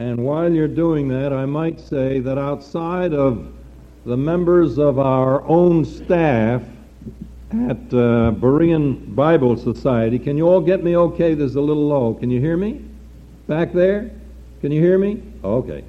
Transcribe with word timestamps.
And 0.00 0.24
while 0.24 0.50
you're 0.50 0.66
doing 0.66 1.08
that, 1.08 1.30
I 1.30 1.44
might 1.44 1.78
say 1.78 2.20
that 2.20 2.38
outside 2.38 3.12
of 3.12 3.52
the 4.06 4.16
members 4.16 4.78
of 4.78 4.98
our 4.98 5.42
own 5.42 5.84
staff 5.84 6.62
at 7.52 7.76
uh, 7.92 8.32
Berean 8.32 9.14
Bible 9.14 9.58
Society, 9.58 10.18
can 10.18 10.38
you 10.38 10.48
all 10.48 10.62
get 10.62 10.82
me 10.82 10.96
okay? 10.96 11.34
There's 11.34 11.56
a 11.56 11.60
little 11.60 11.86
low. 11.86 12.14
Can 12.14 12.30
you 12.30 12.40
hear 12.40 12.56
me? 12.56 12.82
Back 13.46 13.74
there? 13.74 14.10
Can 14.62 14.72
you 14.72 14.80
hear 14.80 14.96
me? 14.96 15.22
Okay. 15.44 15.84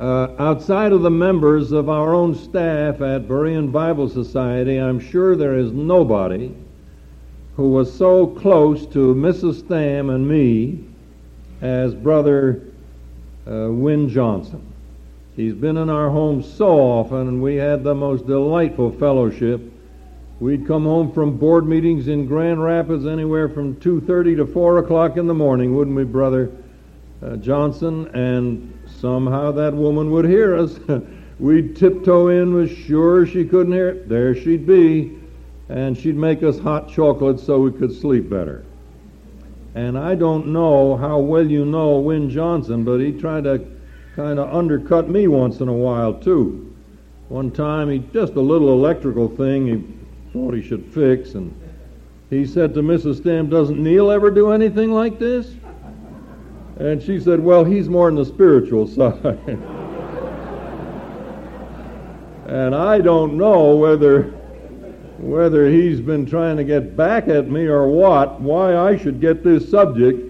Uh, 0.00 0.34
outside 0.40 0.90
of 0.90 1.02
the 1.02 1.10
members 1.10 1.70
of 1.70 1.88
our 1.88 2.14
own 2.14 2.34
staff 2.34 2.96
at 3.02 3.28
Berean 3.28 3.70
Bible 3.70 4.08
Society, 4.08 4.78
I'm 4.78 4.98
sure 4.98 5.36
there 5.36 5.56
is 5.56 5.70
nobody 5.70 6.52
who 7.54 7.70
was 7.70 7.96
so 7.96 8.26
close 8.26 8.84
to 8.86 9.14
Mrs. 9.14 9.60
Stam 9.60 10.10
and 10.10 10.28
me 10.28 10.82
as 11.60 11.94
Brother 11.94 12.71
uh, 13.46 13.68
Win 13.70 14.08
Johnson. 14.08 14.72
He's 15.36 15.54
been 15.54 15.76
in 15.78 15.88
our 15.88 16.10
home 16.10 16.42
so 16.42 16.78
often, 16.78 17.28
and 17.28 17.42
we 17.42 17.56
had 17.56 17.82
the 17.82 17.94
most 17.94 18.26
delightful 18.26 18.92
fellowship. 18.92 19.62
We'd 20.40 20.66
come 20.66 20.84
home 20.84 21.12
from 21.12 21.38
board 21.38 21.66
meetings 21.66 22.08
in 22.08 22.26
Grand 22.26 22.62
Rapids 22.62 23.06
anywhere 23.06 23.48
from 23.48 23.76
2.30 23.76 24.36
to 24.36 24.46
4 24.46 24.78
o'clock 24.78 25.16
in 25.16 25.26
the 25.26 25.34
morning, 25.34 25.74
wouldn't 25.74 25.96
we, 25.96 26.04
Brother 26.04 26.50
uh, 27.22 27.36
Johnson? 27.36 28.08
And 28.08 28.78
somehow 28.86 29.52
that 29.52 29.72
woman 29.72 30.10
would 30.10 30.26
hear 30.26 30.56
us. 30.56 30.78
We'd 31.38 31.76
tiptoe 31.76 32.28
in, 32.28 32.54
was 32.54 32.70
sure 32.70 33.26
she 33.26 33.44
couldn't 33.44 33.72
hear 33.72 33.88
it. 33.88 34.08
There 34.08 34.34
she'd 34.34 34.66
be, 34.66 35.18
and 35.68 35.96
she'd 35.96 36.16
make 36.16 36.42
us 36.42 36.58
hot 36.58 36.90
chocolate 36.90 37.40
so 37.40 37.58
we 37.60 37.72
could 37.72 37.92
sleep 37.92 38.28
better. 38.28 38.64
And 39.74 39.98
I 39.98 40.14
don't 40.14 40.48
know 40.48 40.96
how 40.96 41.18
well 41.18 41.46
you 41.46 41.64
know 41.64 41.98
Win 41.98 42.28
Johnson, 42.28 42.84
but 42.84 42.98
he 42.98 43.12
tried 43.12 43.44
to 43.44 43.64
kind 44.14 44.38
of 44.38 44.54
undercut 44.54 45.08
me 45.08 45.28
once 45.28 45.60
in 45.60 45.68
a 45.68 45.72
while, 45.72 46.12
too. 46.12 46.74
One 47.28 47.50
time, 47.50 47.88
he 47.88 48.00
just 48.12 48.34
a 48.34 48.40
little 48.40 48.68
electrical 48.72 49.28
thing 49.28 49.66
he 49.66 49.82
thought 50.32 50.52
he 50.52 50.62
should 50.62 50.84
fix, 50.84 51.34
and 51.34 51.54
he 52.28 52.44
said 52.44 52.74
to 52.74 52.82
Mrs. 52.82 53.18
Stam, 53.18 53.48
Doesn't 53.48 53.82
Neil 53.82 54.10
ever 54.10 54.30
do 54.30 54.50
anything 54.50 54.92
like 54.92 55.18
this? 55.18 55.54
And 56.78 57.02
she 57.02 57.18
said, 57.18 57.40
Well, 57.40 57.64
he's 57.64 57.88
more 57.88 58.08
on 58.08 58.16
the 58.16 58.24
spiritual 58.26 58.86
side. 58.88 59.58
and 62.46 62.74
I 62.74 62.98
don't 63.00 63.38
know 63.38 63.76
whether 63.76 64.34
whether 65.22 65.70
he's 65.70 66.00
been 66.00 66.26
trying 66.26 66.56
to 66.56 66.64
get 66.64 66.96
back 66.96 67.28
at 67.28 67.48
me 67.48 67.66
or 67.66 67.86
what, 67.86 68.40
why 68.40 68.76
I 68.76 68.96
should 68.96 69.20
get 69.20 69.44
this 69.44 69.70
subject, 69.70 70.20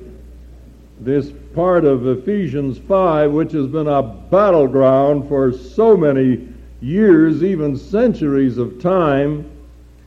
this 1.00 1.32
part 1.54 1.86
of 1.86 2.06
Ephesians 2.06 2.76
5, 2.76 3.32
which 3.32 3.52
has 3.52 3.66
been 3.66 3.88
a 3.88 4.02
battleground 4.02 5.28
for 5.28 5.50
so 5.50 5.96
many 5.96 6.46
years, 6.82 7.42
even 7.42 7.74
centuries 7.74 8.58
of 8.58 8.82
time, 8.82 9.50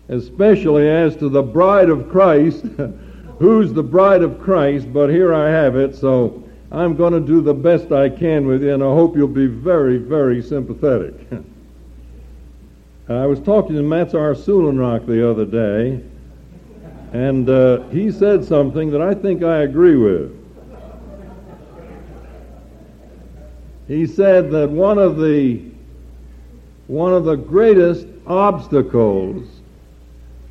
especially 0.09 0.87
as 0.87 1.15
to 1.15 1.29
the 1.29 1.41
bride 1.41 1.89
of 1.89 2.07
Christ. 2.09 2.65
Who's 3.39 3.73
the 3.73 3.83
bride 3.83 4.21
of 4.21 4.39
Christ? 4.39 4.93
But 4.93 5.09
here 5.09 5.33
I 5.33 5.49
have 5.49 5.75
it, 5.75 5.95
so 5.95 6.43
I'm 6.71 6.95
going 6.95 7.13
to 7.13 7.19
do 7.19 7.41
the 7.41 7.55
best 7.55 7.91
I 7.91 8.07
can 8.07 8.45
with 8.45 8.61
you, 8.61 8.75
and 8.75 8.83
I 8.83 8.87
hope 8.87 9.17
you'll 9.17 9.27
be 9.27 9.47
very, 9.47 9.97
very 9.97 10.43
sympathetic. 10.43 11.15
I 13.07 13.27
was 13.27 13.39
talking 13.39 13.75
to 13.75 13.83
Matsar 13.83 14.33
Sulenrock 14.35 15.05
the 15.05 15.29
other 15.29 15.45
day, 15.45 16.01
and 17.13 17.47
uh, 17.47 17.83
he 17.89 18.11
said 18.11 18.43
something 18.43 18.89
that 18.89 19.01
I 19.01 19.13
think 19.13 19.43
I 19.43 19.61
agree 19.61 19.95
with. 19.95 20.31
He 23.87 24.07
said 24.07 24.49
that 24.51 24.71
one 24.71 24.97
of 24.97 25.17
the 25.17 25.61
one 26.87 27.13
of 27.13 27.25
the 27.25 27.35
greatest 27.35 28.07
obstacles 28.25 29.47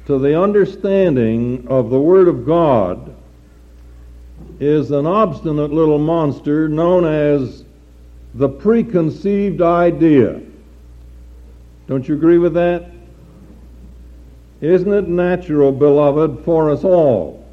to 0.07 0.19
the 0.21 0.41
understanding 0.41 1.67
of 1.69 1.91
the 1.91 2.01
Word 2.01 2.29
of 2.29 2.47
God 2.47 3.17
is 4.61 4.93
an 4.93 5.07
obstinate 5.07 5.73
little 5.73 5.99
monster 5.99 6.69
known 6.69 7.05
as 7.05 7.65
the 8.35 8.49
preconceived 8.49 9.61
idea. 9.61 10.41
Don't 11.87 12.09
you 12.09 12.15
agree 12.15 12.39
with 12.39 12.55
that? 12.55 12.91
Isn't 14.61 14.93
it 14.93 15.09
natural, 15.09 15.73
beloved, 15.73 16.45
for 16.45 16.71
us 16.71 16.85
all? 16.85 17.45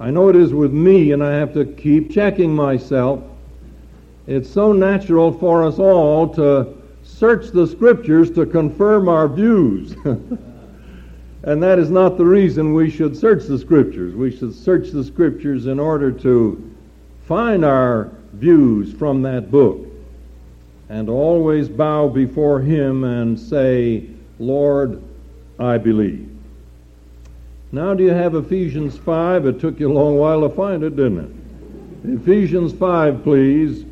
I 0.00 0.10
know 0.10 0.28
it 0.28 0.36
is 0.36 0.54
with 0.54 0.72
me, 0.72 1.12
and 1.12 1.22
I 1.22 1.32
have 1.34 1.52
to 1.54 1.66
keep 1.66 2.10
checking 2.10 2.54
myself. 2.54 3.22
It's 4.26 4.48
so 4.48 4.72
natural 4.72 5.32
for 5.32 5.62
us 5.62 5.78
all 5.78 6.28
to 6.34 6.74
search 7.02 7.50
the 7.50 7.66
Scriptures 7.66 8.30
to 8.32 8.46
confirm 8.46 9.08
our 9.08 9.28
views. 9.28 9.92
and 11.42 11.62
that 11.62 11.78
is 11.78 11.90
not 11.90 12.16
the 12.16 12.24
reason 12.24 12.72
we 12.72 12.88
should 12.90 13.14
search 13.14 13.44
the 13.44 13.58
Scriptures. 13.58 14.14
We 14.14 14.34
should 14.34 14.54
search 14.54 14.90
the 14.90 15.04
Scriptures 15.04 15.66
in 15.66 15.78
order 15.78 16.10
to 16.10 16.74
find 17.26 17.64
our 17.64 18.10
views 18.32 18.94
from 18.94 19.20
that 19.22 19.50
book 19.50 19.86
and 20.88 21.08
always 21.08 21.68
bow 21.68 22.08
before 22.08 22.60
Him 22.60 23.04
and 23.04 23.38
say, 23.38 24.08
Lord, 24.38 25.02
I 25.58 25.78
believe. 25.78 26.30
Now, 27.72 27.94
do 27.94 28.04
you 28.04 28.10
have 28.10 28.34
Ephesians 28.34 28.96
5? 28.96 29.46
It 29.46 29.60
took 29.60 29.80
you 29.80 29.90
a 29.90 29.92
long 29.92 30.16
while 30.16 30.42
to 30.42 30.48
find 30.48 30.82
it, 30.82 30.96
didn't 30.96 31.18
it? 32.04 32.20
Ephesians 32.20 32.72
5, 32.72 33.22
please. 33.24 33.84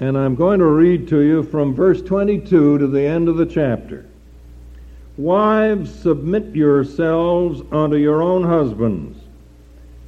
And 0.00 0.16
I'm 0.16 0.36
going 0.36 0.60
to 0.60 0.66
read 0.66 1.08
to 1.08 1.20
you 1.20 1.42
from 1.42 1.74
verse 1.74 2.00
22 2.00 2.78
to 2.78 2.86
the 2.86 3.02
end 3.02 3.28
of 3.28 3.36
the 3.36 3.46
chapter. 3.46 4.06
Wives, 5.16 5.92
submit 5.92 6.54
yourselves 6.54 7.60
unto 7.72 7.96
your 7.96 8.22
own 8.22 8.44
husbands, 8.44 9.18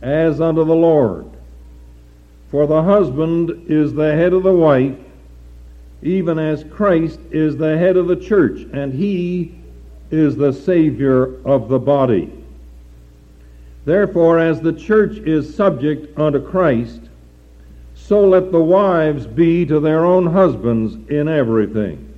as 0.01 0.41
unto 0.41 0.65
the 0.65 0.75
Lord. 0.75 1.27
For 2.51 2.69
the 2.69 2.83
husband 2.83 3.65
is 3.69 3.93
the 3.93 4.15
head 4.15 4.33
of 4.33 4.45
the 4.45 4.55
wife 4.55 4.97
even 6.03 6.39
as 6.39 6.65
Christ 6.65 7.21
is 7.31 7.57
the 7.57 7.77
head 7.77 7.97
of 7.97 8.07
the 8.07 8.17
church, 8.17 8.67
and 8.73 8.93
he 8.93 9.55
is 10.11 10.37
the 10.37 10.53
Savior 10.53 11.41
of 11.45 11.69
the 11.69 11.79
body. 11.79 12.33
Therefore, 13.85 14.39
as 14.39 14.61
the 14.61 14.73
church 14.73 15.19
is 15.19 15.55
subject 15.55 16.19
unto 16.19 16.41
Christ, 16.41 17.01
so 17.95 18.27
let 18.27 18.51
the 18.51 18.61
wives 18.61 19.27
be 19.27 19.65
to 19.67 19.79
their 19.79 20.05
own 20.05 20.27
husbands 20.27 20.95
in 21.11 21.29
everything. 21.29 22.13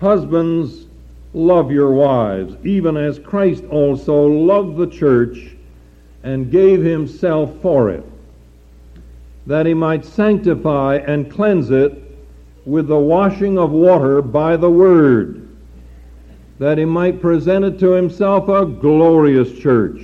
Husbands, 0.00 0.86
love 1.32 1.70
your 1.70 1.92
wives, 1.92 2.54
even 2.64 2.96
as 2.96 3.18
Christ 3.18 3.64
also 3.70 4.26
loved 4.26 4.76
the 4.76 4.86
church 4.86 5.56
and 6.22 6.50
gave 6.50 6.82
himself 6.82 7.52
for 7.62 7.90
it, 7.90 8.04
that 9.46 9.66
he 9.66 9.74
might 9.74 10.04
sanctify 10.04 10.96
and 10.96 11.30
cleanse 11.30 11.70
it 11.70 12.09
with 12.64 12.88
the 12.88 12.98
washing 12.98 13.58
of 13.58 13.70
water 13.70 14.20
by 14.20 14.56
the 14.56 14.70
word, 14.70 15.48
that 16.58 16.78
he 16.78 16.84
might 16.84 17.20
present 17.20 17.64
it 17.64 17.78
to 17.78 17.92
himself 17.92 18.48
a 18.48 18.66
glorious 18.66 19.58
church, 19.58 20.00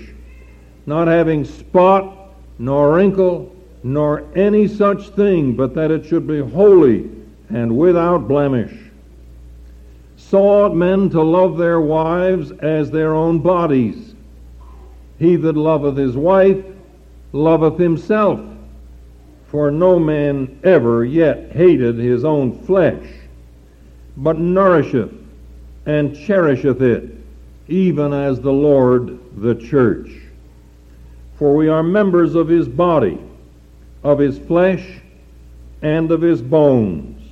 not 0.87 1.07
having 1.07 1.45
spot, 1.45 2.33
nor 2.59 2.95
wrinkle, 2.95 3.55
nor 3.83 4.25
any 4.35 4.67
such 4.67 5.11
thing, 5.11 5.55
but 5.55 5.75
that 5.75 5.91
it 5.91 6.05
should 6.07 6.27
be 6.27 6.41
holy 6.41 7.11
and 7.51 7.77
without 7.77 8.27
blemish. 8.27 8.75
So 10.17 10.43
ought 10.43 10.75
men 10.75 11.11
to 11.11 11.23
love 11.23 11.57
their 11.57 11.81
wives 11.81 12.51
as 12.51 12.91
their 12.91 13.15
own 13.15 13.39
bodies. 13.39 14.15
He 15.19 15.37
that 15.37 15.57
loveth 15.57 15.97
his 15.97 16.17
wife 16.17 16.65
loveth 17.33 17.79
himself. 17.79 18.41
For 19.57 19.71
no 19.71 19.99
man 19.99 20.59
ever 20.65 21.03
yet 21.03 21.53
hated 21.53 21.97
his 21.97 22.27
own 22.27 22.59
flesh, 22.65 23.07
but 24.15 24.39
nourisheth 24.39 25.15
and 25.87 26.15
cherisheth 26.15 26.83
it, 26.83 27.15
even 27.67 28.13
as 28.13 28.39
the 28.39 28.53
Lord 28.53 29.19
the 29.35 29.55
church. 29.55 30.11
For 31.39 31.57
we 31.57 31.69
are 31.69 31.83
members 31.83 32.35
of 32.35 32.49
his 32.49 32.69
body, 32.69 33.19
of 34.05 34.19
his 34.19 34.39
flesh, 34.39 35.01
and 35.81 36.11
of 36.11 36.21
his 36.21 36.43
bones. 36.43 37.23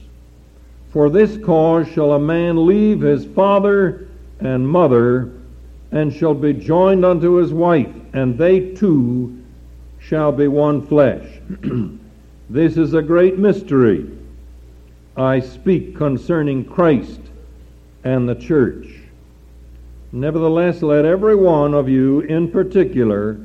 For 0.89 1.11
this 1.11 1.37
cause 1.37 1.87
shall 1.89 2.15
a 2.15 2.19
man 2.19 2.67
leave 2.67 3.03
his 3.03 3.27
father 3.27 4.09
and 4.41 4.67
mother, 4.67 5.31
and 5.93 6.11
shall 6.11 6.33
be 6.33 6.55
joined 6.55 7.05
unto 7.05 7.35
his 7.35 7.53
wife, 7.53 7.95
and 8.15 8.39
they 8.39 8.73
two 8.73 9.43
shall 9.99 10.33
be 10.33 10.49
one 10.49 10.81
flesh. 10.87 11.29
This 12.51 12.77
is 12.77 12.95
a 12.95 13.03
great 13.03 13.39
mystery. 13.39 14.07
I 15.17 15.41
speak 15.41 15.97
concerning 15.97 16.65
Christ 16.65 17.21
and 18.05 18.29
the 18.29 18.35
church. 18.35 18.87
Nevertheless, 20.13 20.83
let 20.83 21.05
every 21.05 21.35
one 21.35 21.75
of 21.75 21.89
you 21.89 22.21
in 22.21 22.51
particular 22.51 23.39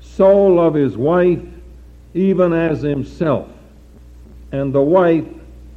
so 0.00 0.46
love 0.46 0.74
his 0.74 0.96
wife 0.96 1.42
even 2.14 2.52
as 2.52 2.80
himself, 2.80 3.48
and 4.50 4.72
the 4.72 4.82
wife 4.82 5.26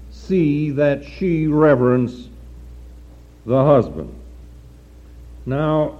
see 0.09 0.71
that 0.71 1.03
she 1.03 1.47
reverence 1.47 2.29
the 3.45 3.63
husband. 3.63 4.13
Now, 5.45 5.99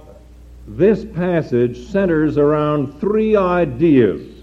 this 0.66 1.04
passage 1.04 1.86
centers 1.88 2.38
around 2.38 2.98
three 2.98 3.36
ideas. 3.36 4.33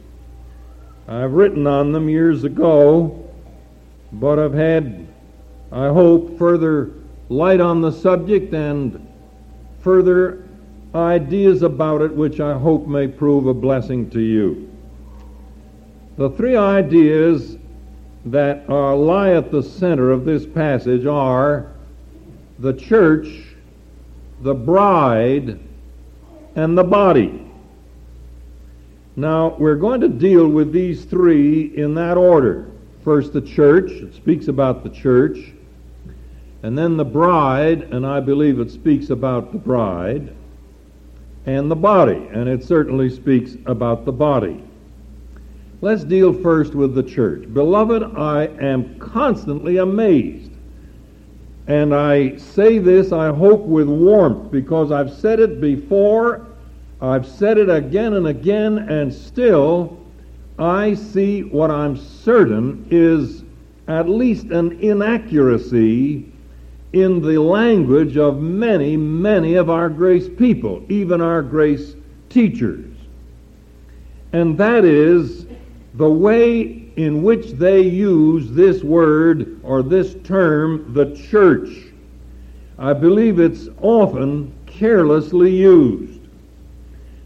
I've 1.11 1.33
written 1.33 1.67
on 1.67 1.91
them 1.91 2.07
years 2.07 2.45
ago, 2.45 3.29
but 4.13 4.39
I've 4.39 4.53
had, 4.53 5.05
I 5.69 5.87
hope, 5.87 6.37
further 6.37 6.91
light 7.27 7.59
on 7.59 7.81
the 7.81 7.91
subject 7.91 8.53
and 8.53 9.05
further 9.81 10.47
ideas 10.95 11.63
about 11.63 12.01
it, 12.01 12.15
which 12.15 12.39
I 12.39 12.57
hope 12.57 12.87
may 12.87 13.09
prove 13.09 13.47
a 13.47 13.53
blessing 13.53 14.09
to 14.11 14.21
you. 14.21 14.71
The 16.15 16.29
three 16.29 16.55
ideas 16.55 17.57
that 18.23 18.69
are, 18.69 18.95
lie 18.95 19.33
at 19.33 19.51
the 19.51 19.63
center 19.63 20.11
of 20.11 20.23
this 20.23 20.45
passage 20.45 21.05
are 21.05 21.73
the 22.57 22.73
church, 22.73 23.27
the 24.43 24.53
bride, 24.53 25.59
and 26.55 26.77
the 26.77 26.85
body. 26.85 27.50
Now, 29.21 29.55
we're 29.59 29.75
going 29.75 30.01
to 30.01 30.07
deal 30.07 30.47
with 30.47 30.73
these 30.73 31.05
three 31.05 31.77
in 31.77 31.93
that 31.93 32.17
order. 32.17 32.71
First, 33.03 33.33
the 33.33 33.41
church, 33.41 33.91
it 33.91 34.15
speaks 34.15 34.47
about 34.47 34.81
the 34.81 34.89
church. 34.89 35.37
And 36.63 36.75
then 36.75 36.97
the 36.97 37.05
bride, 37.05 37.83
and 37.93 38.03
I 38.03 38.19
believe 38.19 38.59
it 38.59 38.71
speaks 38.71 39.11
about 39.11 39.51
the 39.51 39.59
bride. 39.59 40.35
And 41.45 41.69
the 41.69 41.75
body, 41.75 42.29
and 42.33 42.49
it 42.49 42.63
certainly 42.63 43.11
speaks 43.11 43.57
about 43.67 44.05
the 44.05 44.11
body. 44.11 44.63
Let's 45.81 46.03
deal 46.03 46.33
first 46.33 46.73
with 46.73 46.95
the 46.95 47.03
church. 47.03 47.43
Beloved, 47.53 48.01
I 48.17 48.45
am 48.45 48.97
constantly 48.97 49.77
amazed. 49.77 50.51
And 51.67 51.93
I 51.93 52.37
say 52.37 52.79
this, 52.79 53.11
I 53.11 53.31
hope, 53.31 53.61
with 53.61 53.87
warmth 53.87 54.51
because 54.51 54.91
I've 54.91 55.13
said 55.13 55.39
it 55.39 55.61
before, 55.61 56.47
I've 57.01 57.27
said 57.27 57.57
it 57.57 57.69
again 57.69 58.13
and 58.13 58.27
again, 58.27 58.77
and 58.77 59.11
still 59.11 59.97
I 60.59 60.93
see 60.93 61.41
what 61.41 61.71
I'm 61.71 61.97
certain 61.97 62.85
is 62.91 63.43
at 63.87 64.07
least 64.07 64.47
an 64.47 64.79
inaccuracy 64.79 66.31
in 66.93 67.21
the 67.21 67.41
language 67.41 68.17
of 68.17 68.39
many, 68.41 68.95
many 68.97 69.55
of 69.55 69.69
our 69.69 69.89
grace 69.89 70.29
people, 70.29 70.83
even 70.89 71.21
our 71.21 71.41
grace 71.41 71.95
teachers. 72.29 72.93
And 74.33 74.57
that 74.57 74.85
is 74.85 75.47
the 75.95 76.09
way 76.09 76.91
in 76.97 77.23
which 77.23 77.51
they 77.53 77.81
use 77.81 78.51
this 78.51 78.83
word 78.83 79.59
or 79.63 79.81
this 79.81 80.15
term, 80.23 80.93
the 80.93 81.15
church. 81.15 81.69
I 82.77 82.93
believe 82.93 83.39
it's 83.39 83.67
often 83.81 84.53
carelessly 84.65 85.55
used. 85.55 86.10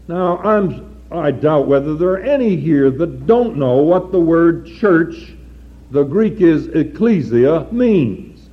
Now, 0.08 0.38
I'm, 0.38 0.96
I 1.10 1.30
doubt 1.30 1.66
whether 1.66 1.94
there 1.94 2.10
are 2.10 2.18
any 2.18 2.56
here 2.56 2.90
that 2.90 3.26
don't 3.26 3.56
know 3.56 3.76
what 3.76 4.12
the 4.12 4.20
word 4.20 4.66
church, 4.66 5.34
the 5.90 6.04
Greek 6.04 6.40
is 6.40 6.68
ecclesia, 6.68 7.66
means. 7.72 8.48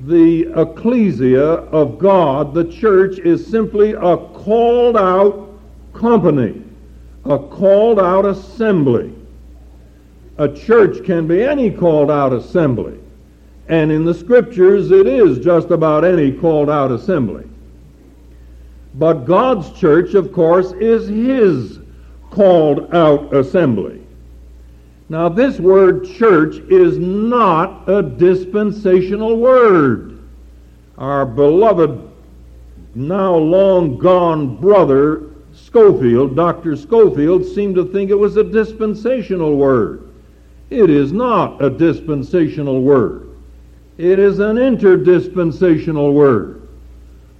The 0.00 0.52
ecclesia 0.56 1.44
of 1.44 1.98
God, 1.98 2.54
the 2.54 2.64
church, 2.64 3.18
is 3.18 3.46
simply 3.46 3.92
a 3.92 4.16
called 4.16 4.96
out 4.96 5.48
company 5.92 6.62
a 7.24 7.38
called 7.38 7.98
out 7.98 8.24
assembly. 8.24 9.12
A 10.38 10.48
church 10.48 11.04
can 11.04 11.26
be 11.26 11.42
any 11.42 11.70
called 11.70 12.10
out 12.10 12.32
assembly. 12.32 12.98
And 13.68 13.92
in 13.92 14.04
the 14.04 14.14
scriptures, 14.14 14.90
it 14.90 15.06
is 15.06 15.38
just 15.38 15.70
about 15.70 16.04
any 16.04 16.32
called 16.32 16.70
out 16.70 16.90
assembly. 16.90 17.48
But 18.94 19.24
God's 19.24 19.70
church, 19.78 20.14
of 20.14 20.32
course, 20.32 20.72
is 20.72 21.08
His 21.08 21.78
called 22.30 22.94
out 22.94 23.34
assembly. 23.34 24.00
Now, 25.08 25.28
this 25.28 25.58
word 25.58 26.06
church 26.06 26.56
is 26.70 26.98
not 26.98 27.88
a 27.88 28.02
dispensational 28.02 29.36
word. 29.38 30.22
Our 30.98 31.26
beloved, 31.26 32.08
now 32.94 33.34
long 33.34 33.98
gone 33.98 34.56
brother 34.56 35.30
Scofield, 35.52 36.36
Dr. 36.36 36.76
Scofield, 36.76 37.44
seemed 37.44 37.74
to 37.74 37.86
think 37.86 38.10
it 38.10 38.18
was 38.18 38.36
a 38.36 38.44
dispensational 38.44 39.56
word. 39.56 40.08
It 40.70 40.90
is 40.90 41.12
not 41.12 41.62
a 41.62 41.70
dispensational 41.70 42.82
word. 42.82 43.28
It 43.98 44.18
is 44.18 44.38
an 44.38 44.56
interdispensational 44.56 46.12
word. 46.12 46.68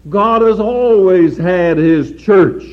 God 0.08 0.42
has 0.42 0.58
always 0.58 1.36
had 1.36 1.76
His 1.76 2.20
church, 2.20 2.64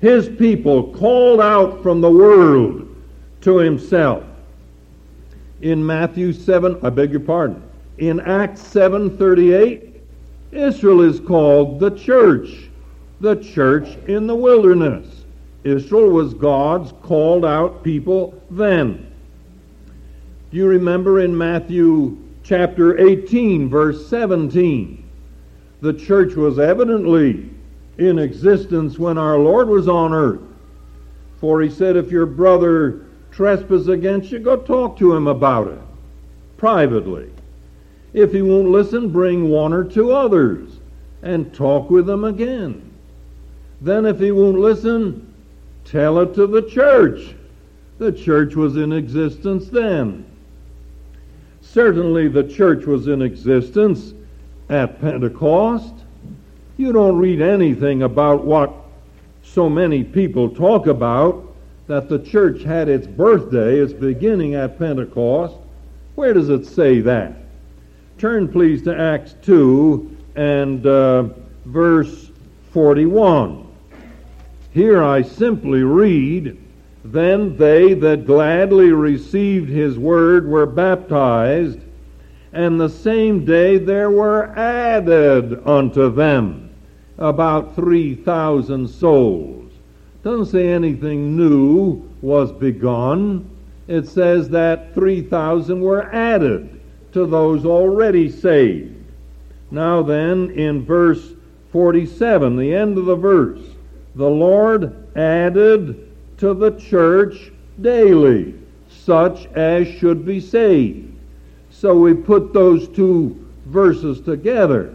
His 0.00 0.28
people 0.28 0.92
called 0.94 1.40
out 1.40 1.82
from 1.82 2.00
the 2.00 2.10
world 2.10 2.88
to 3.40 3.58
Himself. 3.58 4.24
In 5.62 5.84
Matthew 5.84 6.32
7, 6.32 6.78
I 6.82 6.90
beg 6.90 7.12
your 7.12 7.20
pardon, 7.20 7.62
in 7.98 8.20
Acts 8.20 8.62
7.38, 8.62 9.90
Israel 10.50 11.00
is 11.00 11.20
called 11.20 11.80
the 11.80 11.90
church 11.90 12.68
the 13.22 13.36
church 13.36 13.96
in 14.08 14.26
the 14.26 14.34
wilderness. 14.34 15.24
Israel 15.62 16.10
was 16.10 16.34
God's 16.34 16.92
called 17.02 17.44
out 17.44 17.84
people 17.84 18.42
then. 18.50 19.14
Do 20.50 20.56
you 20.56 20.66
remember 20.66 21.20
in 21.20 21.36
Matthew 21.36 22.18
chapter 22.42 22.98
18, 22.98 23.68
verse 23.68 24.06
17? 24.08 25.01
The 25.82 25.92
church 25.92 26.36
was 26.36 26.60
evidently 26.60 27.50
in 27.98 28.20
existence 28.20 29.00
when 29.00 29.18
our 29.18 29.36
Lord 29.36 29.68
was 29.68 29.88
on 29.88 30.12
earth. 30.12 30.40
For 31.40 31.60
he 31.60 31.68
said, 31.68 31.96
if 31.96 32.12
your 32.12 32.24
brother 32.24 33.06
trespasses 33.32 33.88
against 33.88 34.30
you, 34.30 34.38
go 34.38 34.56
talk 34.56 34.96
to 34.98 35.12
him 35.12 35.26
about 35.26 35.66
it 35.66 35.80
privately. 36.56 37.28
If 38.12 38.30
he 38.30 38.42
won't 38.42 38.70
listen, 38.70 39.08
bring 39.08 39.48
one 39.48 39.72
or 39.72 39.82
two 39.82 40.12
others 40.12 40.70
and 41.20 41.52
talk 41.52 41.90
with 41.90 42.06
them 42.06 42.22
again. 42.22 42.88
Then, 43.80 44.06
if 44.06 44.20
he 44.20 44.30
won't 44.30 44.60
listen, 44.60 45.34
tell 45.84 46.20
it 46.20 46.32
to 46.36 46.46
the 46.46 46.62
church. 46.62 47.34
The 47.98 48.12
church 48.12 48.54
was 48.54 48.76
in 48.76 48.92
existence 48.92 49.68
then. 49.68 50.24
Certainly, 51.60 52.28
the 52.28 52.44
church 52.44 52.86
was 52.86 53.08
in 53.08 53.22
existence 53.22 54.14
at 54.72 55.00
Pentecost. 55.00 55.94
You 56.76 56.92
don't 56.92 57.18
read 57.18 57.40
anything 57.40 58.02
about 58.02 58.44
what 58.44 58.72
so 59.42 59.68
many 59.68 60.02
people 60.02 60.48
talk 60.48 60.86
about 60.86 61.54
that 61.86 62.08
the 62.08 62.18
church 62.18 62.62
had 62.62 62.88
its 62.88 63.06
birthday, 63.06 63.78
its 63.78 63.92
beginning 63.92 64.54
at 64.54 64.78
Pentecost. 64.78 65.56
Where 66.14 66.32
does 66.32 66.48
it 66.48 66.66
say 66.66 67.00
that? 67.00 67.34
Turn, 68.18 68.48
please, 68.48 68.82
to 68.84 68.98
Acts 68.98 69.34
2 69.42 70.16
and 70.36 70.86
uh, 70.86 71.24
verse 71.66 72.30
41. 72.72 73.66
Here 74.72 75.02
I 75.02 75.22
simply 75.22 75.82
read, 75.82 76.56
Then 77.04 77.56
they 77.56 77.94
that 77.94 78.26
gladly 78.26 78.92
received 78.92 79.68
his 79.68 79.98
word 79.98 80.46
were 80.46 80.66
baptized, 80.66 81.80
and 82.52 82.78
the 82.78 82.88
same 82.88 83.44
day 83.44 83.78
there 83.78 84.10
were 84.10 84.46
added 84.58 85.66
unto 85.66 86.10
them 86.12 86.70
about 87.18 87.74
3,000 87.74 88.88
souls. 88.88 89.72
Doesn't 90.22 90.46
say 90.46 90.68
anything 90.68 91.36
new 91.36 92.08
was 92.20 92.52
begun. 92.52 93.48
It 93.88 94.06
says 94.06 94.48
that 94.50 94.94
3,000 94.94 95.80
were 95.80 96.12
added 96.12 96.80
to 97.12 97.26
those 97.26 97.64
already 97.64 98.30
saved. 98.30 98.96
Now 99.70 100.02
then, 100.02 100.50
in 100.50 100.84
verse 100.84 101.32
47, 101.70 102.56
the 102.56 102.74
end 102.74 102.98
of 102.98 103.06
the 103.06 103.16
verse, 103.16 103.62
the 104.14 104.28
Lord 104.28 105.16
added 105.16 106.10
to 106.38 106.54
the 106.54 106.72
church 106.72 107.50
daily 107.80 108.54
such 108.88 109.46
as 109.54 109.88
should 109.88 110.24
be 110.24 110.38
saved. 110.38 111.11
So 111.72 111.98
we 111.98 112.14
put 112.14 112.52
those 112.52 112.88
two 112.88 113.44
verses 113.66 114.20
together, 114.20 114.94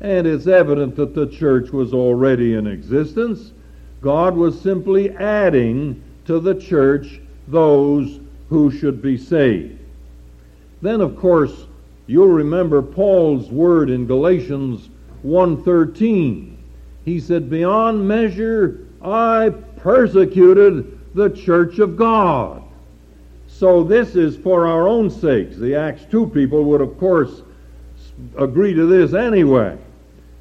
and 0.00 0.26
it's 0.26 0.46
evident 0.46 0.94
that 0.96 1.14
the 1.14 1.26
church 1.26 1.70
was 1.70 1.92
already 1.92 2.54
in 2.54 2.66
existence. 2.66 3.52
God 4.00 4.36
was 4.36 4.60
simply 4.60 5.10
adding 5.10 6.02
to 6.26 6.38
the 6.38 6.54
church 6.54 7.20
those 7.48 8.20
who 8.48 8.70
should 8.70 9.02
be 9.02 9.16
saved. 9.16 9.78
Then, 10.80 11.00
of 11.00 11.16
course, 11.16 11.66
you'll 12.06 12.28
remember 12.28 12.82
Paul's 12.82 13.50
word 13.50 13.90
in 13.90 14.06
Galatians 14.06 14.88
1:13 15.24 16.58
he 17.08 17.20
said, 17.20 17.48
Beyond 17.48 18.06
measure 18.06 18.80
I 19.00 19.50
persecuted 19.78 20.98
the 21.14 21.30
church 21.30 21.78
of 21.78 21.96
God. 21.96 22.62
So 23.58 23.82
this 23.82 24.14
is 24.14 24.36
for 24.36 24.68
our 24.68 24.86
own 24.86 25.10
sakes. 25.10 25.56
The 25.56 25.74
Acts 25.74 26.04
2 26.12 26.28
people 26.28 26.62
would, 26.66 26.80
of 26.80 26.96
course, 26.96 27.42
agree 28.36 28.72
to 28.72 28.86
this 28.86 29.14
anyway. 29.14 29.76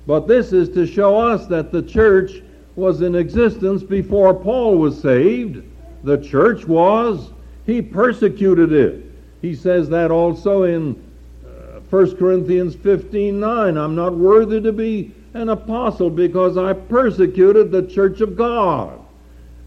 But 0.06 0.28
this 0.28 0.54
is 0.54 0.70
to 0.76 0.86
show 0.86 1.18
us 1.18 1.48
that 1.48 1.72
the 1.72 1.82
church 1.82 2.44
was 2.76 3.02
in 3.02 3.16
existence 3.16 3.82
before 3.82 4.36
Paul 4.36 4.78
was 4.78 5.02
saved. 5.02 5.64
The 6.04 6.20
church 6.20 6.68
was. 6.68 7.32
He 7.66 7.82
persecuted 7.82 8.72
it. 8.72 9.06
He 9.42 9.56
says 9.56 9.90
that 9.90 10.12
also 10.12 10.64
in 10.64 11.04
uh, 11.44 11.80
1 11.90 12.18
Corinthians 12.18 12.76
15 12.76 13.40
9. 13.40 13.78
I'm 13.78 13.96
not 13.96 14.16
worthy 14.16 14.62
to 14.62 14.72
be 14.72 15.12
an 15.34 15.50
apostle 15.50 16.12
because 16.12 16.56
I 16.56 16.74
persecuted 16.74 17.72
the 17.72 17.88
church 17.88 18.22
of 18.22 18.38
God. 18.38 19.00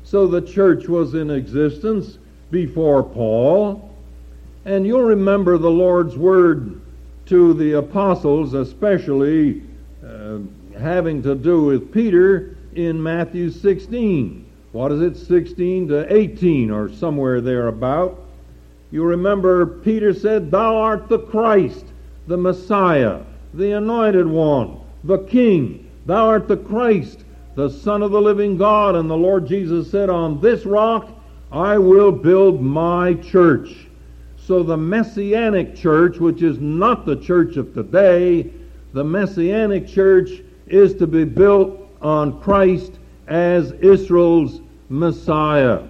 So 0.04 0.28
the 0.28 0.40
church 0.40 0.87
was 0.87 1.14
in 1.14 1.30
existence 1.30 2.19
before 2.50 3.02
Paul. 3.02 3.90
And 4.64 4.87
you'll 4.87 5.02
remember 5.02 5.59
the 5.59 5.71
Lord's 5.71 6.16
word 6.16 6.80
to 7.26 7.54
the 7.54 7.75
apostles, 7.75 8.54
especially 8.54 9.62
uh, 10.07 10.38
having 10.78 11.23
to 11.23 11.35
do 11.35 11.62
with 11.62 11.92
Peter 11.92 12.57
in 12.75 13.02
Matthew 13.02 13.50
16. 13.50 14.47
What 14.73 14.92
is 14.92 15.00
it, 15.00 15.16
16 15.16 15.88
to 15.88 16.12
18 16.12 16.71
or 16.71 16.92
somewhere 16.92 17.40
thereabout? 17.40 18.21
You 18.90 19.04
remember 19.04 19.66
Peter 19.66 20.12
said, 20.12 20.50
Thou 20.50 20.76
art 20.76 21.09
the 21.09 21.19
Christ, 21.19 21.87
the 22.26 22.37
Messiah, 22.37 23.21
the 23.54 23.73
anointed 23.73 24.26
one, 24.26 24.80
the 25.04 25.19
King. 25.19 25.88
Thou 26.07 26.26
art 26.26 26.49
the 26.49 26.57
Christ, 26.57 27.25
the 27.54 27.69
Son 27.69 28.02
of 28.02 28.11
the 28.11 28.21
living 28.21 28.57
God. 28.57 28.97
And 28.97 29.09
the 29.09 29.16
Lord 29.16 29.47
Jesus 29.47 29.90
said, 29.90 30.11
On 30.11 30.40
this 30.40 30.66
rock 30.66 31.09
I 31.52 31.78
will 31.78 32.12
build 32.12 32.62
my 32.62 33.14
church. 33.14 33.87
So 34.37 34.62
the 34.62 34.76
Messianic 34.76 35.75
church, 35.75 36.19
which 36.19 36.42
is 36.42 36.59
not 36.59 37.07
the 37.07 37.16
church 37.16 37.57
of 37.57 37.75
today, 37.75 38.50
the 38.92 39.04
Messianic 39.04 39.87
church 39.87 40.30
is 40.66 40.95
to 40.95 41.07
be 41.07 41.25
built 41.25 41.78
on 42.00 42.40
Christ 42.40 42.92
as 43.26 43.73
Israel's 43.73 44.61
Messiah. 44.88 45.83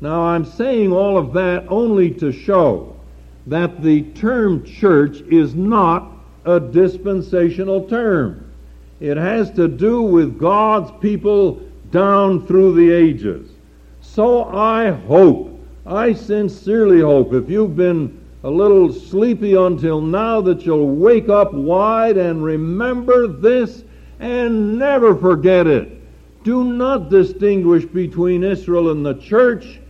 Now, 0.00 0.22
I'm 0.22 0.44
saying 0.44 0.92
all 0.92 1.16
of 1.18 1.32
that 1.32 1.64
only 1.68 2.10
to 2.14 2.32
show 2.32 2.96
that 3.46 3.82
the 3.82 4.02
term 4.12 4.64
church 4.64 5.20
is 5.22 5.54
not 5.54 6.10
a 6.44 6.60
dispensational 6.60 7.88
term. 7.88 8.50
It 9.00 9.16
has 9.16 9.50
to 9.52 9.68
do 9.68 10.02
with 10.02 10.38
God's 10.38 10.92
people 11.00 11.60
down 11.90 12.46
through 12.46 12.74
the 12.74 12.92
ages. 12.92 13.53
So 14.14 14.44
I 14.44 14.92
hope, 14.92 15.60
I 15.84 16.12
sincerely 16.12 17.00
hope, 17.00 17.32
if 17.32 17.50
you've 17.50 17.74
been 17.74 18.24
a 18.44 18.48
little 18.48 18.92
sleepy 18.92 19.56
until 19.56 20.00
now, 20.00 20.40
that 20.42 20.64
you'll 20.64 20.94
wake 20.94 21.28
up 21.28 21.52
wide 21.52 22.16
and 22.16 22.44
remember 22.44 23.26
this 23.26 23.82
and 24.20 24.78
never 24.78 25.16
forget 25.16 25.66
it. 25.66 26.00
Do 26.44 26.62
not 26.62 27.10
distinguish 27.10 27.86
between 27.86 28.44
Israel 28.44 28.92
and 28.92 29.04
the 29.04 29.14
church. 29.14 29.80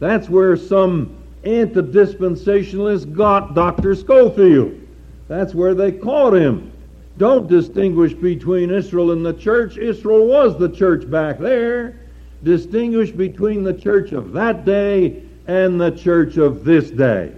That's 0.00 0.30
where 0.30 0.56
some 0.56 1.14
anti 1.44 1.82
dispensationalist 1.82 3.14
got 3.14 3.54
Dr. 3.54 3.94
Scofield. 3.94 4.80
That's 5.28 5.54
where 5.54 5.74
they 5.74 5.92
caught 5.92 6.32
him. 6.32 6.72
Don't 7.18 7.48
distinguish 7.48 8.14
between 8.14 8.70
Israel 8.70 9.10
and 9.10 9.26
the 9.26 9.34
church. 9.34 9.76
Israel 9.76 10.26
was 10.26 10.58
the 10.58 10.70
church 10.70 11.10
back 11.10 11.38
there 11.38 12.00
distinguish 12.44 13.10
between 13.10 13.64
the 13.64 13.74
church 13.74 14.12
of 14.12 14.32
that 14.32 14.64
day 14.64 15.22
and 15.46 15.80
the 15.80 15.90
church 15.90 16.36
of 16.36 16.64
this 16.64 16.90
day. 16.90 17.32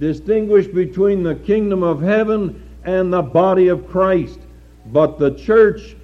Distinguish 0.00 0.66
between 0.66 1.22
the 1.22 1.34
kingdom 1.34 1.82
of 1.82 2.00
heaven 2.00 2.62
and 2.84 3.12
the 3.12 3.22
body 3.22 3.68
of 3.68 3.88
Christ. 3.88 4.38
But 4.86 5.18
the 5.18 5.34
church 5.34 5.96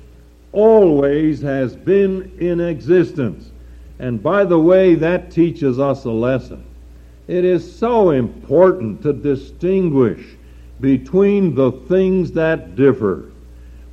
always 0.53 1.41
has 1.43 1.75
been 1.75 2.33
in 2.39 2.61
existence. 2.61 3.51
And 3.99 4.23
by 4.23 4.45
the 4.45 4.59
way, 4.59 4.95
that 4.95 5.31
teaches 5.31 5.79
us 5.79 6.05
a 6.05 6.11
lesson. 6.11 6.65
It 7.27 7.45
is 7.45 7.77
so 7.77 8.11
important 8.11 9.03
to 9.03 9.13
distinguish 9.13 10.25
between 10.81 11.55
the 11.55 11.73
things 11.73 12.33
that 12.33 12.77
differ. 12.77 13.33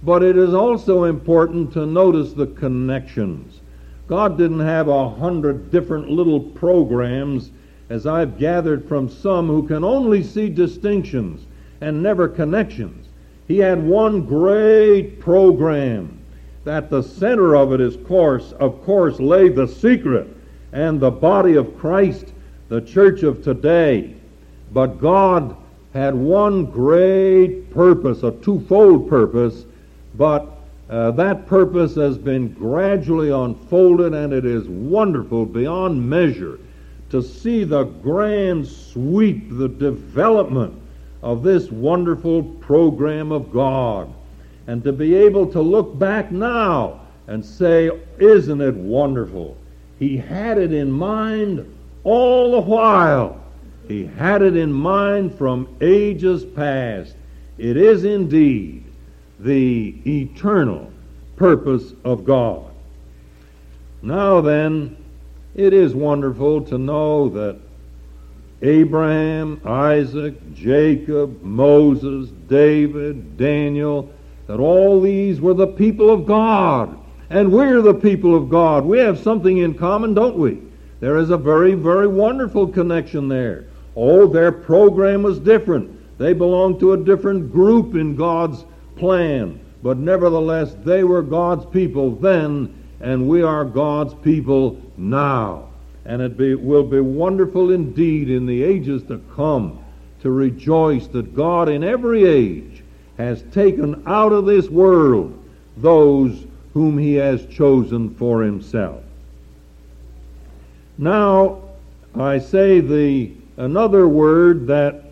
But 0.03 0.23
it 0.23 0.37
is 0.37 0.53
also 0.53 1.05
important 1.05 1.73
to 1.73 1.85
notice 1.85 2.33
the 2.33 2.47
connections. 2.47 3.61
God 4.07 4.37
didn't 4.37 4.59
have 4.59 4.87
a 4.87 5.09
hundred 5.09 5.71
different 5.71 6.09
little 6.09 6.39
programs, 6.39 7.49
as 7.89 8.05
I've 8.05 8.37
gathered 8.37 8.87
from 8.87 9.09
some 9.09 9.47
who 9.47 9.67
can 9.67 9.83
only 9.83 10.23
see 10.23 10.49
distinctions 10.49 11.45
and 11.81 12.03
never 12.03 12.27
connections. 12.27 13.07
He 13.47 13.59
had 13.59 13.83
one 13.83 14.25
great 14.25 15.19
program. 15.19 16.19
That 16.63 16.89
the 16.89 17.03
center 17.03 17.55
of 17.55 17.73
it 17.73 17.81
is 17.81 17.95
course, 18.07 18.51
of 18.53 18.83
course, 18.83 19.19
lay 19.19 19.49
the 19.49 19.67
secret 19.67 20.27
and 20.71 20.99
the 20.99 21.11
body 21.11 21.55
of 21.55 21.77
Christ, 21.77 22.33
the 22.69 22.81
church 22.81 23.21
of 23.21 23.43
today. 23.43 24.15
But 24.73 24.99
God 24.99 25.55
had 25.93 26.15
one 26.15 26.65
great 26.65 27.71
purpose, 27.71 28.23
a 28.23 28.31
twofold 28.31 29.07
purpose, 29.07 29.65
but 30.15 30.54
uh, 30.89 31.11
that 31.11 31.47
purpose 31.47 31.95
has 31.95 32.17
been 32.17 32.49
gradually 32.53 33.31
unfolded, 33.31 34.13
and 34.13 34.31
it 34.31 34.45
is 34.45 34.67
wonderful 34.67 35.45
beyond 35.45 36.07
measure 36.07 36.59
to 37.09 37.23
see 37.23 37.63
the 37.63 37.83
grand 37.83 38.67
sweep, 38.67 39.47
the 39.49 39.67
development 39.67 40.79
of 41.23 41.41
this 41.41 41.71
wonderful 41.71 42.43
program 42.43 43.31
of 43.31 43.51
God, 43.51 44.13
and 44.67 44.83
to 44.83 44.91
be 44.91 45.15
able 45.15 45.47
to 45.51 45.61
look 45.61 45.97
back 45.97 46.31
now 46.31 47.01
and 47.27 47.43
say, 47.43 47.89
Isn't 48.19 48.61
it 48.61 48.75
wonderful? 48.75 49.57
He 49.97 50.17
had 50.17 50.59
it 50.59 50.71
in 50.71 50.91
mind 50.91 51.65
all 52.03 52.51
the 52.51 52.61
while. 52.61 53.41
He 53.87 54.05
had 54.05 54.43
it 54.43 54.55
in 54.55 54.71
mind 54.71 55.35
from 55.35 55.67
ages 55.81 56.43
past. 56.43 57.15
It 57.57 57.77
is 57.77 58.03
indeed 58.03 58.84
the 59.39 59.95
eternal 60.05 60.91
purpose 61.35 61.93
of 62.03 62.25
God. 62.25 62.65
Now 64.01 64.41
then, 64.41 64.97
it 65.55 65.73
is 65.73 65.93
wonderful 65.95 66.61
to 66.63 66.77
know 66.77 67.29
that 67.29 67.59
Abraham, 68.61 69.61
Isaac, 69.65 70.35
Jacob, 70.53 71.41
Moses, 71.41 72.29
David, 72.47 73.37
Daniel, 73.37 74.11
that 74.47 74.59
all 74.59 75.01
these 75.01 75.41
were 75.41 75.53
the 75.53 75.67
people 75.67 76.09
of 76.09 76.25
God. 76.25 76.97
And 77.29 77.51
we're 77.51 77.81
the 77.81 77.93
people 77.93 78.35
of 78.35 78.49
God. 78.49 78.85
We 78.85 78.99
have 78.99 79.19
something 79.19 79.57
in 79.57 79.73
common, 79.73 80.13
don't 80.13 80.37
we? 80.37 80.61
There 80.99 81.17
is 81.17 81.31
a 81.31 81.37
very, 81.37 81.73
very 81.73 82.07
wonderful 82.07 82.67
connection 82.67 83.27
there. 83.27 83.65
Oh, 83.95 84.27
their 84.27 84.51
program 84.51 85.23
was 85.23 85.39
different. 85.39 86.17
They 86.17 86.33
belonged 86.33 86.79
to 86.79 86.93
a 86.93 86.97
different 86.97 87.51
group 87.51 87.95
in 87.95 88.15
God's 88.15 88.63
plan. 88.95 89.59
But 89.83 89.97
nevertheless, 89.97 90.75
they 90.83 91.03
were 91.03 91.21
God's 91.21 91.65
people 91.65 92.15
then, 92.15 92.73
and 93.01 93.27
we 93.27 93.43
are 93.43 93.65
God's 93.65 94.13
people 94.15 94.81
now. 94.97 95.69
And 96.05 96.21
it 96.21 96.37
be, 96.37 96.55
will 96.55 96.83
be 96.83 96.99
wonderful 96.99 97.71
indeed 97.71 98.29
in 98.29 98.45
the 98.45 98.63
ages 98.63 99.03
to 99.03 99.19
come 99.35 99.83
to 100.21 100.31
rejoice 100.31 101.07
that 101.07 101.35
God 101.35 101.69
in 101.69 101.83
every 101.83 102.25
age 102.25 102.83
has 103.17 103.43
taken 103.51 104.03
out 104.05 104.31
of 104.31 104.45
this 104.45 104.69
world 104.69 105.39
those 105.77 106.45
whom 106.73 106.97
he 106.97 107.13
has 107.15 107.45
chosen 107.45 108.13
for 108.15 108.41
himself. 108.43 109.01
Now, 110.97 111.61
I 112.15 112.39
say 112.39 112.79
the 112.79 113.31
another 113.57 114.07
word 114.07 114.67
that 114.67 115.03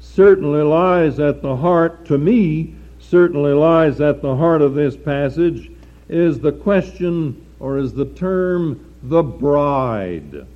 certainly 0.00 0.62
lies 0.62 1.18
at 1.20 1.42
the 1.42 1.56
heart 1.56 2.06
to 2.06 2.18
me 2.18 2.74
certainly 3.08 3.52
lies 3.52 4.00
at 4.00 4.20
the 4.20 4.36
heart 4.36 4.62
of 4.62 4.74
this 4.74 4.96
passage 4.96 5.70
is 6.08 6.40
the 6.40 6.52
question, 6.52 7.46
or 7.60 7.78
is 7.78 7.92
the 7.92 8.04
term, 8.04 8.92
the 9.04 9.22
bride. 9.22 10.46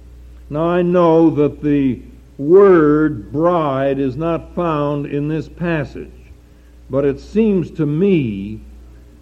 Now, 0.49 0.69
I 0.69 0.83
know 0.83 1.31
that 1.31 1.63
the 1.63 2.03
word 2.39 3.31
bride 3.31 3.99
is 3.99 4.17
not 4.17 4.55
found 4.55 5.07
in 5.07 5.29
this 5.29 5.49
passage, 5.49 6.11
but 6.89 7.05
it 7.05 7.21
seems 7.21 7.71
to 7.73 7.87
me 7.87 8.61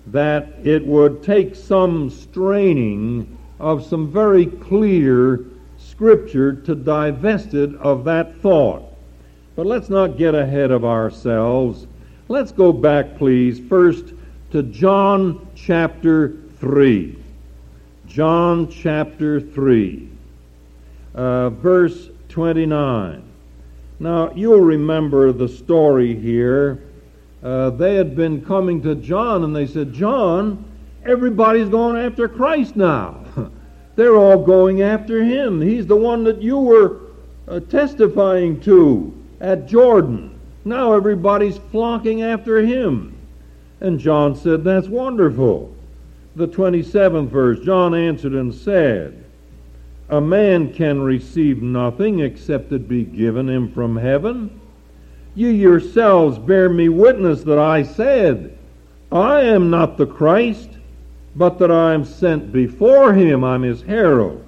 that 0.07 0.49
it 0.65 0.87
would 0.87 1.23
take 1.23 1.55
some 1.55 2.09
straining 2.09 3.37
of 3.61 3.85
some 3.85 4.11
very 4.11 4.47
clear 4.47 5.45
scripture 5.77 6.53
to 6.53 6.75
divest 6.75 7.53
it 7.53 7.75
of 7.77 8.05
that 8.05 8.41
thought. 8.41 8.85
But 9.55 9.67
let's 9.67 9.91
not 9.91 10.17
get 10.17 10.35
ahead 10.35 10.71
of 10.71 10.85
ourselves 10.85 11.87
Let's 12.31 12.53
go 12.53 12.75
back, 12.75 13.17
please, 13.17 13.59
first 13.59 14.13
to 14.51 14.63
John 14.63 15.49
chapter 15.55 16.35
3. 16.61 17.17
John 18.07 18.69
chapter 18.71 19.41
3, 19.41 20.09
uh, 21.15 21.49
verse 21.49 22.11
29. 22.29 23.23
Now, 23.99 24.31
you'll 24.35 24.61
remember 24.61 25.33
the 25.33 25.49
story 25.49 26.15
here. 26.15 26.83
Uh, 27.43 27.71
they 27.71 27.95
had 27.95 28.15
been 28.15 28.45
coming 28.45 28.83
to 28.83 28.95
John 28.97 29.43
and 29.43 29.57
they 29.57 29.67
said, 29.67 29.95
John, 29.95 30.63
everybody's 31.07 31.71
going 31.71 31.97
after 31.97 32.29
Christ 32.29 32.77
now. 32.77 33.25
They're 33.97 34.17
all 34.17 34.45
going 34.45 34.83
after 34.83 35.25
him. 35.25 35.63
He's 35.63 35.87
the 35.87 35.97
one 35.97 36.25
that 36.25 36.43
you 36.43 36.59
were 36.59 37.01
uh, 37.49 37.61
testifying 37.61 38.61
to 38.61 39.15
at 39.41 39.67
Jordan. 39.67 40.38
Now 40.69 40.93
everybody's 40.93 41.59
flocking 41.71 42.23
after 42.23 42.61
him. 42.61 43.17
And 43.81 43.99
John 43.99 44.37
said, 44.37 44.65
That's 44.65 44.89
wonderful. 44.89 45.75
The 46.37 46.49
27th 46.49 47.29
verse 47.29 47.61
John 47.61 47.95
answered 47.95 48.35
and 48.35 48.55
said, 48.55 49.25
A 50.09 50.21
man 50.21 50.73
can 50.73 51.01
receive 51.01 51.63
nothing 51.63 52.21
except 52.21 52.73
it 52.73 52.89
be 52.89 53.05
given 53.05 53.49
him 53.49 53.73
from 53.73 53.97
heaven. 53.97 54.61
You 55.35 55.49
yourselves 55.49 56.39
bear 56.39 56.69
me 56.69 56.89
witness 56.89 57.43
that 57.45 57.59
I 57.59 57.83
said, 57.83 58.57
I 59.11 59.41
am 59.41 59.71
not 59.71 59.97
the 59.97 60.07
Christ 60.07 60.69
but 61.39 61.59
that 61.59 61.71
I 61.71 61.95
am 61.95 62.05
sent 62.05 62.53
before 62.53 63.15
him. 63.15 63.45
I'm 63.45 63.63
his 63.63 63.83
herald. 63.83 64.45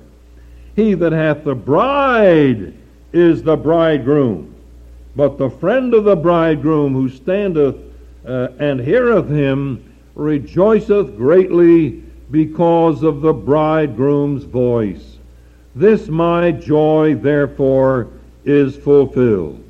He 0.74 0.94
that 0.94 1.12
hath 1.12 1.44
the 1.44 1.54
bride 1.54 2.74
is 3.12 3.44
the 3.44 3.56
bridegroom. 3.56 4.49
But 5.20 5.36
the 5.36 5.50
friend 5.50 5.92
of 5.92 6.04
the 6.04 6.16
bridegroom 6.16 6.94
who 6.94 7.10
standeth 7.10 7.76
uh, 8.26 8.48
and 8.58 8.80
heareth 8.80 9.28
him 9.28 9.92
rejoiceth 10.14 11.14
greatly 11.14 12.02
because 12.30 13.02
of 13.02 13.20
the 13.20 13.34
bridegroom's 13.34 14.44
voice. 14.44 15.18
This 15.74 16.08
my 16.08 16.52
joy, 16.52 17.16
therefore, 17.16 18.08
is 18.46 18.78
fulfilled. 18.78 19.62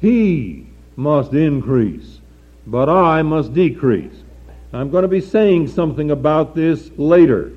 He 0.00 0.66
must 0.96 1.32
increase, 1.32 2.18
but 2.66 2.88
I 2.88 3.22
must 3.22 3.54
decrease. 3.54 4.24
I'm 4.72 4.90
going 4.90 5.02
to 5.02 5.08
be 5.08 5.20
saying 5.20 5.68
something 5.68 6.10
about 6.10 6.56
this 6.56 6.90
later. 6.96 7.52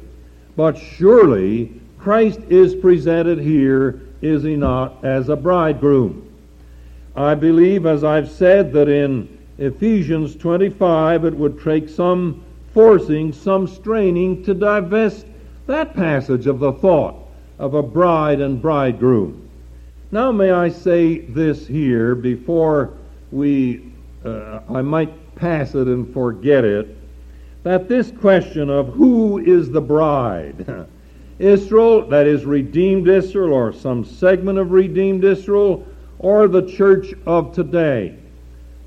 But 0.56 0.78
surely 0.78 1.74
Christ 1.98 2.42
is 2.52 2.76
presented 2.76 3.40
here, 3.40 4.00
is 4.22 4.44
he 4.44 4.56
not, 4.56 5.04
as 5.04 5.30
a 5.30 5.36
bridegroom. 5.36 6.28
I 7.15 7.36
believe, 7.36 7.86
as 7.86 8.03
I've 8.03 8.30
said, 8.30 8.72
that 8.74 8.88
in 8.88 9.38
Ephesians 9.58 10.36
25 10.36 11.25
it 11.25 11.36
would 11.36 11.62
take 11.62 11.89
some 11.89 12.44
forcing, 12.74 13.34
some 13.34 13.68
straining 13.68 14.44
to 14.44 14.53
divest 14.53 15.25
that 15.68 15.94
passage 15.94 16.48
of 16.48 16.60
the 16.60 16.74
thought 16.74 17.15
of 17.60 17.74
a 17.74 17.84
bride 17.84 18.41
and 18.41 18.62
bridegroom. 18.62 19.50
Now, 20.12 20.32
may 20.32 20.51
I 20.51 20.70
say 20.70 21.20
this 21.20 21.68
here 21.68 22.15
before 22.15 22.94
we, 23.32 23.91
uh, 24.25 24.60
I 24.70 24.82
might 24.82 25.36
pass 25.36 25.75
it 25.75 25.88
and 25.88 26.12
forget 26.13 26.65
it 26.65 26.98
that 27.63 27.88
this 27.88 28.12
question 28.12 28.70
of 28.70 28.88
who 28.88 29.38
is 29.38 29.70
the 29.70 29.82
bride, 29.82 30.88
Israel, 31.39 32.08
that 32.10 32.25
is 32.25 32.46
redeemed 32.46 33.08
Israel, 33.08 33.53
or 33.53 33.74
some 33.74 34.03
segment 34.03 34.58
of 34.58 34.72
redeemed 34.72 35.24
Israel, 35.24 35.86
or 36.22 36.48
the 36.48 36.62
church 36.62 37.13
of 37.25 37.51
today, 37.51 38.16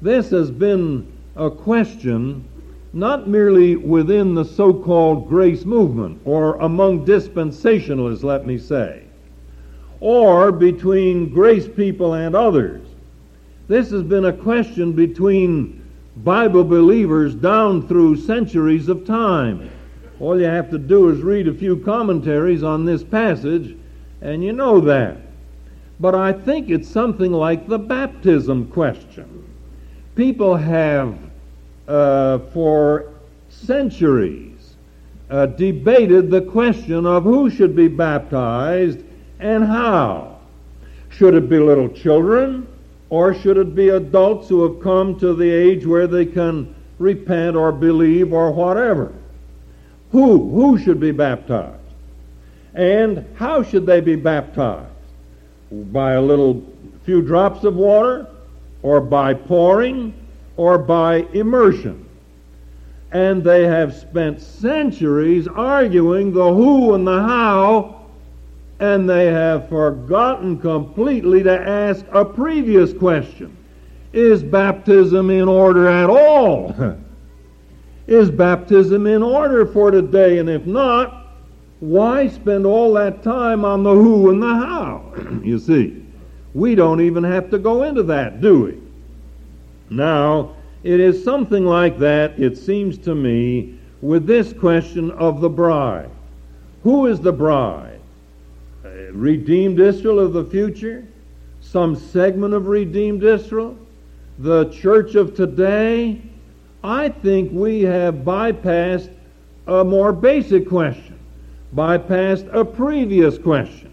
this 0.00 0.30
has 0.30 0.52
been 0.52 1.12
a 1.34 1.50
question 1.50 2.48
not 2.92 3.28
merely 3.28 3.74
within 3.74 4.36
the 4.36 4.44
so 4.44 4.72
called 4.72 5.28
grace 5.28 5.64
movement, 5.64 6.20
or 6.24 6.54
among 6.60 7.04
dispensationalists, 7.04 8.22
let 8.22 8.46
me 8.46 8.56
say, 8.56 9.02
or 9.98 10.52
between 10.52 11.28
grace 11.28 11.66
people 11.66 12.14
and 12.14 12.36
others. 12.36 12.86
This 13.66 13.90
has 13.90 14.04
been 14.04 14.26
a 14.26 14.32
question 14.32 14.92
between 14.92 15.84
Bible 16.18 16.62
believers 16.62 17.34
down 17.34 17.88
through 17.88 18.16
centuries 18.18 18.88
of 18.88 19.04
time. 19.04 19.68
All 20.20 20.38
you 20.38 20.46
have 20.46 20.70
to 20.70 20.78
do 20.78 21.08
is 21.08 21.20
read 21.20 21.48
a 21.48 21.54
few 21.54 21.78
commentaries 21.78 22.62
on 22.62 22.84
this 22.84 23.02
passage, 23.02 23.76
and 24.20 24.44
you 24.44 24.52
know 24.52 24.80
that. 24.82 25.16
But 26.00 26.14
I 26.14 26.32
think 26.32 26.70
it's 26.70 26.88
something 26.88 27.32
like 27.32 27.68
the 27.68 27.78
baptism 27.78 28.68
question. 28.68 29.44
People 30.16 30.56
have, 30.56 31.16
uh, 31.86 32.38
for 32.52 33.12
centuries, 33.48 34.74
uh, 35.30 35.46
debated 35.46 36.30
the 36.30 36.42
question 36.42 37.06
of 37.06 37.24
who 37.24 37.48
should 37.48 37.74
be 37.74 37.88
baptized 37.88 39.00
and 39.40 39.64
how. 39.64 40.38
Should 41.10 41.34
it 41.34 41.48
be 41.48 41.58
little 41.58 41.88
children? 41.88 42.66
Or 43.10 43.34
should 43.34 43.56
it 43.56 43.74
be 43.74 43.90
adults 43.90 44.48
who 44.48 44.62
have 44.64 44.82
come 44.82 45.18
to 45.20 45.34
the 45.34 45.48
age 45.48 45.86
where 45.86 46.06
they 46.06 46.26
can 46.26 46.74
repent 46.98 47.54
or 47.56 47.70
believe 47.70 48.32
or 48.32 48.50
whatever? 48.50 49.12
Who? 50.10 50.50
Who 50.50 50.78
should 50.78 50.98
be 50.98 51.12
baptized? 51.12 51.80
And 52.74 53.24
how 53.36 53.62
should 53.62 53.86
they 53.86 54.00
be 54.00 54.16
baptized? 54.16 54.93
By 55.92 56.12
a 56.12 56.22
little 56.22 56.62
few 57.04 57.22
drops 57.22 57.64
of 57.64 57.76
water? 57.76 58.26
Or 58.82 59.00
by 59.00 59.34
pouring? 59.34 60.14
Or 60.56 60.78
by 60.78 61.26
immersion? 61.32 62.08
And 63.12 63.44
they 63.44 63.64
have 63.64 63.94
spent 63.94 64.40
centuries 64.40 65.46
arguing 65.48 66.32
the 66.32 66.52
who 66.52 66.94
and 66.94 67.06
the 67.06 67.22
how 67.22 68.04
and 68.80 69.08
they 69.08 69.26
have 69.26 69.68
forgotten 69.68 70.58
completely 70.58 71.42
to 71.42 71.60
ask 71.60 72.04
a 72.12 72.24
previous 72.24 72.92
question 72.92 73.56
Is 74.12 74.42
baptism 74.42 75.30
in 75.30 75.48
order 75.48 75.88
at 75.88 76.10
all? 76.10 76.98
Is 78.06 78.30
baptism 78.30 79.06
in 79.06 79.22
order 79.22 79.64
for 79.64 79.90
today? 79.90 80.38
And 80.38 80.48
if 80.48 80.66
not, 80.66 81.23
why 81.90 82.28
spend 82.28 82.66
all 82.66 82.94
that 82.94 83.22
time 83.22 83.64
on 83.64 83.82
the 83.82 83.94
who 83.94 84.30
and 84.30 84.42
the 84.42 84.54
how? 84.54 85.12
you 85.42 85.58
see, 85.58 86.04
we 86.54 86.74
don't 86.74 87.00
even 87.00 87.24
have 87.24 87.50
to 87.50 87.58
go 87.58 87.82
into 87.82 88.02
that, 88.04 88.40
do 88.40 88.64
we? 88.64 88.78
Now, 89.90 90.54
it 90.82 91.00
is 91.00 91.22
something 91.24 91.64
like 91.64 91.98
that, 91.98 92.38
it 92.38 92.56
seems 92.58 92.98
to 92.98 93.14
me, 93.14 93.78
with 94.00 94.26
this 94.26 94.52
question 94.52 95.10
of 95.12 95.40
the 95.40 95.48
bride. 95.48 96.10
Who 96.82 97.06
is 97.06 97.20
the 97.20 97.32
bride? 97.32 97.94
redeemed 99.14 99.80
Israel 99.80 100.18
of 100.18 100.32
the 100.32 100.44
future, 100.44 101.06
some 101.60 101.96
segment 101.96 102.54
of 102.54 102.66
redeemed 102.66 103.22
Israel, 103.22 103.76
the 104.38 104.66
church 104.70 105.14
of 105.14 105.34
today, 105.34 106.20
I 106.82 107.08
think 107.08 107.50
we 107.52 107.82
have 107.82 108.16
bypassed 108.16 109.10
a 109.66 109.84
more 109.84 110.12
basic 110.12 110.68
question, 110.68 111.13
bypassed 111.74 112.52
a 112.54 112.64
previous 112.64 113.38
question. 113.38 113.90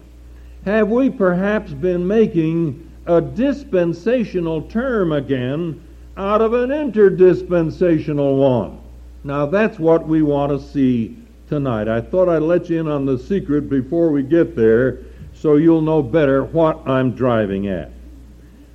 Have 0.64 0.88
we 0.88 1.10
perhaps 1.10 1.72
been 1.72 2.06
making 2.06 2.90
a 3.06 3.20
dispensational 3.20 4.62
term 4.62 5.12
again 5.12 5.82
out 6.16 6.40
of 6.40 6.54
an 6.54 6.70
interdispensational 6.70 8.38
one? 8.38 8.78
Now 9.24 9.46
that's 9.46 9.78
what 9.78 10.06
we 10.06 10.22
want 10.22 10.52
to 10.52 10.68
see 10.68 11.16
tonight. 11.48 11.88
I 11.88 12.00
thought 12.00 12.28
I'd 12.28 12.42
let 12.42 12.70
you 12.70 12.80
in 12.80 12.88
on 12.88 13.04
the 13.04 13.18
secret 13.18 13.68
before 13.68 14.10
we 14.10 14.22
get 14.22 14.54
there 14.54 15.00
so 15.34 15.56
you'll 15.56 15.80
know 15.80 16.02
better 16.02 16.44
what 16.44 16.86
I'm 16.88 17.12
driving 17.12 17.66
at. 17.66 17.90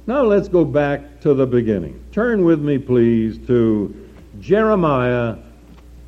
Now 0.06 0.24
let's 0.24 0.48
go 0.48 0.66
back 0.66 1.22
to 1.22 1.34
the 1.34 1.46
beginning. 1.46 2.04
Turn 2.12 2.44
with 2.44 2.62
me, 2.62 2.78
please, 2.78 3.38
to 3.48 3.94
Jeremiah 4.40 5.38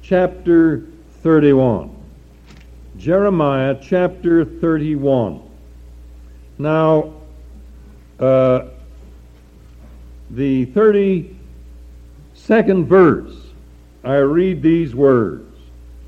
chapter 0.01 0.85
31. 1.21 1.98
Jeremiah 2.99 3.77
chapter 3.81 4.43
31. 4.43 5.41
Now, 6.57 7.13
uh, 8.19 8.65
the 10.31 10.65
32nd 10.65 11.33
verse, 12.85 13.35
I 14.03 14.15
read 14.15 14.61
these 14.61 14.93
words. 14.93 15.45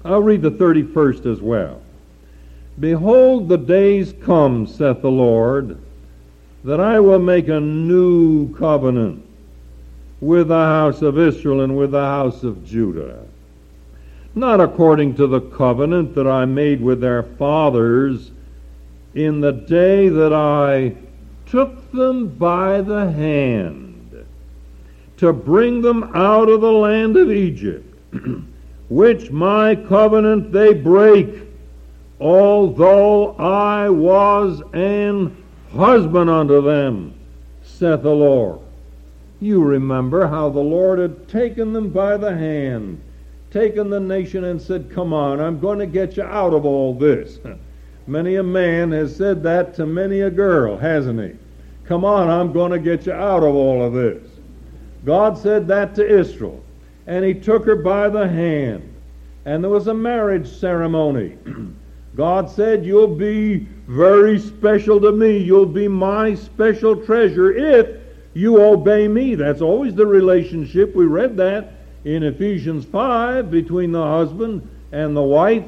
I'll 0.03 0.21
read 0.21 0.41
the 0.41 0.51
31st 0.51 1.31
as 1.31 1.39
well. 1.39 1.81
Behold, 2.77 3.47
the 3.47 3.57
days 3.57 4.13
come, 4.21 4.67
saith 4.67 5.01
the 5.01 5.09
Lord, 5.09 5.77
that 6.65 6.81
I 6.81 6.99
will 6.99 7.19
make 7.19 7.47
a 7.47 7.61
new 7.61 8.53
covenant 8.57 9.25
with 10.19 10.49
the 10.49 10.55
house 10.55 11.01
of 11.01 11.17
Israel 11.17 11.61
and 11.61 11.77
with 11.77 11.91
the 11.91 12.01
house 12.01 12.43
of 12.43 12.65
Judah. 12.65 13.25
Not 14.33 14.61
according 14.61 15.15
to 15.15 15.27
the 15.27 15.41
covenant 15.41 16.15
that 16.15 16.27
I 16.27 16.45
made 16.45 16.81
with 16.81 17.01
their 17.01 17.23
fathers 17.23 18.31
in 19.13 19.41
the 19.41 19.51
day 19.51 20.07
that 20.09 20.33
I 20.33 20.95
took 21.45 21.91
them 21.91 22.27
by 22.27 22.81
the 22.81 23.11
hand 23.11 24.25
to 25.17 25.33
bring 25.33 25.81
them 25.81 26.03
out 26.15 26.49
of 26.49 26.61
the 26.61 26.71
land 26.71 27.17
of 27.17 27.31
Egypt. 27.31 27.87
which 28.91 29.31
my 29.31 29.73
covenant 29.73 30.51
they 30.51 30.73
break, 30.73 31.47
although 32.19 33.31
I 33.37 33.87
was 33.87 34.61
an 34.73 35.37
husband 35.73 36.29
unto 36.29 36.61
them, 36.61 37.13
saith 37.63 38.03
the 38.03 38.13
Lord. 38.13 38.59
You 39.39 39.63
remember 39.63 40.27
how 40.27 40.49
the 40.49 40.59
Lord 40.59 40.99
had 40.99 41.29
taken 41.29 41.71
them 41.71 41.91
by 41.91 42.17
the 42.17 42.35
hand, 42.35 42.99
taken 43.51 43.89
the 43.89 43.99
nation 43.99 44.45
and 44.45 44.61
said, 44.61 44.89
Come 44.89 45.13
on, 45.13 45.39
I'm 45.39 45.59
going 45.59 45.79
to 45.79 45.85
get 45.85 46.17
you 46.17 46.23
out 46.23 46.53
of 46.53 46.65
all 46.65 46.93
this. 46.93 47.39
Many 48.07 48.35
a 48.35 48.43
man 48.43 48.91
has 48.91 49.15
said 49.15 49.43
that 49.43 49.75
to 49.75 49.85
many 49.85 50.21
a 50.21 50.31
girl, 50.31 50.75
hasn't 50.75 51.19
he? 51.19 51.37
Come 51.85 52.03
on, 52.03 52.29
I'm 52.29 52.51
going 52.51 52.71
to 52.71 52.79
get 52.79 53.05
you 53.05 53.13
out 53.13 53.43
of 53.43 53.53
all 53.53 53.83
of 53.83 53.93
this. 53.93 54.27
God 55.05 55.37
said 55.37 55.67
that 55.67 55.93
to 55.95 56.19
Israel, 56.19 56.63
and 57.05 57.23
he 57.23 57.33
took 57.33 57.65
her 57.65 57.75
by 57.75 58.09
the 58.09 58.27
hand, 58.27 58.91
and 59.45 59.63
there 59.63 59.69
was 59.69 59.87
a 59.87 59.93
marriage 59.93 60.49
ceremony. 60.49 61.37
God 62.15 62.49
said, 62.49 62.85
You'll 62.85 63.15
be 63.15 63.67
very 63.87 64.39
special 64.39 64.99
to 64.99 65.11
me. 65.11 65.37
You'll 65.37 65.65
be 65.65 65.87
my 65.87 66.35
special 66.35 66.95
treasure 66.95 67.51
if 67.51 67.97
you 68.33 68.61
obey 68.61 69.07
me. 69.07 69.35
That's 69.35 69.61
always 69.61 69.95
the 69.95 70.05
relationship. 70.05 70.95
We 70.95 71.05
read 71.05 71.37
that 71.37 71.80
in 72.03 72.23
Ephesians 72.23 72.85
5 72.85 73.51
between 73.51 73.91
the 73.91 74.03
husband 74.03 74.67
and 74.91 75.15
the 75.15 75.21
wife. 75.21 75.65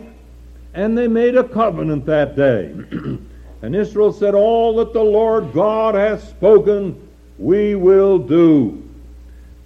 And 0.74 0.98
they 0.98 1.08
made 1.08 1.36
a 1.36 1.44
covenant 1.44 2.06
that 2.08 2.36
day. 2.36 2.72
and 3.62 3.76
Israel 3.76 4.12
said, 4.12 4.34
All 4.34 4.76
that 4.78 4.94
the 4.94 5.04
Lord 5.04 5.54
God 5.54 5.94
hath 5.96 6.28
spoken, 6.28 7.08
we 7.38 7.76
will 7.76 8.18
do. 8.18 8.84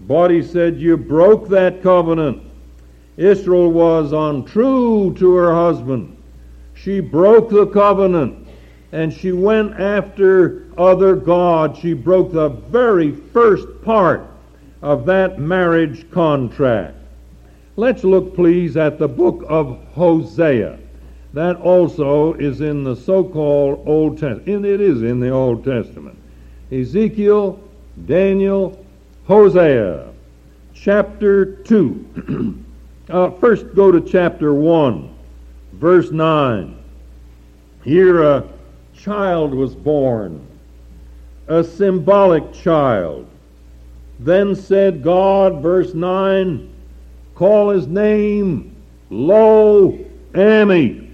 But 0.02 0.32
he 0.32 0.44
said, 0.44 0.78
You 0.78 0.98
broke 0.98 1.48
that 1.50 1.82
covenant. 1.82 2.44
Israel 3.16 3.72
was 3.72 4.12
untrue 4.12 5.16
to 5.18 5.34
her 5.34 5.54
husband. 5.54 6.16
She 6.76 7.00
broke 7.00 7.50
the 7.50 7.68
covenant 7.68 8.48
and 8.92 9.12
she 9.12 9.32
went 9.32 9.80
after 9.80 10.66
other 10.78 11.16
gods. 11.16 11.80
She 11.80 11.94
broke 11.94 12.32
the 12.32 12.50
very 12.50 13.12
first 13.12 13.68
part 13.84 14.28
of 14.82 15.06
that 15.06 15.40
marriage 15.40 16.10
contract. 16.12 16.96
Let's 17.76 18.04
look, 18.04 18.36
please, 18.36 18.76
at 18.78 18.98
the 18.98 19.08
book 19.08 19.44
of 19.48 19.80
Hosea. 19.94 20.80
That 21.34 21.58
also 21.58 22.34
is 22.34 22.62
in 22.62 22.84
the 22.84 22.96
so 22.96 23.24
called 23.24 23.84
Old 23.86 24.18
Testament. 24.18 24.66
It 24.66 24.82
is 24.82 25.04
in 25.04 25.20
the 25.20 25.30
Old 25.30 25.64
Testament. 25.64 26.18
Ezekiel, 26.72 27.60
Daniel, 28.06 28.84
Hosea, 29.28 30.10
chapter 30.74 31.46
2. 31.46 32.64
uh, 33.10 33.32
first, 33.32 33.76
go 33.76 33.92
to 33.92 34.02
chapter 34.02 34.54
1, 34.54 35.14
verse 35.74 36.12
9. 36.12 36.78
Here, 37.84 38.24
a 38.24 38.44
child 38.96 39.54
was 39.54 39.76
born, 39.76 40.46
a 41.48 41.64
symbolic 41.64 42.52
child. 42.54 43.28
Then 44.20 44.56
said 44.56 45.04
God, 45.04 45.62
verse 45.62 45.94
9, 45.94 46.70
call 47.36 47.70
his 47.70 47.88
name 47.88 48.76
Lo 49.10 50.00
Ami, 50.36 51.10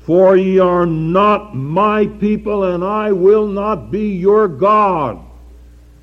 for 0.00 0.36
ye 0.36 0.58
are 0.58 0.86
not 0.86 1.56
my 1.56 2.06
people, 2.06 2.64
and 2.64 2.84
I 2.84 3.12
will 3.12 3.46
not 3.46 3.90
be 3.90 4.12
your 4.12 4.46
God. 4.46 5.18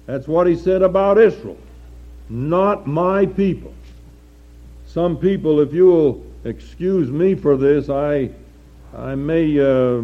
That's 0.08 0.28
what 0.28 0.48
he 0.48 0.56
said 0.56 0.82
about 0.82 1.18
Israel. 1.18 1.58
Not 2.30 2.88
my 2.88 3.26
people. 3.26 3.74
Some 4.88 5.18
people, 5.18 5.60
if 5.60 5.74
you 5.74 5.86
will 5.86 6.26
excuse 6.44 7.12
me 7.12 7.36
for 7.36 7.56
this, 7.56 7.90
I, 7.90 8.32
I 8.96 9.16
may. 9.16 9.60
Uh, 9.60 10.02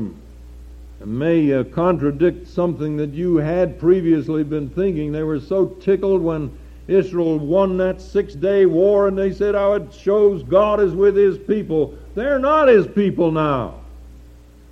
may 1.05 1.53
uh, 1.53 1.63
contradict 1.65 2.47
something 2.47 2.97
that 2.97 3.13
you 3.13 3.38
had 3.38 3.79
previously 3.79 4.43
been 4.43 4.69
thinking. 4.69 5.12
They 5.12 5.23
were 5.23 5.39
so 5.39 5.67
tickled 5.67 6.21
when 6.21 6.57
Israel 6.88 7.38
won 7.38 7.77
that 7.77 8.01
six 8.01 8.33
day 8.33 8.65
war 8.65 9.07
and 9.07 9.17
they 9.17 9.31
said 9.31 9.55
how 9.55 9.73
it 9.73 9.93
shows 9.93 10.43
God 10.43 10.79
is 10.79 10.93
with 10.93 11.15
his 11.15 11.38
people. 11.38 11.97
They're 12.15 12.39
not 12.39 12.67
his 12.67 12.88
people 12.88 13.31
now. 13.31 13.75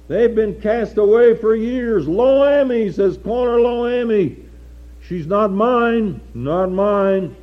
They've 0.08 0.34
been 0.34 0.60
cast 0.62 0.98
away 0.98 1.36
for 1.36 1.56
years. 1.56 2.08
Lo 2.08 2.44
Ami 2.44 2.92
says, 2.92 3.18
call 3.18 3.46
her 3.46 3.60
Lo 3.60 4.02
Ami. 4.02 4.38
She's 5.08 5.28
not 5.28 5.52
mine, 5.52 6.22
not 6.34 6.72
mine. 6.72 7.36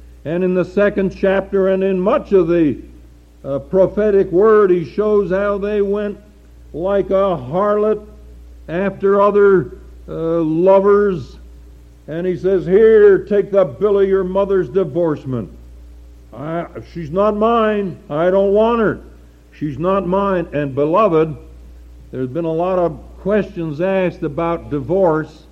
and 0.24 0.44
in 0.44 0.54
the 0.54 0.64
second 0.64 1.14
chapter 1.14 1.68
and 1.68 1.82
in 1.82 1.98
much 1.98 2.32
of 2.32 2.48
the 2.48 2.80
uh, 3.44 3.58
prophetic 3.58 4.30
word, 4.30 4.70
he 4.70 4.84
shows 4.84 5.30
how 5.30 5.58
they 5.58 5.82
went 5.82 6.18
like 6.72 7.10
a 7.10 7.36
harlot 7.36 8.06
after 8.68 9.20
other 9.20 9.78
uh, 10.08 10.40
lovers. 10.40 11.38
And 12.06 12.26
he 12.26 12.36
says, 12.36 12.66
Here, 12.66 13.24
take 13.24 13.50
the 13.50 13.64
bill 13.64 14.00
of 14.00 14.08
your 14.08 14.24
mother's 14.24 14.68
divorcement. 14.68 15.50
I, 16.32 16.66
she's 16.92 17.10
not 17.10 17.36
mine. 17.36 17.98
I 18.08 18.30
don't 18.30 18.52
want 18.52 18.80
her. 18.80 19.00
She's 19.52 19.78
not 19.78 20.06
mine. 20.06 20.48
And 20.52 20.74
beloved, 20.74 21.36
there's 22.10 22.28
been 22.28 22.44
a 22.44 22.52
lot 22.52 22.78
of 22.78 22.98
questions 23.20 23.80
asked 23.80 24.22
about 24.22 24.70
divorce. 24.70 25.44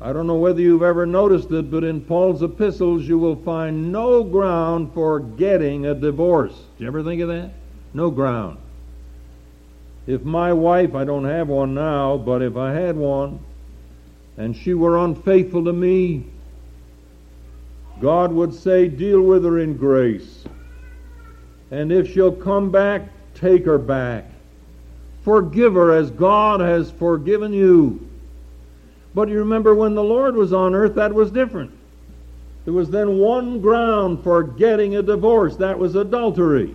I 0.00 0.12
don't 0.12 0.26
know 0.28 0.36
whether 0.36 0.60
you've 0.60 0.82
ever 0.82 1.06
noticed 1.06 1.50
it, 1.50 1.70
but 1.70 1.82
in 1.82 2.00
Paul's 2.00 2.42
epistles 2.42 3.08
you 3.08 3.18
will 3.18 3.36
find 3.36 3.90
no 3.90 4.22
ground 4.22 4.92
for 4.94 5.18
getting 5.18 5.86
a 5.86 5.94
divorce. 5.94 6.52
Did 6.52 6.84
you 6.84 6.86
ever 6.86 7.02
think 7.02 7.20
of 7.22 7.28
that? 7.28 7.50
No 7.94 8.10
ground. 8.10 8.58
If 10.08 10.24
my 10.24 10.54
wife, 10.54 10.94
I 10.94 11.04
don't 11.04 11.26
have 11.26 11.48
one 11.48 11.74
now, 11.74 12.16
but 12.16 12.40
if 12.40 12.56
I 12.56 12.72
had 12.72 12.96
one, 12.96 13.40
and 14.38 14.56
she 14.56 14.72
were 14.72 14.96
unfaithful 14.96 15.62
to 15.66 15.72
me, 15.74 16.24
God 18.00 18.32
would 18.32 18.54
say, 18.54 18.88
Deal 18.88 19.20
with 19.20 19.44
her 19.44 19.58
in 19.58 19.76
grace. 19.76 20.46
And 21.70 21.92
if 21.92 22.10
she'll 22.10 22.32
come 22.32 22.70
back, 22.70 23.02
take 23.34 23.66
her 23.66 23.76
back. 23.76 24.24
Forgive 25.24 25.74
her 25.74 25.92
as 25.92 26.10
God 26.10 26.60
has 26.60 26.90
forgiven 26.90 27.52
you. 27.52 28.08
But 29.14 29.28
you 29.28 29.40
remember 29.40 29.74
when 29.74 29.94
the 29.94 30.02
Lord 30.02 30.36
was 30.36 30.54
on 30.54 30.74
earth, 30.74 30.94
that 30.94 31.12
was 31.12 31.30
different. 31.30 31.70
There 32.64 32.72
was 32.72 32.88
then 32.88 33.18
one 33.18 33.60
ground 33.60 34.24
for 34.24 34.42
getting 34.42 34.96
a 34.96 35.02
divorce 35.02 35.56
that 35.56 35.78
was 35.78 35.96
adultery. 35.96 36.74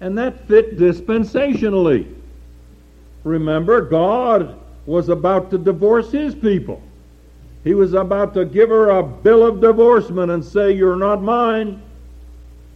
And 0.00 0.18
that 0.18 0.48
fit 0.48 0.76
dispensationally. 0.76 2.16
Remember, 3.24 3.80
God 3.80 4.58
was 4.86 5.08
about 5.08 5.50
to 5.50 5.58
divorce 5.58 6.10
his 6.10 6.34
people. 6.34 6.82
He 7.64 7.74
was 7.74 7.94
about 7.94 8.34
to 8.34 8.44
give 8.44 8.70
her 8.70 8.90
a 8.90 9.02
bill 9.02 9.46
of 9.46 9.60
divorcement 9.60 10.32
and 10.32 10.44
say, 10.44 10.72
You're 10.72 10.96
not 10.96 11.22
mine. 11.22 11.80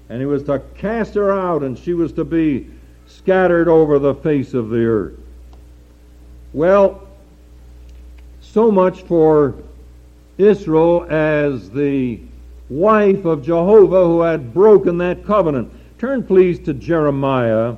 And 0.09 0.21
he 0.21 0.27
was 0.27 0.45
to 0.45 0.61
cast 0.77 1.15
her 1.15 1.33
out, 1.33 1.63
and 1.63 1.77
she 1.77 1.93
was 1.93 2.13
to 2.13 2.25
be 2.25 2.69
scattered 3.07 3.67
over 3.67 3.99
the 3.99 4.15
face 4.15 4.55
of 4.55 4.71
the 4.71 4.85
earth. 4.85 5.19
Well, 6.53 7.09
so 8.41 8.71
much 8.71 9.03
for 9.03 9.57
Israel 10.39 11.07
as 11.11 11.71
the 11.71 12.21
wife 12.69 13.25
of 13.25 13.45
Jehovah 13.45 14.05
who 14.05 14.21
had 14.21 14.55
broken 14.55 14.99
that 14.99 15.25
covenant. 15.25 15.73
Turn, 15.99 16.23
please, 16.23 16.61
to 16.61 16.75
Jeremiah 16.75 17.77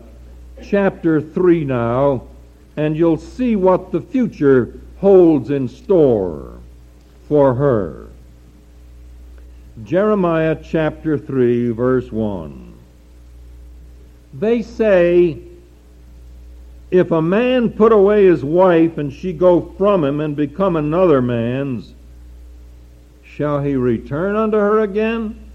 chapter 0.62 1.20
3 1.20 1.64
now 1.64 2.27
and 2.78 2.96
you'll 2.96 3.18
see 3.18 3.56
what 3.56 3.90
the 3.90 4.00
future 4.00 4.72
holds 5.00 5.50
in 5.50 5.66
store 5.66 6.60
for 7.26 7.52
her. 7.52 8.06
Jeremiah 9.82 10.56
chapter 10.62 11.18
3, 11.18 11.70
verse 11.70 12.12
1. 12.12 12.72
They 14.32 14.62
say, 14.62 15.38
If 16.92 17.10
a 17.10 17.20
man 17.20 17.70
put 17.70 17.90
away 17.90 18.26
his 18.26 18.44
wife 18.44 18.96
and 18.96 19.12
she 19.12 19.32
go 19.32 19.74
from 19.76 20.04
him 20.04 20.20
and 20.20 20.36
become 20.36 20.76
another 20.76 21.20
man's, 21.20 21.94
shall 23.24 23.60
he 23.60 23.74
return 23.74 24.36
unto 24.36 24.56
her 24.56 24.78
again? 24.82 25.50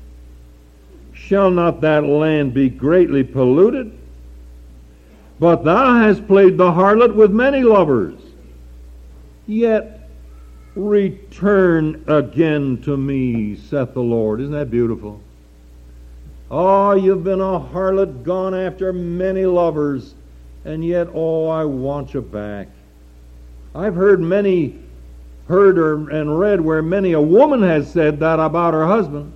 Shall 1.13 1.51
not 1.51 1.79
that 1.79 2.03
land 2.03 2.53
be 2.53 2.67
greatly 2.67 3.23
polluted? 3.23 3.97
But 5.43 5.65
thou 5.65 5.95
hast 5.95 6.25
played 6.25 6.57
the 6.57 6.71
harlot 6.71 7.15
with 7.15 7.31
many 7.31 7.63
lovers. 7.63 8.17
Yet 9.45 10.09
return 10.73 12.01
again 12.07 12.81
to 12.83 12.95
me, 12.95 13.57
saith 13.57 13.93
the 13.93 13.99
Lord. 13.99 14.39
Isn't 14.39 14.53
that 14.53 14.71
beautiful? 14.71 15.19
Oh, 16.49 16.93
you've 16.93 17.25
been 17.25 17.41
a 17.41 17.59
harlot, 17.59 18.23
gone 18.23 18.55
after 18.55 18.93
many 18.93 19.45
lovers, 19.45 20.15
and 20.63 20.85
yet, 20.85 21.09
oh, 21.13 21.49
I 21.49 21.65
want 21.65 22.13
you 22.13 22.21
back. 22.21 22.69
I've 23.75 23.95
heard 23.95 24.21
many, 24.21 24.79
heard 25.49 25.77
or, 25.77 26.09
and 26.09 26.39
read 26.39 26.61
where 26.61 26.81
many 26.81 27.11
a 27.11 27.21
woman 27.21 27.61
has 27.63 27.91
said 27.91 28.17
that 28.21 28.39
about 28.39 28.73
her 28.73 28.87
husband. 28.87 29.33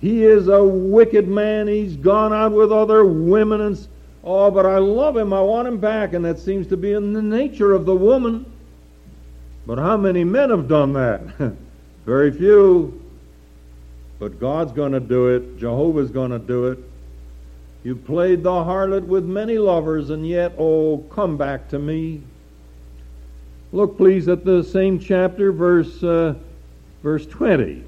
He 0.00 0.24
is 0.24 0.48
a 0.48 0.64
wicked 0.64 1.28
man. 1.28 1.68
He's 1.68 1.94
gone 1.94 2.32
out 2.32 2.52
with 2.52 2.72
other 2.72 3.04
women 3.04 3.60
and 3.60 3.76
Oh, 4.30 4.50
but 4.50 4.66
I 4.66 4.76
love 4.76 5.16
him. 5.16 5.32
I 5.32 5.40
want 5.40 5.66
him 5.66 5.78
back. 5.78 6.12
And 6.12 6.22
that 6.26 6.38
seems 6.38 6.66
to 6.66 6.76
be 6.76 6.92
in 6.92 7.14
the 7.14 7.22
nature 7.22 7.72
of 7.72 7.86
the 7.86 7.96
woman. 7.96 8.44
But 9.66 9.78
how 9.78 9.96
many 9.96 10.22
men 10.22 10.50
have 10.50 10.68
done 10.68 10.92
that? 10.92 11.22
Very 12.04 12.30
few. 12.30 13.02
But 14.18 14.38
God's 14.38 14.72
going 14.72 14.92
to 14.92 15.00
do 15.00 15.28
it. 15.28 15.58
Jehovah's 15.58 16.10
going 16.10 16.30
to 16.32 16.38
do 16.38 16.66
it. 16.66 16.78
You 17.84 17.96
played 17.96 18.42
the 18.42 18.50
harlot 18.50 19.06
with 19.06 19.24
many 19.24 19.56
lovers, 19.56 20.10
and 20.10 20.28
yet, 20.28 20.52
oh, 20.58 20.98
come 21.10 21.38
back 21.38 21.70
to 21.70 21.78
me. 21.78 22.20
Look, 23.72 23.96
please, 23.96 24.28
at 24.28 24.44
the 24.44 24.62
same 24.62 24.98
chapter, 24.98 25.52
verse, 25.52 26.02
uh, 26.02 26.34
verse 27.02 27.24
20. 27.24 27.82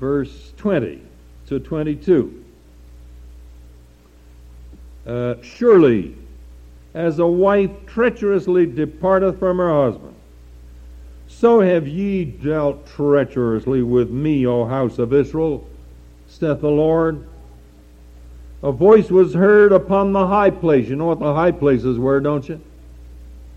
Verse 0.00 0.52
20 0.56 1.00
to 1.46 1.60
22. 1.60 2.44
Uh, 5.08 5.36
Surely, 5.40 6.14
as 6.92 7.18
a 7.18 7.26
wife 7.26 7.70
treacherously 7.86 8.66
departeth 8.66 9.38
from 9.38 9.56
her 9.56 9.72
husband, 9.72 10.14
so 11.26 11.60
have 11.60 11.88
ye 11.88 12.26
dealt 12.26 12.86
treacherously 12.86 13.82
with 13.82 14.10
me, 14.10 14.46
O 14.46 14.66
house 14.66 14.98
of 14.98 15.14
Israel, 15.14 15.66
saith 16.26 16.60
the 16.60 16.68
Lord. 16.68 17.26
A 18.62 18.70
voice 18.70 19.10
was 19.10 19.32
heard 19.32 19.72
upon 19.72 20.12
the 20.12 20.26
high 20.26 20.50
place. 20.50 20.88
You 20.88 20.96
know 20.96 21.06
what 21.06 21.20
the 21.20 21.32
high 21.34 21.52
places 21.52 21.98
were, 21.98 22.20
don't 22.20 22.46
you? 22.48 22.60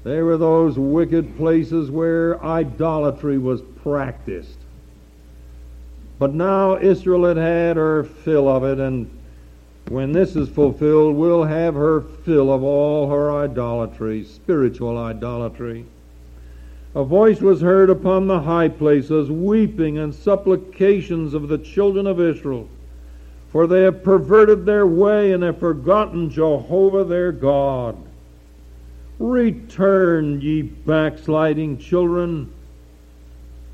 They 0.04 0.22
were 0.22 0.38
those 0.38 0.80
wicked 0.80 1.38
places 1.38 1.92
where 1.92 2.42
idolatry 2.44 3.38
was 3.38 3.62
practiced. 3.84 4.58
But 6.18 6.34
now 6.34 6.78
Israel 6.78 7.26
had 7.26 7.38
had 7.38 7.78
her 7.78 8.04
fill 8.04 8.48
of 8.48 8.64
it, 8.64 8.80
and 8.80 9.10
when 9.90 10.12
this 10.12 10.36
is 10.36 10.48
fulfilled, 10.50 11.16
we'll 11.16 11.44
have 11.44 11.74
her 11.76 12.02
fill 12.02 12.54
of 12.54 12.64
all 12.64 13.10
her 13.10 13.32
idolatry, 13.32 14.24
spiritual 14.24 14.98
idolatry. 14.98 15.86
A 16.94 17.04
voice 17.04 17.42
was 17.42 17.62
heard 17.62 17.90
upon 17.90 18.28
the 18.28 18.42
high 18.42 18.70
places, 18.70 19.30
weeping 19.30 19.98
and 19.98 20.14
supplications 20.14 21.34
of 21.34 21.48
the 21.48 21.58
children 21.58 22.06
of 22.06 22.20
Israel, 22.20 22.68
for 23.50 23.68
they 23.68 23.84
have 23.84 24.04
perverted 24.04 24.66
their 24.66 24.86
way 24.86 25.32
and 25.32 25.44
have 25.44 25.60
forgotten 25.60 26.30
Jehovah 26.30 27.04
their 27.04 27.32
God. 27.32 27.98
Return, 29.20 30.42
ye 30.42 30.62
backsliding 30.62 31.78
children, 31.78 32.52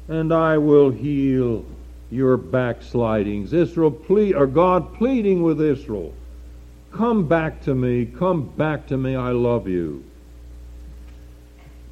and 0.07 0.33
I 0.33 0.57
will 0.57 0.89
heal 0.89 1.65
your 2.09 2.37
backslidings. 2.37 3.53
Israel 3.53 3.91
plead, 3.91 4.35
or 4.35 4.47
God 4.47 4.93
pleading 4.93 5.43
with 5.43 5.61
Israel, 5.61 6.13
come 6.91 7.27
back 7.27 7.61
to 7.63 7.75
me, 7.75 8.05
come 8.05 8.43
back 8.43 8.87
to 8.87 8.97
me, 8.97 9.15
I 9.15 9.31
love 9.31 9.67
you. 9.67 10.03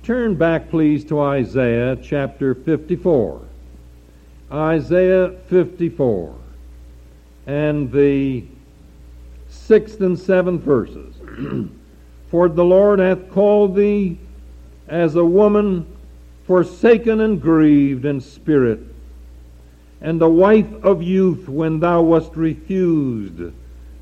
Turn 0.04 0.36
back, 0.36 0.70
please, 0.70 1.04
to 1.06 1.20
Isaiah 1.20 1.96
chapter 1.96 2.54
54. 2.54 3.42
Isaiah 4.52 5.32
54 5.50 6.36
and 7.48 7.92
the 7.92 8.44
sixth 9.50 10.02
and 10.02 10.18
seventh 10.18 10.62
verses. 10.62 11.16
For 12.30 12.50
the 12.50 12.64
Lord 12.64 13.00
hath 13.00 13.32
called 13.32 13.76
thee 13.76 14.18
as 14.88 15.16
a 15.16 15.26
woman 15.26 15.86
forsaken 16.46 17.22
and 17.22 17.42
grieved 17.42 18.06
in 18.06 18.22
spirit, 18.22 18.80
and 20.02 20.20
the 20.20 20.30
wife 20.30 20.72
of 20.84 21.02
youth 21.02 21.48
when 21.48 21.80
thou 21.80 22.02
wast 22.02 22.36
refused, 22.36 23.54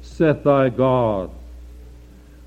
saith 0.02 0.44
thy 0.44 0.70
God. 0.70 1.30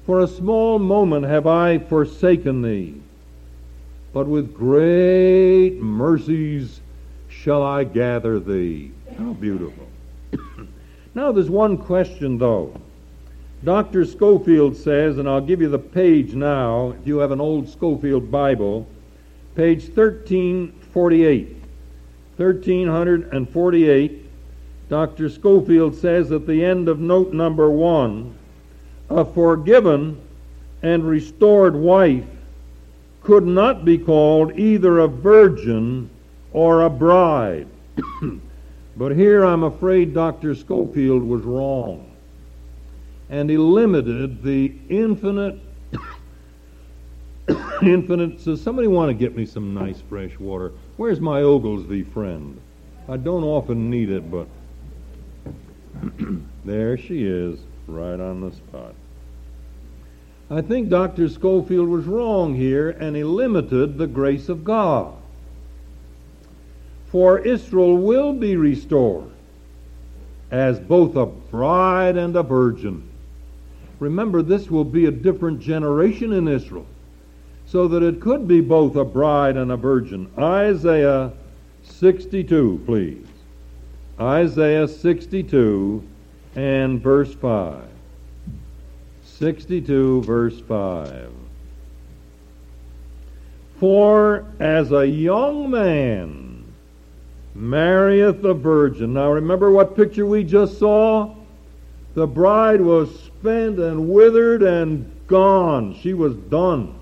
For 0.04 0.20
a 0.20 0.28
small 0.28 0.78
moment 0.78 1.24
have 1.26 1.46
I 1.46 1.78
forsaken 1.78 2.62
thee 2.62 3.00
but 4.16 4.26
with 4.26 4.54
great 4.54 5.78
mercies 5.78 6.80
shall 7.28 7.62
I 7.62 7.84
gather 7.84 8.40
thee. 8.40 8.90
How 9.18 9.34
beautiful. 9.34 9.86
now, 11.14 11.32
there's 11.32 11.50
one 11.50 11.76
question, 11.76 12.38
though. 12.38 12.80
Dr. 13.62 14.06
Scofield 14.06 14.74
says, 14.74 15.18
and 15.18 15.28
I'll 15.28 15.42
give 15.42 15.60
you 15.60 15.68
the 15.68 15.78
page 15.78 16.32
now, 16.32 16.94
if 16.98 17.06
you 17.06 17.18
have 17.18 17.30
an 17.30 17.42
old 17.42 17.68
Scofield 17.68 18.30
Bible, 18.30 18.88
page 19.54 19.82
1348. 19.88 21.55
1348, 22.36 24.22
Dr. 24.88 25.28
Scofield 25.28 25.94
says 25.94 26.30
at 26.32 26.46
the 26.46 26.64
end 26.64 26.88
of 26.88 27.00
note 27.00 27.32
number 27.32 27.70
one, 27.70 28.34
a 29.08 29.24
forgiven 29.24 30.20
and 30.82 31.04
restored 31.08 31.74
wife 31.74 32.24
could 33.22 33.46
not 33.46 33.84
be 33.84 33.98
called 33.98 34.56
either 34.58 35.00
a 35.00 35.08
virgin 35.08 36.08
or 36.52 36.82
a 36.82 36.90
bride. 36.90 37.66
but 38.96 39.12
here 39.12 39.44
I'm 39.44 39.64
afraid 39.64 40.14
Dr. 40.14 40.54
Scofield 40.54 41.22
was 41.22 41.42
wrong. 41.42 42.12
And 43.28 43.50
he 43.50 43.56
limited 43.58 44.42
the 44.44 44.72
infinite, 44.88 45.58
infinite. 47.82 48.44
Does 48.44 48.62
somebody 48.62 48.86
want 48.86 49.08
to 49.08 49.14
get 49.14 49.34
me 49.34 49.44
some 49.44 49.74
nice 49.74 50.00
fresh 50.08 50.38
water? 50.38 50.72
Where's 50.96 51.20
my 51.20 51.42
Oglesby 51.42 52.04
friend? 52.04 52.60
I 53.08 53.16
don't 53.16 53.44
often 53.44 53.90
need 53.90 54.10
it, 54.10 54.30
but 54.30 54.48
there 56.64 56.96
she 56.96 57.24
is, 57.24 57.60
right 57.86 58.18
on 58.18 58.40
the 58.40 58.52
spot. 58.52 58.94
I 60.50 60.60
think 60.62 60.88
Dr. 60.88 61.28
Scofield 61.28 61.88
was 61.88 62.04
wrong 62.04 62.54
here 62.54 62.90
and 62.90 63.16
he 63.16 63.24
limited 63.24 63.98
the 63.98 64.06
grace 64.06 64.48
of 64.48 64.64
God. 64.64 65.14
For 67.08 67.40
Israel 67.40 67.96
will 67.96 68.32
be 68.32 68.56
restored 68.56 69.30
as 70.50 70.78
both 70.78 71.16
a 71.16 71.26
bride 71.26 72.16
and 72.16 72.36
a 72.36 72.42
virgin. 72.42 73.08
Remember, 73.98 74.42
this 74.42 74.70
will 74.70 74.84
be 74.84 75.06
a 75.06 75.10
different 75.10 75.60
generation 75.60 76.32
in 76.32 76.46
Israel, 76.46 76.86
so 77.66 77.88
that 77.88 78.02
it 78.02 78.20
could 78.20 78.46
be 78.46 78.60
both 78.60 78.96
a 78.96 79.04
bride 79.04 79.56
and 79.56 79.72
a 79.72 79.76
virgin. 79.76 80.30
Isaiah 80.38 81.32
62, 81.82 82.82
please. 82.86 83.26
Isaiah 84.20 84.88
62 84.88 86.02
and 86.54 87.00
verse 87.02 87.34
5. 87.34 87.82
62, 89.24 90.22
verse 90.22 90.60
5. 90.60 91.30
For 93.78 94.46
as 94.58 94.92
a 94.92 95.06
young 95.06 95.70
man 95.70 96.64
marrieth 97.54 98.44
a 98.44 98.54
virgin. 98.54 99.12
Now 99.14 99.32
remember 99.32 99.70
what 99.70 99.96
picture 99.96 100.24
we 100.24 100.44
just 100.44 100.78
saw? 100.78 101.34
The 102.14 102.26
bride 102.26 102.80
was 102.80 103.14
spent 103.24 103.78
and 103.78 104.08
withered 104.08 104.62
and 104.62 105.10
gone. 105.26 105.94
She 106.00 106.14
was 106.14 106.34
done. 106.34 106.95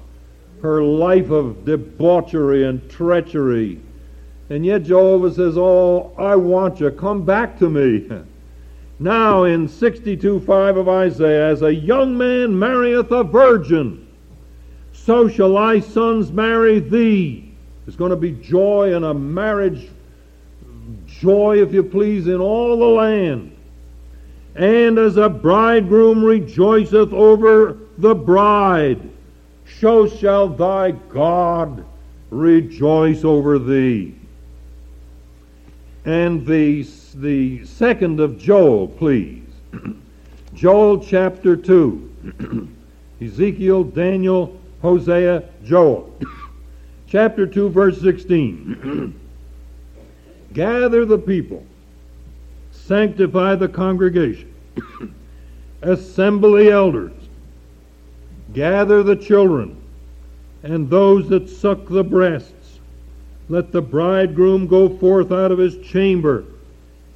Her 0.64 0.82
life 0.82 1.28
of 1.28 1.66
debauchery 1.66 2.64
and 2.64 2.88
treachery. 2.88 3.82
And 4.48 4.64
yet 4.64 4.84
Jehovah 4.84 5.30
says, 5.30 5.58
Oh, 5.58 6.14
I 6.16 6.36
want 6.36 6.80
you. 6.80 6.90
Come 6.90 7.22
back 7.22 7.58
to 7.58 7.68
me. 7.68 8.10
Now 8.98 9.42
in 9.44 9.68
62.5 9.68 10.78
of 10.78 10.88
Isaiah, 10.88 11.48
as 11.48 11.60
a 11.60 11.74
young 11.74 12.16
man 12.16 12.56
marrieth 12.56 13.10
a 13.10 13.24
virgin, 13.24 14.06
so 14.92 15.28
shall 15.28 15.52
thy 15.52 15.80
sons 15.80 16.32
marry 16.32 16.78
thee. 16.78 17.52
There's 17.84 17.96
going 17.96 18.12
to 18.12 18.16
be 18.16 18.30
joy 18.30 18.94
and 18.94 19.04
a 19.04 19.12
marriage, 19.12 19.90
joy, 21.06 21.60
if 21.60 21.74
you 21.74 21.82
please, 21.82 22.28
in 22.28 22.40
all 22.40 22.78
the 22.78 22.86
land. 22.86 23.54
And 24.54 24.96
as 24.96 25.16
a 25.18 25.28
bridegroom 25.28 26.24
rejoiceth 26.24 27.12
over 27.12 27.76
the 27.98 28.14
bride, 28.14 29.10
so 29.80 30.06
shall 30.06 30.48
thy 30.48 30.92
God 30.92 31.84
rejoice 32.30 33.24
over 33.24 33.58
thee. 33.58 34.14
And 36.04 36.46
the 36.46 36.86
the 37.16 37.64
second 37.64 38.20
of 38.20 38.38
Joel, 38.38 38.88
please. 38.88 39.42
Joel 40.54 40.98
chapter 40.98 41.56
2. 41.56 42.68
Ezekiel, 43.20 43.84
Daniel, 43.84 44.58
Hosea, 44.82 45.44
Joel. 45.64 46.12
chapter 47.08 47.46
2, 47.46 47.68
verse 47.70 48.00
16. 48.00 49.20
Gather 50.52 51.04
the 51.04 51.18
people, 51.18 51.64
sanctify 52.70 53.56
the 53.56 53.68
congregation, 53.68 54.54
assemble 55.82 56.52
the 56.52 56.70
elders, 56.70 57.23
gather 58.54 59.02
the 59.02 59.16
children, 59.16 59.76
and 60.62 60.88
those 60.88 61.28
that 61.28 61.48
suck 61.48 61.86
the 61.88 62.04
breasts. 62.04 62.78
Let 63.48 63.72
the 63.72 63.82
bridegroom 63.82 64.66
go 64.66 64.88
forth 64.88 65.30
out 65.30 65.52
of 65.52 65.58
his 65.58 65.76
chamber 65.78 66.44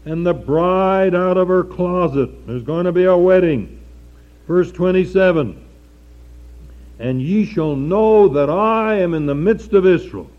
and 0.05 0.25
the 0.25 0.35
bride 0.35 1.15
out 1.15 1.37
of 1.37 1.49
her 1.49 1.65
closet. 1.65 2.47
There's 2.47 2.63
going 2.63 2.87
to 2.87 2.93
be 2.93 3.05
a 3.05 3.17
wedding. 3.17 3.81
Verse 4.47 4.73
27 4.73 5.63
And 6.99 7.21
ye 7.21 7.45
shall 7.45 7.77
know 7.77 8.29
that 8.29 8.49
I 8.49 8.97
am 9.01 9.15
in 9.15 9.27
the 9.27 9.35
midst 9.35 9.75
of 9.75 9.87
Israel, 9.87 10.31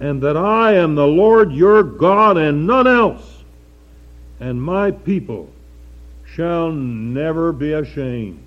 and 0.00 0.22
that 0.22 0.36
I 0.36 0.74
am 0.74 0.94
the 0.94 1.06
Lord 1.06 1.52
your 1.52 1.82
God 1.82 2.38
and 2.38 2.66
none 2.66 2.86
else, 2.86 3.42
and 4.40 4.60
my 4.60 4.90
people 4.90 5.50
shall 6.24 6.70
never 6.72 7.52
be 7.52 7.72
ashamed. 7.72 8.42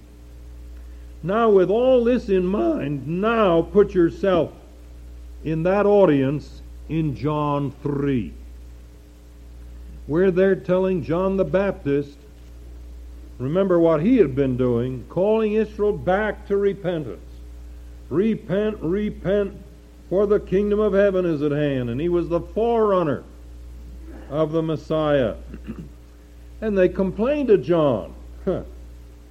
Now, 1.24 1.50
with 1.50 1.70
all 1.70 2.04
this 2.04 2.30
in 2.30 2.46
mind, 2.46 3.08
now 3.08 3.62
put 3.62 3.94
yourself 3.94 4.52
in 5.44 5.64
that 5.64 5.86
audience 5.86 6.62
in 6.90 7.16
John 7.16 7.72
3, 7.84 8.34
where 10.08 10.32
they're 10.32 10.56
telling 10.56 11.04
John 11.04 11.38
the 11.38 11.46
Baptist, 11.46 12.18
remember 13.38 13.80
what 13.80 14.02
he 14.02 14.18
had 14.18 14.36
been 14.36 14.58
doing, 14.58 15.06
calling 15.10 15.54
Israel 15.54 15.94
back 15.94 16.48
to 16.48 16.58
repentance. 16.58 17.20
Repent, 18.10 18.78
repent, 18.82 19.54
for 20.10 20.28
the 20.28 20.42
kingdom 20.42 20.82
of 20.82 20.92
heaven 20.92 21.26
is 21.26 21.42
at 21.42 21.54
hand. 21.54 21.90
And 21.90 22.02
he 22.02 22.10
was 22.10 22.28
the 22.28 22.42
forerunner 22.42 23.24
of 24.30 24.52
the 24.52 24.62
Messiah. 24.62 25.36
and 26.62 26.78
they 26.78 26.90
complained 26.90 27.48
to 27.48 27.58
John, 27.58 28.14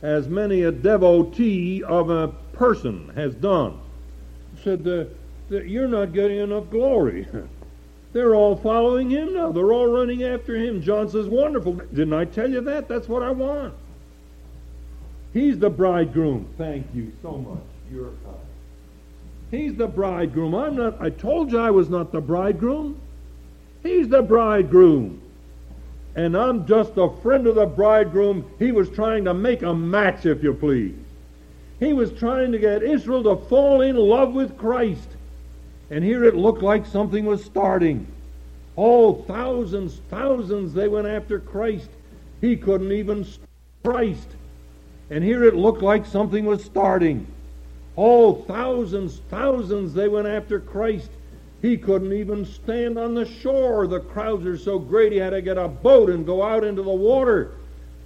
as 0.03 0.29
many 0.29 0.63
a 0.63 0.73
devotee 0.73 1.83
of 1.83 2.11
a 2.11 2.29
person 2.53 3.11
has 3.15 3.35
done. 3.35 3.79
Said, 4.63 4.87
uh, 4.87 5.05
You're 5.59 5.89
not 5.89 6.13
getting 6.13 6.39
enough 6.39 6.71
glory. 6.71 7.27
They're 8.13 8.35
all 8.35 8.57
following 8.57 9.11
him 9.11 9.35
now. 9.35 9.53
They're 9.53 9.73
all 9.73 9.87
running 9.87 10.25
after 10.25 10.57
him. 10.57 10.83
John 10.83 11.09
says, 11.09 11.27
Wonderful. 11.29 11.75
Didn't 11.75 12.13
I 12.13 12.25
tell 12.25 12.51
you 12.51 12.61
that? 12.63 12.89
That's 12.89 13.09
what 13.09 13.23
I 13.23 13.31
want. 13.31 13.75
He's 15.33 15.59
the 15.59 15.71
bridegroom. 15.71 16.49
Thank 16.59 16.87
you 16.93 17.13
so 17.23 17.39
much. 17.39 17.63
You're 17.93 18.11
kind. 18.25 18.37
He's 19.51 19.75
the 19.75 19.87
bridegroom. 19.87 20.55
I'm 20.55 20.77
not, 20.77 21.01
I 21.01 21.11
told 21.11 21.53
you 21.53 21.59
I 21.59 21.71
was 21.71 21.89
not 21.89 22.13
the 22.13 22.21
bridegroom. 22.21 23.01
He's 23.83 24.09
the 24.09 24.23
bridegroom. 24.23 25.21
And 26.16 26.37
I'm 26.37 26.66
just 26.66 26.92
a 26.96 27.11
friend 27.23 27.46
of 27.46 27.55
the 27.55 27.66
bridegroom. 27.66 28.51
He 28.59 28.73
was 28.73 28.90
trying 28.90 29.25
to 29.25 29.35
make 29.35 29.62
a 29.62 29.75
match, 29.75 30.27
if 30.27 30.42
you 30.42 30.55
please. 30.55 30.94
He 31.79 31.92
was 31.92 32.12
trying 32.12 32.53
to 32.53 32.59
get 32.59 32.83
Israel 32.83 33.23
to 33.25 33.37
fall 33.49 33.81
in 33.81 33.96
love 33.96 34.35
with 34.35 34.59
Christ. 34.59 35.09
And 35.90 36.05
here 36.05 36.25
it 36.25 36.35
looked 36.35 36.62
like 36.62 36.85
something 36.85 37.25
was 37.25 37.44
starting. 37.44 38.07
Oh, 38.77 39.23
thousands, 39.23 40.01
thousands, 40.11 40.73
they 40.75 40.88
went 40.88 41.07
after 41.07 41.38
Christ. 41.38 41.90
He 42.40 42.57
couldn't 42.57 42.92
even 42.92 43.27
Christ. 43.85 44.29
And 45.11 45.25
here 45.25 45.44
it 45.44 45.55
looked 45.55 45.83
like 45.83 46.07
something 46.07 46.44
was 46.44 46.64
starting. 46.64 47.27
Oh, 47.96 48.35
thousands, 48.42 49.20
thousands, 49.29 49.94
they 49.94 50.09
went 50.09 50.29
after 50.29 50.61
Christ. 50.61 51.11
He 51.62 51.77
couldn't 51.77 52.12
even 52.12 52.44
stand 52.44 52.99
on 52.99 53.14
the 53.14 53.27
shore. 53.27 53.87
The 53.87 54.01
crowds 54.01 54.46
are 54.46 54.57
so 54.57 54.79
great, 54.79 55.12
he 55.12 55.18
had 55.18 55.31
to 55.31 55.42
get 55.42 55.59
a 55.59 55.68
boat 55.68 56.09
and 56.09 56.25
go 56.25 56.42
out 56.42 56.64
into 56.64 56.83
the 56.83 56.90
water 56.90 57.53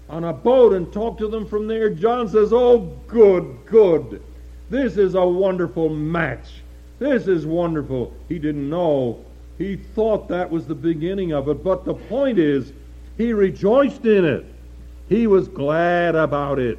on 0.08 0.24
a 0.24 0.32
boat 0.32 0.72
and 0.72 0.92
talk 0.92 1.18
to 1.18 1.28
them 1.28 1.46
from 1.46 1.66
there. 1.66 1.90
John 1.90 2.28
says, 2.28 2.52
Oh, 2.52 2.80
good, 3.06 3.58
good. 3.66 4.22
This 4.70 4.96
is 4.96 5.14
a 5.14 5.26
wonderful 5.26 5.88
match. 5.88 6.62
This 6.98 7.28
is 7.28 7.46
wonderful. 7.46 8.12
He 8.28 8.38
didn't 8.38 8.68
know. 8.68 9.24
He 9.58 9.76
thought 9.76 10.28
that 10.28 10.50
was 10.50 10.66
the 10.66 10.74
beginning 10.74 11.32
of 11.32 11.48
it. 11.48 11.62
But 11.62 11.84
the 11.84 11.94
point 11.94 12.38
is, 12.38 12.72
he 13.16 13.32
rejoiced 13.32 14.04
in 14.04 14.24
it. 14.24 14.44
He 15.08 15.26
was 15.26 15.48
glad 15.48 16.14
about 16.14 16.58
it. 16.58 16.78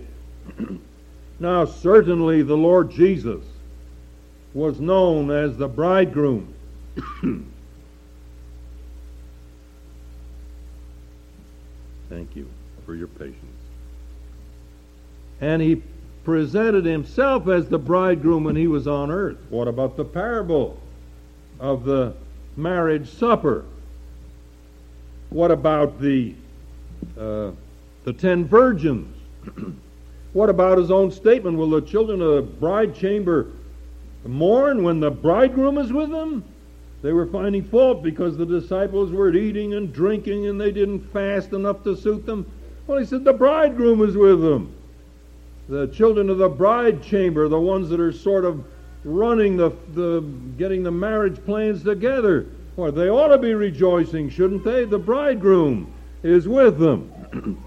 Now, 1.37 1.65
certainly 1.65 2.43
the 2.43 2.55
Lord 2.55 2.89
Jesus 2.91 3.43
was 4.53 4.79
known 4.79 5.29
as 5.31 5.57
the 5.57 5.67
bridegroom. 5.67 6.53
Thank 12.09 12.35
you 12.35 12.47
for 12.85 12.95
your 12.95 13.07
patience. 13.07 13.37
And 15.41 15.61
he 15.61 15.81
presented 16.23 16.85
himself 16.85 17.47
as 17.47 17.67
the 17.67 17.77
bridegroom 17.77 18.43
when 18.43 18.55
he 18.55 18.67
was 18.67 18.87
on 18.87 19.11
earth. 19.11 19.37
What 19.49 19.67
about 19.67 19.97
the 19.97 20.05
parable 20.05 20.79
of 21.59 21.83
the 21.83 22.15
marriage 22.55 23.09
supper? 23.09 23.65
What 25.29 25.51
about 25.51 25.99
the 25.99 26.33
uh, 27.19 27.51
the 28.03 28.13
ten 28.13 28.45
virgins? 28.45 29.15
What 30.35 30.49
about 30.49 30.77
his 30.77 30.91
own 30.91 31.11
statement? 31.11 31.57
Will 31.57 31.69
the 31.69 31.79
children 31.79 32.21
of 32.21 32.35
the 32.35 32.41
bride 32.41 32.93
chamber 32.93 33.53
mourn 34.25 34.83
when 34.83 34.99
the 34.99 35.09
bridegroom 35.09 35.77
is 35.77 35.93
with 35.93 36.09
them? 36.09 36.43
They 37.05 37.13
were 37.13 37.27
finding 37.27 37.63
fault 37.63 38.01
because 38.01 38.35
the 38.35 38.47
disciples 38.47 39.11
were 39.11 39.31
eating 39.31 39.75
and 39.75 39.93
drinking 39.93 40.47
and 40.47 40.59
they 40.59 40.71
didn't 40.71 41.01
fast 41.13 41.53
enough 41.53 41.83
to 41.83 41.95
suit 41.95 42.25
them. 42.25 42.51
Well, 42.87 42.97
he 42.97 43.05
said 43.05 43.23
the 43.23 43.31
bridegroom 43.31 44.01
is 44.01 44.17
with 44.17 44.41
them. 44.41 44.73
The 45.69 45.85
children 45.89 46.31
of 46.31 46.39
the 46.39 46.49
bride 46.49 47.03
chamber, 47.03 47.47
the 47.47 47.61
ones 47.61 47.89
that 47.89 47.99
are 47.99 48.11
sort 48.11 48.43
of 48.43 48.65
running 49.03 49.55
the, 49.55 49.69
the 49.93 50.21
getting 50.57 50.81
the 50.81 50.89
marriage 50.89 51.37
plans 51.45 51.83
together. 51.83 52.47
Well, 52.75 52.91
they 52.91 53.07
ought 53.07 53.27
to 53.27 53.37
be 53.37 53.53
rejoicing, 53.53 54.31
shouldn't 54.31 54.63
they? 54.63 54.85
The 54.85 54.97
bridegroom 54.97 55.93
is 56.23 56.47
with 56.47 56.79
them. 56.79 57.63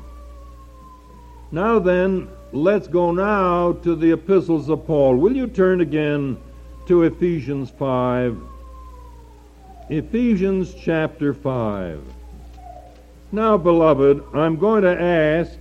now 1.53 1.79
then, 1.79 2.29
Let's 2.51 2.88
go 2.88 3.12
now 3.12 3.74
to 3.85 3.94
the 3.94 4.11
epistles 4.11 4.68
of 4.68 4.85
Paul. 4.85 5.16
Will 5.16 5.37
you 5.37 5.46
turn 5.46 5.81
again 5.81 6.38
to 6.87 7.03
Ephesians 7.03 7.70
5? 7.70 8.58
Ephesians 9.90 10.74
chapter 10.74 11.33
5. 11.33 12.03
Now, 13.33 13.57
beloved, 13.57 14.22
I'm 14.35 14.57
going 14.57 14.83
to 14.83 15.01
ask 15.01 15.59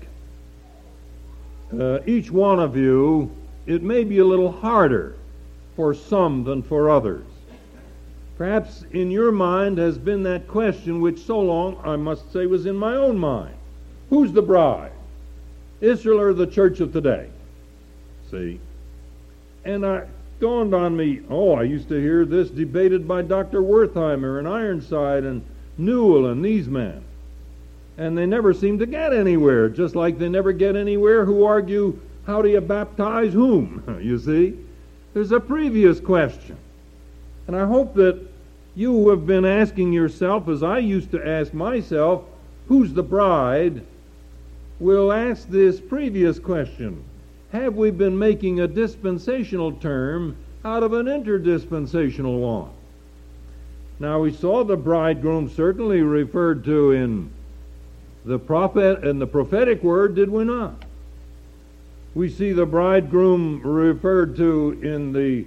uh, 1.79 1.99
each 2.05 2.29
one 2.29 2.59
of 2.59 2.75
you, 2.75 3.31
it 3.65 3.83
may 3.83 4.03
be 4.03 4.17
a 4.17 4.25
little 4.25 4.51
harder 4.51 5.15
for 5.77 5.93
some 5.93 6.43
than 6.43 6.61
for 6.61 6.89
others. 6.89 7.25
Perhaps 8.37 8.83
in 8.91 9.11
your 9.11 9.31
mind 9.31 9.77
has 9.77 9.97
been 9.97 10.23
that 10.23 10.49
question 10.49 10.99
which 10.99 11.19
so 11.19 11.39
long, 11.39 11.79
I 11.85 11.95
must 11.95 12.33
say, 12.33 12.47
was 12.47 12.65
in 12.65 12.75
my 12.75 12.95
own 12.95 13.17
mind. 13.17 13.55
Who's 14.09 14.33
the 14.33 14.41
bride? 14.41 14.91
Israel 15.79 16.19
or 16.19 16.33
the 16.33 16.47
church 16.47 16.81
of 16.81 16.91
today? 16.91 17.29
See? 18.29 18.59
And 19.63 19.85
it 19.85 20.07
dawned 20.39 20.73
on 20.73 20.95
me, 20.95 21.21
oh, 21.29 21.53
I 21.53 21.63
used 21.63 21.89
to 21.89 22.01
hear 22.01 22.25
this 22.25 22.49
debated 22.49 23.07
by 23.07 23.21
Dr. 23.21 23.61
Wertheimer 23.61 24.39
and 24.39 24.47
Ironside 24.47 25.23
and 25.23 25.43
Newell 25.77 26.27
and 26.27 26.43
these 26.43 26.67
men. 26.67 27.03
And 27.97 28.17
they 28.17 28.25
never 28.25 28.53
seem 28.53 28.79
to 28.79 28.85
get 28.85 29.13
anywhere, 29.13 29.69
just 29.69 29.95
like 29.95 30.19
they 30.19 30.29
never 30.29 30.51
get 30.51 30.75
anywhere 30.75 31.25
who 31.25 31.43
argue, 31.43 31.99
how 32.25 32.41
do 32.41 32.49
you 32.49 32.61
baptize 32.61 33.33
whom? 33.33 33.99
you 34.01 34.19
see? 34.19 34.57
There's 35.13 35.31
a 35.31 35.39
previous 35.39 35.99
question. 35.99 36.57
And 37.47 37.55
I 37.55 37.65
hope 37.65 37.95
that 37.95 38.19
you 38.75 38.91
who 38.91 39.09
have 39.09 39.25
been 39.25 39.45
asking 39.45 39.93
yourself, 39.93 40.47
as 40.47 40.61
I 40.61 40.77
used 40.77 41.11
to 41.11 41.27
ask 41.27 41.53
myself, 41.53 42.23
who's 42.67 42.93
the 42.93 43.03
bride 43.03 43.81
we'll 44.79 45.11
ask 45.11 45.47
this 45.49 45.79
previous 45.79 46.39
question 46.39 47.03
Have 47.51 47.75
we 47.75 47.91
been 47.91 48.17
making 48.17 48.59
a 48.59 48.67
dispensational 48.67 49.71
term 49.71 50.35
out 50.65 50.83
of 50.83 50.93
an 50.93 51.05
interdispensational 51.05 52.39
one? 52.39 52.69
Now, 53.99 54.19
we 54.19 54.31
saw 54.31 54.63
the 54.63 54.77
bridegroom 54.77 55.49
certainly 55.49 56.01
referred 56.01 56.63
to 56.65 56.91
in 56.91 57.31
the 58.25 58.37
prophet 58.37 59.03
and 59.03 59.21
the 59.21 59.27
prophetic 59.27 59.81
word, 59.81 60.13
did 60.15 60.29
we 60.29 60.43
not? 60.43 60.83
We 62.13 62.29
see 62.29 62.51
the 62.51 62.65
bridegroom 62.65 63.61
referred 63.61 64.35
to 64.37 64.79
in 64.83 65.13
the 65.13 65.45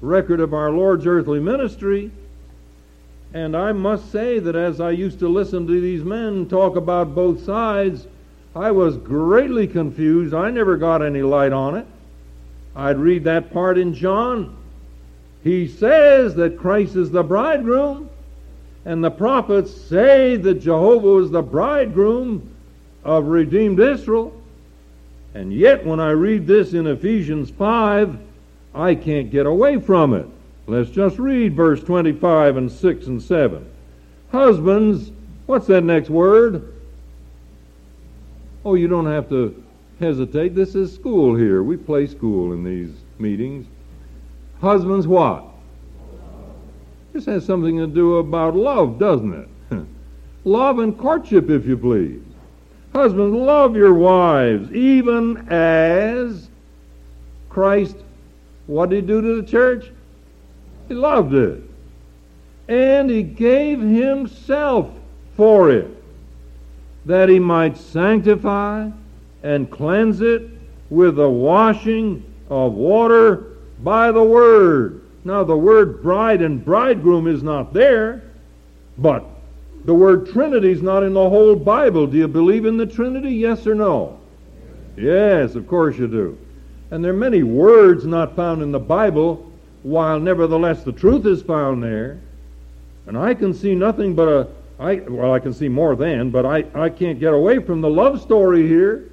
record 0.00 0.40
of 0.40 0.54
our 0.54 0.70
Lord's 0.70 1.06
earthly 1.06 1.40
ministry. 1.40 2.10
And 3.32 3.56
I 3.56 3.72
must 3.72 4.10
say 4.10 4.38
that 4.38 4.56
as 4.56 4.80
I 4.80 4.92
used 4.92 5.18
to 5.18 5.28
listen 5.28 5.66
to 5.66 5.80
these 5.80 6.04
men 6.04 6.48
talk 6.48 6.76
about 6.76 7.14
both 7.14 7.44
sides, 7.44 8.06
I 8.56 8.70
was 8.70 8.96
greatly 8.96 9.66
confused. 9.66 10.32
I 10.32 10.50
never 10.50 10.76
got 10.76 11.02
any 11.02 11.22
light 11.22 11.52
on 11.52 11.76
it. 11.76 11.86
I'd 12.76 12.98
read 12.98 13.24
that 13.24 13.52
part 13.52 13.78
in 13.78 13.94
John. 13.94 14.56
He 15.42 15.68
says 15.68 16.34
that 16.36 16.58
Christ 16.58 16.96
is 16.96 17.10
the 17.10 17.22
bridegroom, 17.22 18.08
and 18.84 19.02
the 19.02 19.10
prophets 19.10 19.72
say 19.74 20.36
that 20.36 20.54
Jehovah 20.60 21.24
is 21.24 21.30
the 21.30 21.42
bridegroom 21.42 22.48
of 23.02 23.26
redeemed 23.26 23.80
Israel. 23.80 24.32
And 25.34 25.52
yet, 25.52 25.84
when 25.84 26.00
I 26.00 26.10
read 26.10 26.46
this 26.46 26.74
in 26.74 26.86
Ephesians 26.86 27.50
5, 27.50 28.18
I 28.74 28.94
can't 28.94 29.30
get 29.30 29.46
away 29.46 29.80
from 29.80 30.14
it. 30.14 30.26
Let's 30.66 30.90
just 30.90 31.18
read 31.18 31.54
verse 31.54 31.82
25 31.82 32.56
and 32.56 32.70
6 32.70 33.06
and 33.06 33.22
7. 33.22 33.66
Husbands, 34.30 35.10
what's 35.46 35.66
that 35.66 35.82
next 35.82 36.08
word? 36.08 36.73
Oh, 38.64 38.74
you 38.74 38.88
don't 38.88 39.06
have 39.06 39.28
to 39.28 39.62
hesitate. 40.00 40.54
This 40.54 40.74
is 40.74 40.94
school 40.94 41.36
here. 41.36 41.62
We 41.62 41.76
play 41.76 42.06
school 42.06 42.52
in 42.52 42.64
these 42.64 42.94
meetings. 43.18 43.66
Husbands, 44.60 45.06
what? 45.06 45.44
This 47.12 47.26
has 47.26 47.44
something 47.44 47.76
to 47.78 47.86
do 47.86 48.16
about 48.16 48.56
love, 48.56 48.98
doesn't 48.98 49.32
it? 49.34 49.48
love 50.44 50.78
and 50.78 50.98
courtship, 50.98 51.50
if 51.50 51.66
you 51.66 51.76
please. 51.76 52.22
Husbands, 52.94 53.36
love 53.36 53.76
your 53.76 53.94
wives, 53.94 54.72
even 54.72 55.48
as 55.48 56.48
Christ, 57.48 57.96
what 58.66 58.90
did 58.90 59.02
he 59.02 59.06
do 59.06 59.20
to 59.20 59.42
the 59.42 59.48
church? 59.48 59.92
He 60.88 60.94
loved 60.94 61.34
it. 61.34 61.62
And 62.68 63.10
he 63.10 63.22
gave 63.22 63.80
himself 63.80 64.90
for 65.36 65.70
it, 65.70 65.93
that 67.06 67.28
he 67.28 67.38
might 67.38 67.76
sanctify 67.76 68.88
and 69.42 69.70
cleanse 69.70 70.20
it 70.20 70.42
with 70.90 71.16
the 71.16 71.28
washing 71.28 72.24
of 72.48 72.72
water 72.72 73.56
by 73.82 74.10
the 74.10 74.22
word. 74.22 75.02
Now, 75.24 75.44
the 75.44 75.56
word 75.56 76.02
bride 76.02 76.42
and 76.42 76.64
bridegroom 76.64 77.26
is 77.26 77.42
not 77.42 77.72
there, 77.72 78.22
but 78.98 79.24
the 79.84 79.94
word 79.94 80.28
Trinity 80.30 80.70
is 80.70 80.82
not 80.82 81.02
in 81.02 81.14
the 81.14 81.28
whole 81.28 81.56
Bible. 81.56 82.06
Do 82.06 82.16
you 82.16 82.28
believe 82.28 82.64
in 82.64 82.76
the 82.76 82.86
Trinity? 82.86 83.32
Yes 83.32 83.66
or 83.66 83.74
no? 83.74 84.18
Yes, 84.96 85.54
of 85.54 85.66
course 85.66 85.98
you 85.98 86.06
do. 86.06 86.38
And 86.90 87.02
there 87.02 87.12
are 87.12 87.16
many 87.16 87.42
words 87.42 88.04
not 88.04 88.36
found 88.36 88.62
in 88.62 88.70
the 88.70 88.78
Bible, 88.78 89.50
while 89.82 90.20
nevertheless 90.20 90.84
the 90.84 90.92
truth 90.92 91.26
is 91.26 91.42
found 91.42 91.82
there. 91.82 92.20
And 93.06 93.18
I 93.18 93.34
can 93.34 93.52
see 93.52 93.74
nothing 93.74 94.14
but 94.14 94.28
a, 94.28 94.48
I, 94.78 94.96
well, 95.08 95.32
I 95.32 95.38
can 95.38 95.54
see 95.54 95.68
more 95.68 95.94
than, 95.94 96.30
but 96.30 96.44
I, 96.44 96.64
I 96.74 96.88
can't 96.88 97.20
get 97.20 97.32
away 97.32 97.60
from 97.60 97.80
the 97.80 97.90
love 97.90 98.20
story 98.20 98.66
here. 98.66 99.10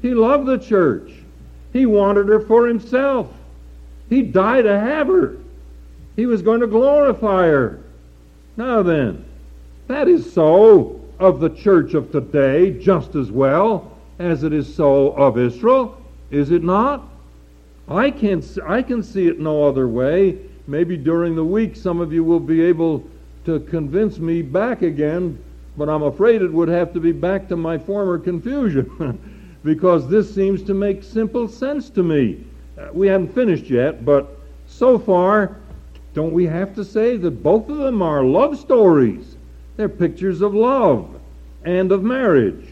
He 0.00 0.14
loved 0.14 0.46
the 0.46 0.58
church. 0.58 1.12
He 1.72 1.84
wanted 1.86 2.28
her 2.28 2.40
for 2.40 2.66
himself. 2.66 3.30
He 4.08 4.22
died 4.22 4.62
to 4.62 4.78
have 4.78 5.08
her. 5.08 5.36
He 6.16 6.26
was 6.26 6.42
going 6.42 6.60
to 6.60 6.66
glorify 6.66 7.46
her. 7.46 7.80
Now 8.56 8.82
then, 8.82 9.24
that 9.86 10.08
is 10.08 10.32
so 10.32 11.00
of 11.18 11.40
the 11.40 11.50
church 11.50 11.94
of 11.94 12.10
today 12.10 12.70
just 12.70 13.14
as 13.14 13.30
well 13.30 13.96
as 14.18 14.42
it 14.42 14.52
is 14.52 14.72
so 14.72 15.10
of 15.12 15.38
Israel, 15.38 16.00
is 16.30 16.50
it 16.50 16.62
not? 16.62 17.04
I 17.88 18.10
can 18.10 18.42
I 18.66 18.82
can 18.82 19.02
see 19.02 19.28
it 19.28 19.38
no 19.38 19.64
other 19.64 19.88
way. 19.88 20.38
Maybe 20.66 20.96
during 20.96 21.34
the 21.34 21.44
week 21.44 21.76
some 21.76 22.00
of 22.00 22.12
you 22.12 22.24
will 22.24 22.40
be 22.40 22.62
able 22.62 23.08
to 23.48 23.60
convince 23.60 24.18
me 24.18 24.42
back 24.42 24.82
again, 24.82 25.42
but 25.78 25.88
I'm 25.88 26.02
afraid 26.02 26.42
it 26.42 26.52
would 26.52 26.68
have 26.68 26.92
to 26.92 27.00
be 27.00 27.12
back 27.12 27.48
to 27.48 27.56
my 27.56 27.78
former 27.78 28.18
confusion 28.18 29.18
because 29.64 30.06
this 30.06 30.34
seems 30.34 30.62
to 30.64 30.74
make 30.74 31.02
simple 31.02 31.48
sense 31.48 31.88
to 31.90 32.02
me. 32.02 32.44
Uh, 32.76 32.88
we 32.92 33.06
haven't 33.06 33.34
finished 33.34 33.70
yet, 33.70 34.04
but 34.04 34.38
so 34.66 34.98
far, 34.98 35.56
don't 36.12 36.34
we 36.34 36.44
have 36.44 36.74
to 36.74 36.84
say 36.84 37.16
that 37.16 37.42
both 37.42 37.70
of 37.70 37.78
them 37.78 38.02
are 38.02 38.22
love 38.22 38.58
stories? 38.58 39.36
They're 39.78 39.88
pictures 39.88 40.42
of 40.42 40.54
love 40.54 41.18
and 41.64 41.90
of 41.90 42.02
marriage. 42.02 42.66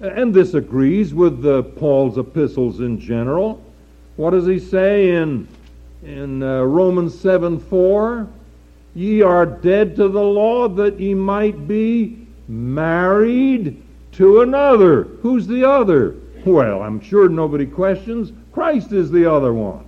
And 0.00 0.34
this 0.34 0.52
agrees 0.52 1.14
with 1.14 1.40
the, 1.40 1.62
Paul's 1.62 2.18
epistles 2.18 2.80
in 2.80 3.00
general. 3.00 3.64
What 4.16 4.32
does 4.32 4.46
he 4.46 4.58
say 4.58 5.12
in, 5.12 5.48
in 6.02 6.42
uh, 6.42 6.62
Romans 6.64 7.18
7 7.18 7.58
4? 7.58 8.28
Ye 8.94 9.22
are 9.22 9.46
dead 9.46 9.96
to 9.96 10.08
the 10.08 10.22
law 10.22 10.68
that 10.68 11.00
ye 11.00 11.14
might 11.14 11.66
be 11.66 12.26
married 12.48 13.82
to 14.12 14.42
another. 14.42 15.04
Who's 15.22 15.46
the 15.46 15.68
other? 15.68 16.14
Well, 16.44 16.82
I'm 16.82 17.00
sure 17.00 17.28
nobody 17.28 17.66
questions. 17.66 18.32
Christ 18.52 18.92
is 18.92 19.10
the 19.10 19.30
other 19.30 19.52
one. 19.52 19.84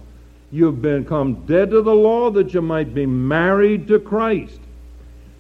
You've 0.51 0.83
become 0.83 1.47
dead 1.47 1.71
to 1.71 1.83
the 1.83 1.95
law 1.95 2.31
that 2.31 2.55
you 2.55 2.63
might 2.63 2.95
be 2.95 3.07
married 3.07 3.87
to 3.89 3.99
Christ. 3.99 4.59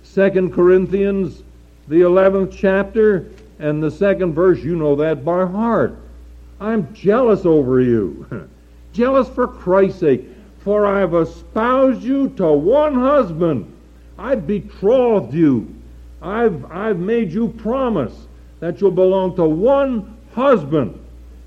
Second 0.02 0.52
Corinthians, 0.52 1.42
the 1.88 2.02
11th 2.02 2.56
chapter, 2.56 3.30
and 3.58 3.82
the 3.82 3.90
second 3.90 4.34
verse, 4.34 4.60
you 4.60 4.76
know 4.76 4.94
that 4.96 5.24
by 5.24 5.46
heart. 5.46 5.96
I'm 6.60 6.92
jealous 6.94 7.44
over 7.44 7.80
you. 7.80 8.48
jealous 8.92 9.28
for 9.28 9.46
Christ's 9.48 10.00
sake. 10.00 10.24
For 10.66 10.84
I 10.84 10.98
have 10.98 11.14
espoused 11.14 12.02
you 12.02 12.30
to 12.30 12.48
one 12.48 12.96
husband. 12.96 13.72
I've 14.18 14.48
betrothed 14.48 15.32
you. 15.32 15.72
I've, 16.20 16.68
I've 16.72 16.98
made 16.98 17.30
you 17.30 17.50
promise 17.50 18.26
that 18.58 18.80
you'll 18.80 18.90
belong 18.90 19.36
to 19.36 19.44
one 19.44 20.16
husband, 20.34 20.98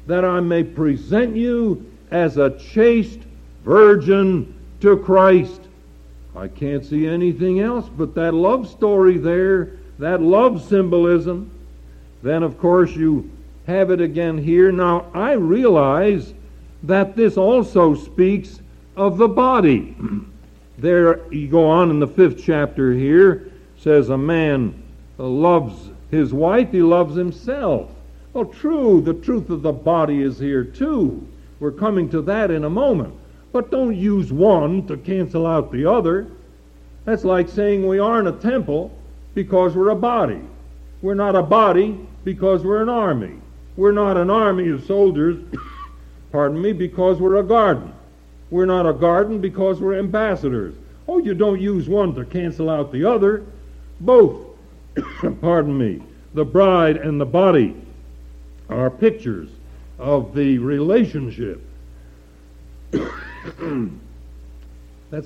that 0.07 0.23
I 0.23 0.39
may 0.39 0.63
present 0.63 1.35
you 1.35 1.91
as 2.11 2.37
a 2.37 2.57
chaste 2.59 3.19
virgin 3.65 4.57
to 4.79 4.95
Christ. 4.95 5.63
I 6.33 6.47
can't 6.47 6.85
see 6.85 7.05
anything 7.05 7.59
else 7.59 7.89
but 7.89 8.15
that 8.15 8.33
love 8.33 8.69
story 8.69 9.17
there, 9.17 9.73
that 9.97 10.21
love 10.21 10.63
symbolism. 10.63 11.51
Then, 12.23 12.41
of 12.41 12.57
course, 12.57 12.95
you 12.95 13.29
have 13.67 13.91
it 13.91 13.99
again 13.99 14.37
here. 14.37 14.71
Now, 14.71 15.07
I 15.13 15.33
realize 15.33 16.33
that 16.83 17.17
this 17.17 17.35
also 17.35 17.95
speaks 17.95 18.61
of 18.95 19.17
the 19.17 19.27
body. 19.27 19.95
there, 20.77 21.31
you 21.33 21.47
go 21.47 21.67
on 21.67 21.89
in 21.89 21.99
the 21.99 22.07
fifth 22.07 22.43
chapter 22.43 22.93
here, 22.93 23.51
says 23.77 24.09
a 24.09 24.17
man 24.17 24.83
loves 25.17 25.89
his 26.11 26.33
wife, 26.33 26.71
he 26.71 26.81
loves 26.81 27.15
himself. 27.15 27.91
Well, 28.33 28.45
true, 28.45 29.01
the 29.01 29.13
truth 29.13 29.49
of 29.49 29.61
the 29.61 29.71
body 29.71 30.21
is 30.21 30.39
here 30.39 30.63
too. 30.63 31.27
We're 31.59 31.71
coming 31.71 32.09
to 32.09 32.21
that 32.23 32.51
in 32.51 32.63
a 32.63 32.69
moment. 32.69 33.13
But 33.51 33.71
don't 33.71 33.95
use 33.95 34.31
one 34.31 34.85
to 34.87 34.97
cancel 34.97 35.47
out 35.47 35.71
the 35.71 35.89
other. 35.89 36.27
That's 37.05 37.23
like 37.23 37.49
saying 37.49 37.87
we 37.87 37.99
aren't 37.99 38.27
a 38.27 38.33
temple 38.33 38.91
because 39.33 39.75
we're 39.75 39.89
a 39.89 39.95
body. 39.95 40.41
We're 41.01 41.15
not 41.15 41.35
a 41.35 41.41
body 41.41 41.99
because 42.23 42.63
we're 42.63 42.81
an 42.81 42.89
army. 42.89 43.35
We're 43.75 43.91
not 43.91 44.17
an 44.17 44.29
army 44.29 44.69
of 44.69 44.85
soldiers, 44.85 45.41
pardon 46.31 46.61
me, 46.61 46.73
because 46.73 47.19
we're 47.19 47.37
a 47.37 47.43
garden. 47.43 47.93
We're 48.51 48.65
not 48.65 48.87
a 48.87 48.93
garden 48.93 49.39
because 49.39 49.79
we're 49.79 49.99
ambassadors. 49.99 50.75
Oh, 51.07 51.19
you 51.19 51.33
don't 51.33 51.59
use 51.59 51.87
one 51.87 52.13
to 52.15 52.25
cancel 52.25 52.69
out 52.69 52.91
the 52.91 53.05
other. 53.05 53.45
Both, 53.99 54.47
pardon 55.41 55.77
me, 55.77 56.01
the 56.33 56.45
bride 56.45 56.97
and 56.97 57.19
the 57.19 57.25
body 57.25 57.75
are 58.69 58.89
pictures 58.89 59.49
of 59.97 60.33
the 60.33 60.57
relationship. 60.59 61.61
That's 62.91 63.09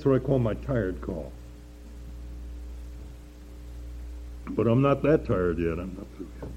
what 0.04 0.16
I 0.16 0.18
call 0.18 0.38
my 0.38 0.54
tired 0.54 1.00
call. 1.00 1.32
But 4.50 4.66
I'm 4.66 4.82
not 4.82 5.02
that 5.02 5.26
tired 5.26 5.58
yet. 5.58 5.78
I'm 5.78 5.96
not 5.96 6.06
through 6.16 6.28
yet. 6.40 6.50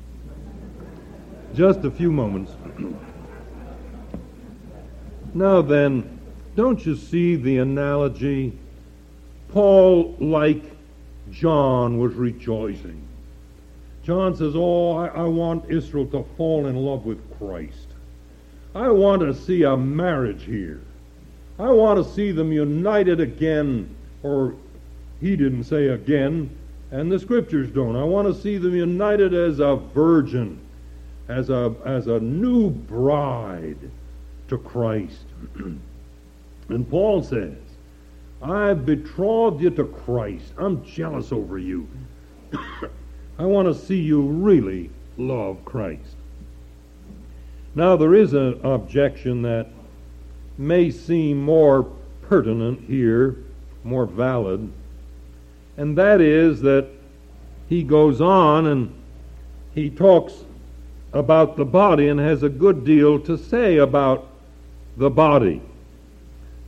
Just 1.56 1.86
a 1.86 1.92
few 1.92 2.12
moments. 2.12 2.52
now 5.34 5.62
then, 5.62 6.17
don't 6.58 6.84
you 6.88 6.96
see 6.96 7.36
the 7.36 7.60
analogy? 7.60 8.52
Paul, 9.54 10.16
like 10.20 10.64
John, 11.32 12.00
was 12.00 12.16
rejoicing. 12.16 13.00
John 14.04 14.36
says, 14.36 14.54
Oh, 14.56 14.98
I, 14.98 15.08
I, 15.08 15.24
want 15.26 15.70
Israel 15.70 16.08
to 16.08 16.26
fall 16.36 16.66
in 16.66 16.76
love 16.76 17.06
with 17.06 17.20
Christ. 17.38 17.88
I 18.74 18.90
want 18.90 19.22
to 19.22 19.36
see 19.36 19.64
a 19.64 19.78
marriage 19.78 20.46
here. 20.46 20.82
I 21.60 21.70
want 21.70 22.04
to 22.04 22.14
see 22.14 22.32
them 22.32 22.52
united 22.52 23.20
again, 23.20 23.96
or 24.24 24.56
he 25.22 25.36
didn't 25.36 25.66
say 25.66 25.90
again, 25.90 26.50
and 26.90 27.12
the 27.12 27.20
scriptures 27.20 27.70
don't. 27.70 27.96
I 27.96 28.04
want 28.04 28.28
to 28.28 28.42
see 28.42 28.58
them 28.58 28.76
united 28.76 29.34
as 29.34 29.60
a 29.60 29.76
virgin 29.76 30.60
as 31.28 31.52
a, 31.52 31.76
as 31.86 32.08
a 32.08 32.20
new 32.20 32.72
bride 32.72 33.92
to 34.48 34.58
Christ. 34.58 35.26
and 36.70 36.90
Paul 36.90 37.24
says, 37.24 37.56
I've 38.42 38.86
betrothed 38.86 39.62
you 39.62 39.70
to 39.72 39.86
Christ. 39.86 40.54
I'm 40.58 40.84
jealous 40.86 41.32
over 41.32 41.58
you. 41.58 41.88
I 43.40 43.46
want 43.46 43.68
to 43.68 43.74
see 43.74 44.00
you 44.00 44.22
really 44.22 44.90
love 45.18 45.64
Christ. 45.66 46.16
Now, 47.76 47.96
there 47.96 48.16
is 48.16 48.34
an 48.34 48.60
objection 48.64 49.44
that 49.44 49.68
may 50.58 50.90
seem 50.92 51.42
more 51.42 51.84
pertinent 52.24 52.82
here, 52.88 53.38
more 53.84 54.06
valid, 54.06 54.72
and 55.78 55.98
that 55.98 56.20
is 56.20 56.62
that 56.62 56.88
he 57.70 57.84
goes 57.84 58.20
on 58.20 58.66
and 58.68 58.94
he 59.76 59.90
talks 59.90 60.34
about 61.14 61.56
the 61.56 61.66
body 61.66 62.08
and 62.08 62.20
has 62.20 62.44
a 62.44 62.50
good 62.50 62.84
deal 62.84 63.20
to 63.20 63.38
say 63.38 63.78
about 63.78 64.28
the 64.98 65.10
body. 65.10 65.62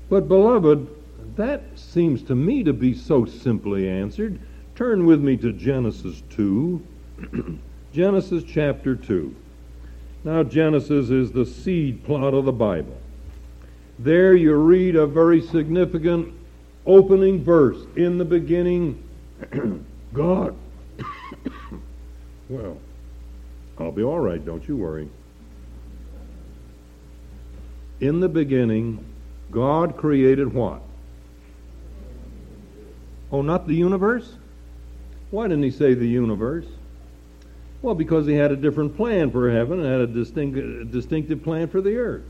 But, 0.10 0.28
beloved, 0.28 0.88
that 1.36 1.62
seems 1.76 2.24
to 2.24 2.36
me 2.36 2.64
to 2.64 2.74
be 2.74 2.94
so 2.96 3.26
simply 3.26 3.88
answered. 3.88 4.40
Turn 4.76 5.06
with 5.06 5.22
me 5.22 5.38
to 5.38 5.54
Genesis 5.54 6.24
2. 6.32 6.86
Genesis 7.94 8.44
chapter 8.48 8.96
2. 8.96 9.36
Now, 10.24 10.44
Genesis 10.44 11.10
is 11.10 11.32
the 11.32 11.46
seed 11.46 12.04
plot 12.04 12.34
of 12.34 12.46
the 12.46 12.52
Bible. 12.52 12.98
There 14.00 14.36
you 14.36 14.56
read 14.56 14.96
a 14.96 15.06
very 15.06 15.42
significant 15.42 16.34
opening 16.86 17.44
verse. 17.44 17.86
In 17.96 18.18
the 18.18 18.26
beginning, 18.26 19.04
God. 20.14 20.56
well, 22.50 22.78
I'll 23.78 23.92
be 23.92 24.04
all 24.04 24.20
right, 24.20 24.44
don't 24.44 24.68
you 24.68 24.76
worry. 24.76 25.10
In 28.02 28.20
the 28.20 28.30
beginning, 28.30 29.06
God 29.52 29.98
created 29.98 30.54
what? 30.54 30.82
Oh, 33.32 33.42
not 33.42 33.68
the 33.68 33.76
universe? 33.76 34.36
Why 35.32 35.48
didn't 35.48 35.64
he 35.64 35.72
say 35.72 35.94
the 35.94 36.08
universe? 36.08 36.66
Well, 37.82 37.96
because 37.96 38.28
he 38.28 38.34
had 38.34 38.52
a 38.52 38.56
different 38.56 38.98
plan 38.98 39.32
for 39.32 39.50
heaven 39.50 39.80
and 39.80 39.88
had 39.88 40.02
a 40.02 40.08
distinct, 40.08 40.92
distinctive 40.92 41.44
plan 41.44 41.68
for 41.68 41.82
the 41.82 41.96
earth. 41.98 42.24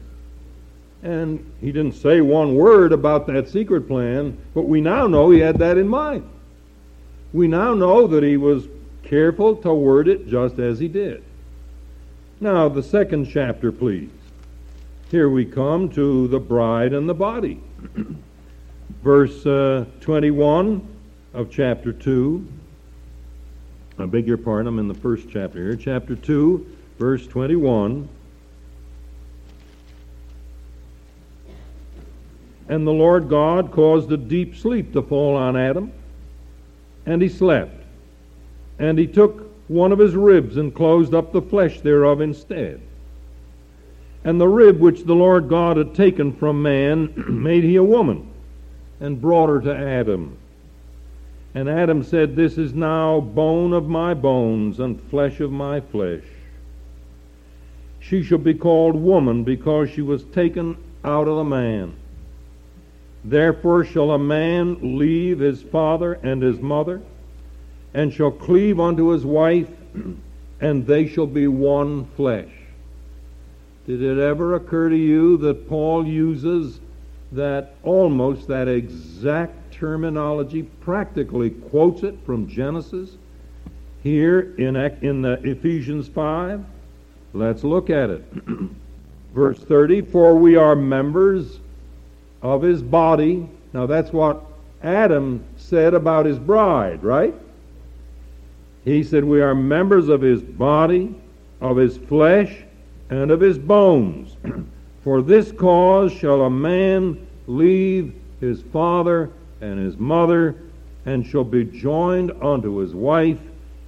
And 1.01 1.49
he 1.61 1.71
didn't 1.71 1.93
say 1.93 2.21
one 2.21 2.55
word 2.55 2.91
about 2.91 3.25
that 3.27 3.47
secret 3.47 3.87
plan, 3.87 4.37
but 4.53 4.63
we 4.63 4.81
now 4.81 5.07
know 5.07 5.29
he 5.29 5.39
had 5.39 5.57
that 5.59 5.77
in 5.77 5.87
mind. 5.87 6.29
We 7.31 7.47
now 7.47 7.73
know 7.73 8.05
that 8.07 8.23
he 8.23 8.37
was 8.37 8.67
careful 9.03 9.55
to 9.57 9.73
word 9.73 10.07
it 10.07 10.27
just 10.27 10.59
as 10.59 10.79
he 10.79 10.87
did. 10.87 11.23
Now, 12.41 12.69
the 12.69 12.83
second 12.83 13.29
chapter, 13.29 13.71
please. 13.71 14.09
Here 15.09 15.27
we 15.27 15.43
come 15.43 15.89
to 15.89 16.27
the 16.27 16.39
bride 16.39 16.93
and 16.93 17.09
the 17.09 17.15
body. 17.15 17.59
Verse 19.03 19.43
uh, 19.43 19.85
21 20.01 20.87
of 21.33 21.49
chapter 21.49 21.91
2. 21.91 22.47
I 23.97 24.05
beg 24.05 24.27
your 24.27 24.37
pardon, 24.37 24.67
I'm 24.67 24.77
in 24.77 24.87
the 24.87 24.93
first 24.93 25.27
chapter 25.31 25.57
here. 25.57 25.75
Chapter 25.75 26.15
2, 26.15 26.77
verse 26.99 27.27
21. 27.27 28.07
And 32.69 32.87
the 32.87 32.91
Lord 32.91 33.29
God 33.29 33.71
caused 33.71 34.11
a 34.11 34.17
deep 34.17 34.55
sleep 34.55 34.93
to 34.93 35.01
fall 35.01 35.35
on 35.35 35.57
Adam, 35.57 35.91
and 37.05 37.21
he 37.21 37.27
slept. 37.27 37.83
And 38.77 38.97
he 38.97 39.07
took 39.07 39.51
one 39.67 39.91
of 39.91 39.99
his 39.99 40.15
ribs 40.15 40.55
and 40.55 40.73
closed 40.73 41.13
up 41.13 41.33
the 41.33 41.41
flesh 41.41 41.81
thereof 41.81 42.21
instead. 42.21 42.79
And 44.23 44.39
the 44.39 44.47
rib 44.47 44.79
which 44.79 45.03
the 45.03 45.15
Lord 45.15 45.47
God 45.47 45.77
had 45.77 45.95
taken 45.95 46.33
from 46.33 46.61
man 46.61 47.13
made 47.29 47.63
he 47.63 47.77
a 47.77 47.83
woman, 47.83 48.29
and 48.99 49.21
brought 49.21 49.49
her 49.49 49.61
to 49.61 49.75
Adam. 49.75 50.37
And 51.55 51.69
Adam 51.69 52.03
said, 52.03 52.35
This 52.35 52.57
is 52.57 52.73
now 52.73 53.19
bone 53.19 53.73
of 53.73 53.87
my 53.87 54.13
bones 54.13 54.79
and 54.79 55.01
flesh 55.09 55.39
of 55.39 55.51
my 55.51 55.79
flesh. 55.79 56.23
She 57.99 58.23
shall 58.23 58.37
be 58.37 58.53
called 58.53 58.95
woman 58.95 59.43
because 59.43 59.89
she 59.89 60.01
was 60.01 60.23
taken 60.25 60.77
out 61.03 61.27
of 61.27 61.37
the 61.37 61.43
man. 61.43 61.95
Therefore 63.23 63.83
shall 63.83 64.11
a 64.11 64.19
man 64.19 64.97
leave 64.97 65.39
his 65.39 65.61
father 65.61 66.13
and 66.13 66.41
his 66.41 66.59
mother, 66.59 67.01
and 67.93 68.13
shall 68.13 68.31
cleave 68.31 68.79
unto 68.79 69.09
his 69.09 69.25
wife, 69.25 69.69
and 70.61 70.85
they 70.85 71.07
shall 71.07 71.27
be 71.27 71.47
one 71.47 72.05
flesh. 72.15 72.58
Did 73.89 74.03
it 74.03 74.19
ever 74.19 74.53
occur 74.53 74.89
to 74.89 74.95
you 74.95 75.35
that 75.37 75.67
Paul 75.67 76.05
uses 76.05 76.79
that 77.31 77.73
almost 77.81 78.47
that 78.47 78.67
exact 78.67 79.73
terminology, 79.73 80.61
practically 80.61 81.49
quotes 81.49 82.03
it 82.03 82.15
from 82.23 82.47
Genesis 82.47 83.17
here 84.03 84.53
in, 84.59 84.75
in 84.75 85.25
Ephesians 85.25 86.07
5. 86.07 86.63
Let's 87.33 87.63
look 87.63 87.89
at 87.89 88.11
it. 88.11 88.23
Verse 89.33 89.57
30 89.57 90.01
For 90.01 90.35
we 90.35 90.55
are 90.55 90.75
members 90.75 91.59
of 92.43 92.61
his 92.61 92.83
body. 92.83 93.49
Now 93.73 93.87
that's 93.87 94.13
what 94.13 94.45
Adam 94.83 95.43
said 95.57 95.95
about 95.95 96.27
his 96.27 96.37
bride, 96.37 97.03
right? 97.03 97.33
He 98.85 99.03
said, 99.03 99.23
We 99.23 99.41
are 99.41 99.55
members 99.55 100.09
of 100.09 100.21
his 100.21 100.43
body, 100.43 101.15
of 101.59 101.77
his 101.77 101.97
flesh, 101.97 102.55
and 103.09 103.31
of 103.31 103.39
his 103.39 103.57
bones. 103.57 104.35
For 105.03 105.21
this 105.21 105.51
cause 105.51 106.11
shall 106.11 106.41
a 106.43 106.49
man 106.49 107.27
leave 107.47 108.13
his 108.39 108.61
father 108.61 109.31
and 109.61 109.79
his 109.79 109.97
mother, 109.97 110.55
and 111.05 111.25
shall 111.25 111.43
be 111.43 111.63
joined 111.63 112.31
unto 112.41 112.77
his 112.77 112.93
wife, 112.93 113.39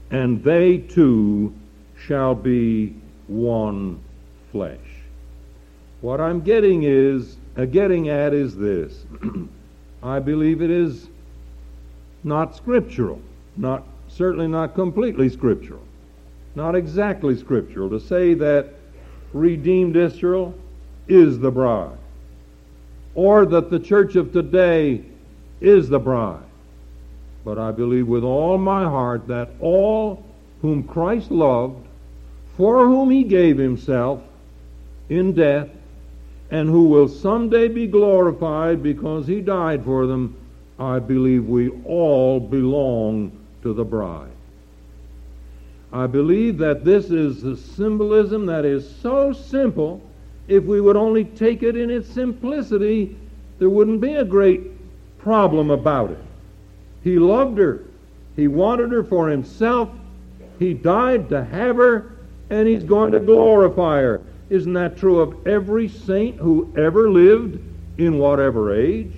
and 0.09 0.43
they 0.43 0.79
two 0.79 1.53
shall 1.97 2.33
be 2.33 2.95
one 3.27 3.99
flesh. 4.51 4.79
What 6.01 6.19
I'm 6.19 6.41
getting 6.41 6.83
is 6.83 7.37
uh, 7.57 7.65
getting 7.65 8.09
at 8.09 8.33
is 8.33 8.55
this. 8.55 9.05
I 10.03 10.19
believe 10.19 10.61
it 10.61 10.71
is 10.71 11.07
not 12.23 12.55
scriptural, 12.55 13.21
not 13.55 13.83
certainly 14.07 14.47
not 14.47 14.73
completely 14.73 15.29
scriptural, 15.29 15.83
not 16.55 16.75
exactly 16.75 17.37
scriptural 17.37 17.89
to 17.89 17.99
say 17.99 18.33
that 18.33 18.73
redeemed 19.33 19.95
Israel 19.95 20.53
is 21.07 21.39
the 21.39 21.51
bride, 21.51 21.97
or 23.15 23.45
that 23.45 23.69
the 23.69 23.79
church 23.79 24.15
of 24.15 24.31
today 24.31 25.03
is 25.59 25.89
the 25.89 25.99
bride. 25.99 26.43
But 27.43 27.57
I 27.57 27.71
believe 27.71 28.07
with 28.07 28.23
all 28.23 28.57
my 28.57 28.83
heart 28.83 29.27
that 29.27 29.49
all 29.59 30.23
whom 30.61 30.83
Christ 30.83 31.31
loved, 31.31 31.85
for 32.55 32.85
whom 32.85 33.09
he 33.09 33.23
gave 33.23 33.57
himself 33.57 34.21
in 35.09 35.33
death, 35.33 35.69
and 36.51 36.69
who 36.69 36.85
will 36.85 37.07
someday 37.07 37.67
be 37.67 37.87
glorified 37.87 38.83
because 38.83 39.25
he 39.25 39.41
died 39.41 39.83
for 39.83 40.05
them, 40.05 40.35
I 40.77 40.99
believe 40.99 41.45
we 41.47 41.69
all 41.85 42.39
belong 42.39 43.31
to 43.63 43.73
the 43.73 43.85
bride. 43.85 44.30
I 45.93 46.07
believe 46.07 46.57
that 46.59 46.85
this 46.85 47.11
is 47.11 47.43
a 47.43 47.57
symbolism 47.57 48.45
that 48.45 48.63
is 48.63 48.89
so 49.01 49.33
simple, 49.33 50.01
if 50.47 50.63
we 50.63 50.79
would 50.81 50.95
only 50.95 51.25
take 51.25 51.63
it 51.63 51.75
in 51.75 51.89
its 51.89 52.09
simplicity, 52.09 53.17
there 53.59 53.69
wouldn't 53.69 54.01
be 54.01 54.15
a 54.15 54.25
great 54.25 54.61
problem 55.19 55.69
about 55.69 56.11
it. 56.11 56.19
He 57.03 57.19
loved 57.19 57.57
her. 57.57 57.83
He 58.35 58.47
wanted 58.47 58.91
her 58.91 59.03
for 59.03 59.29
himself. 59.29 59.89
He 60.59 60.73
died 60.73 61.29
to 61.29 61.43
have 61.43 61.75
her, 61.75 62.13
and 62.49 62.67
he's 62.67 62.83
going 62.83 63.11
to 63.11 63.19
glorify 63.19 64.01
her. 64.01 64.21
Isn't 64.49 64.73
that 64.73 64.97
true 64.97 65.19
of 65.19 65.47
every 65.47 65.87
saint 65.87 66.37
who 66.37 66.73
ever 66.77 67.09
lived 67.09 67.59
in 67.97 68.17
whatever 68.17 68.73
age? 68.73 69.13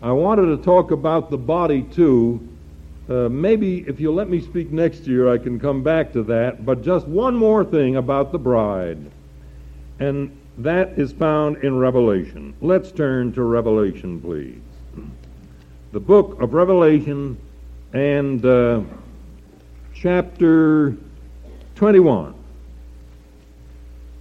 I 0.00 0.12
wanted 0.12 0.46
to 0.46 0.56
talk 0.56 0.90
about 0.90 1.30
the 1.30 1.38
body 1.38 1.82
too. 1.82 2.48
Uh, 3.08 3.28
maybe 3.28 3.80
if 3.88 3.98
you'll 3.98 4.14
let 4.14 4.28
me 4.28 4.40
speak 4.40 4.70
next 4.70 5.06
year, 5.06 5.28
I 5.32 5.38
can 5.38 5.58
come 5.58 5.82
back 5.82 6.12
to 6.12 6.22
that. 6.24 6.64
But 6.64 6.82
just 6.82 7.06
one 7.06 7.34
more 7.34 7.64
thing 7.64 7.96
about 7.96 8.32
the 8.32 8.38
bride. 8.38 8.98
And 9.98 10.36
that 10.58 10.98
is 10.98 11.12
found 11.12 11.58
in 11.58 11.78
Revelation. 11.78 12.54
Let's 12.60 12.92
turn 12.92 13.32
to 13.32 13.42
Revelation, 13.42 14.20
please. 14.20 14.60
The 15.92 16.00
book 16.00 16.40
of 16.40 16.54
Revelation 16.54 17.36
and 17.92 18.44
uh, 18.44 18.82
chapter 19.94 20.96
21. 21.74 22.34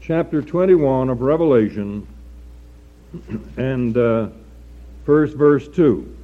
Chapter 0.01 0.41
21 0.41 1.09
of 1.09 1.21
Revelation 1.21 2.07
and 3.57 3.95
uh, 3.95 4.27
first 5.05 5.35
verse 5.35 5.67
2. 5.67 6.17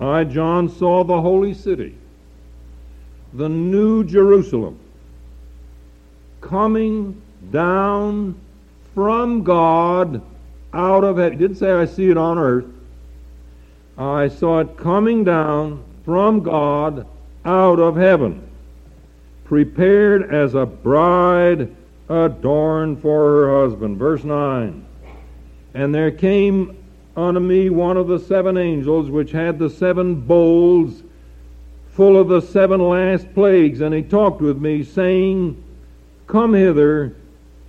I, 0.00 0.24
John, 0.24 0.68
saw 0.68 1.04
the 1.04 1.20
holy 1.20 1.54
city, 1.54 1.96
the 3.32 3.48
new 3.48 4.04
Jerusalem, 4.04 4.78
coming 6.40 7.20
down 7.50 8.38
from 8.94 9.42
God 9.42 10.22
out 10.72 11.04
of 11.04 11.16
heaven. 11.16 11.32
He 11.32 11.38
didn't 11.38 11.56
say 11.56 11.72
I 11.72 11.84
see 11.84 12.10
it 12.10 12.16
on 12.16 12.38
earth. 12.38 12.66
I 13.96 14.28
saw 14.28 14.60
it 14.60 14.76
coming 14.76 15.22
down 15.22 15.84
from 16.04 16.40
God 16.40 17.06
out 17.44 17.78
of 17.78 17.96
heaven, 17.96 18.48
prepared 19.44 20.32
as 20.34 20.54
a 20.54 20.66
bride 20.66 21.74
adorned 22.08 23.00
for 23.00 23.20
her 23.20 23.62
husband. 23.62 23.98
Verse 23.98 24.24
9. 24.24 24.84
And 25.74 25.94
there 25.94 26.10
came 26.10 26.81
unto 27.16 27.40
me 27.40 27.70
one 27.70 27.96
of 27.96 28.08
the 28.08 28.18
seven 28.18 28.56
angels 28.56 29.10
which 29.10 29.30
had 29.32 29.58
the 29.58 29.70
seven 29.70 30.14
bowls 30.14 31.02
full 31.92 32.18
of 32.18 32.28
the 32.28 32.40
seven 32.40 32.80
last 32.80 33.32
plagues, 33.34 33.80
and 33.80 33.94
he 33.94 34.02
talked 34.02 34.40
with 34.40 34.58
me, 34.58 34.82
saying, 34.82 35.62
Come 36.26 36.54
hither 36.54 37.14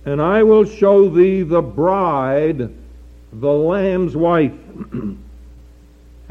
and 0.06 0.20
I 0.20 0.42
will 0.42 0.64
show 0.64 1.08
thee 1.08 1.42
the 1.42 1.62
bride, 1.62 2.70
the 3.32 3.52
Lamb's 3.52 4.16
wife. 4.16 4.52
and 4.92 5.18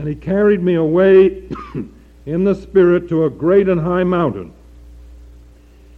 he 0.07 0.15
carried 0.15 0.61
me 0.61 0.75
away 0.75 1.49
in 2.25 2.43
the 2.43 2.55
Spirit 2.55 3.09
to 3.09 3.25
a 3.25 3.29
great 3.29 3.67
and 3.67 3.81
high 3.81 4.03
mountain, 4.03 4.53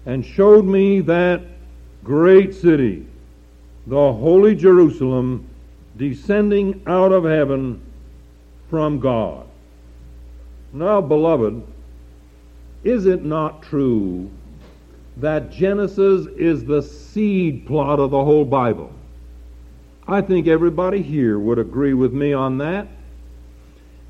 and 0.06 0.26
showed 0.26 0.66
me 0.66 1.02
that 1.02 1.42
great 2.04 2.54
city, 2.54 3.06
the 3.88 4.14
holy 4.14 4.56
Jerusalem, 4.56 5.48
descending 5.98 6.82
out 6.88 7.12
of 7.12 7.24
heaven 7.24 7.82
from 8.70 9.00
God. 9.00 9.48
Now, 10.74 11.02
beloved, 11.02 11.64
is 12.84 13.06
it 13.06 13.24
not 13.24 13.62
true 13.62 14.30
that 15.18 15.52
Genesis 15.52 16.28
is 16.38 16.66
the 16.66 16.82
seed 16.82 17.66
plot 17.66 18.00
of 18.00 18.12
the 18.12 18.24
whole 18.24 18.46
Bible? 18.46 18.92
I 20.08 20.22
think 20.22 20.48
everybody 20.48 21.02
here 21.02 21.40
would 21.40 21.58
agree 21.58 21.94
with 21.94 22.14
me 22.14 22.34
on 22.34 22.58
that. 22.60 22.88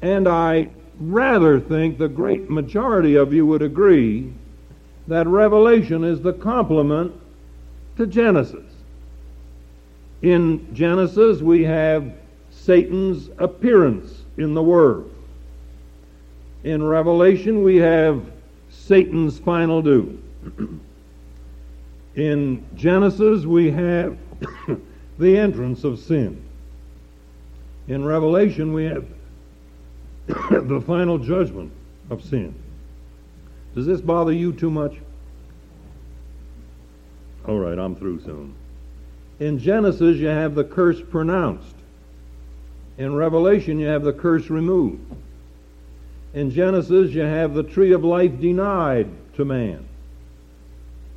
And 0.01 0.27
I 0.27 0.69
rather 0.99 1.59
think 1.59 1.97
the 1.97 2.07
great 2.07 2.49
majority 2.49 3.15
of 3.15 3.33
you 3.33 3.45
would 3.45 3.61
agree 3.61 4.33
that 5.07 5.27
Revelation 5.27 6.03
is 6.03 6.21
the 6.21 6.33
complement 6.33 7.13
to 7.97 8.07
Genesis. 8.07 8.74
In 10.25 10.73
Genesis, 10.73 11.39
we 11.39 11.65
have 11.65 12.11
Satan's 12.49 13.29
appearance 13.37 14.23
in 14.37 14.55
the 14.55 14.63
Word. 14.63 15.05
In 16.63 16.81
Revelation, 16.81 17.61
we 17.61 17.75
have 17.75 18.25
Satan's 18.71 19.37
final 19.37 19.83
doom. 19.83 20.81
in 22.15 22.65
Genesis, 22.73 23.45
we 23.45 23.69
have 23.69 24.17
the 25.19 25.37
entrance 25.37 25.83
of 25.83 25.99
sin. 25.99 26.43
In 27.87 28.03
Revelation, 28.03 28.73
we 28.73 28.85
have 28.85 29.05
the 30.27 30.81
final 30.87 31.19
judgment 31.19 31.71
of 32.09 32.23
sin. 32.23 32.55
Does 33.75 33.85
this 33.85 34.01
bother 34.01 34.31
you 34.31 34.53
too 34.53 34.71
much? 34.71 34.95
All 37.47 37.59
right, 37.59 37.77
I'm 37.77 37.95
through 37.95 38.21
soon. 38.21 38.55
In 39.39 39.59
Genesis, 39.59 40.17
you 40.17 40.27
have 40.27 40.55
the 40.55 40.63
curse 40.63 41.01
pronounced. 41.01 41.75
In 42.97 43.15
Revelation, 43.15 43.79
you 43.79 43.87
have 43.87 44.03
the 44.03 44.13
curse 44.13 44.49
removed. 44.49 45.01
In 46.33 46.51
Genesis, 46.51 47.11
you 47.11 47.21
have 47.21 47.53
the 47.53 47.63
tree 47.63 47.91
of 47.91 48.03
life 48.03 48.39
denied 48.39 49.09
to 49.35 49.43
man. 49.43 49.85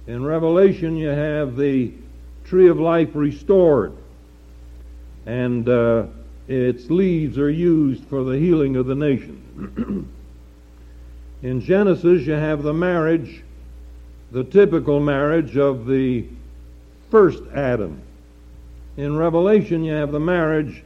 In 0.06 0.24
Revelation, 0.24 0.96
you 0.96 1.08
have 1.08 1.56
the 1.56 1.92
tree 2.44 2.68
of 2.68 2.80
life 2.80 3.10
restored. 3.14 3.92
And 5.26 5.68
uh, 5.68 6.06
its 6.48 6.90
leaves 6.90 7.38
are 7.38 7.50
used 7.50 8.04
for 8.04 8.24
the 8.24 8.38
healing 8.38 8.76
of 8.76 8.86
the 8.86 8.94
nation. 8.94 10.08
In 11.42 11.60
Genesis, 11.60 12.26
you 12.26 12.32
have 12.32 12.64
the 12.64 12.72
marriage, 12.74 13.44
the 14.32 14.42
typical 14.42 14.98
marriage 14.98 15.56
of 15.56 15.86
the 15.86 16.26
first 17.10 17.42
Adam. 17.54 18.00
In 18.98 19.16
Revelation, 19.16 19.84
you 19.84 19.92
have 19.92 20.10
the 20.10 20.18
marriage 20.18 20.82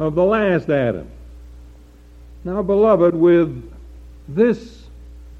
of 0.00 0.16
the 0.16 0.24
last 0.24 0.68
Adam. 0.68 1.06
Now, 2.42 2.62
beloved, 2.62 3.14
with 3.14 3.72
this 4.26 4.86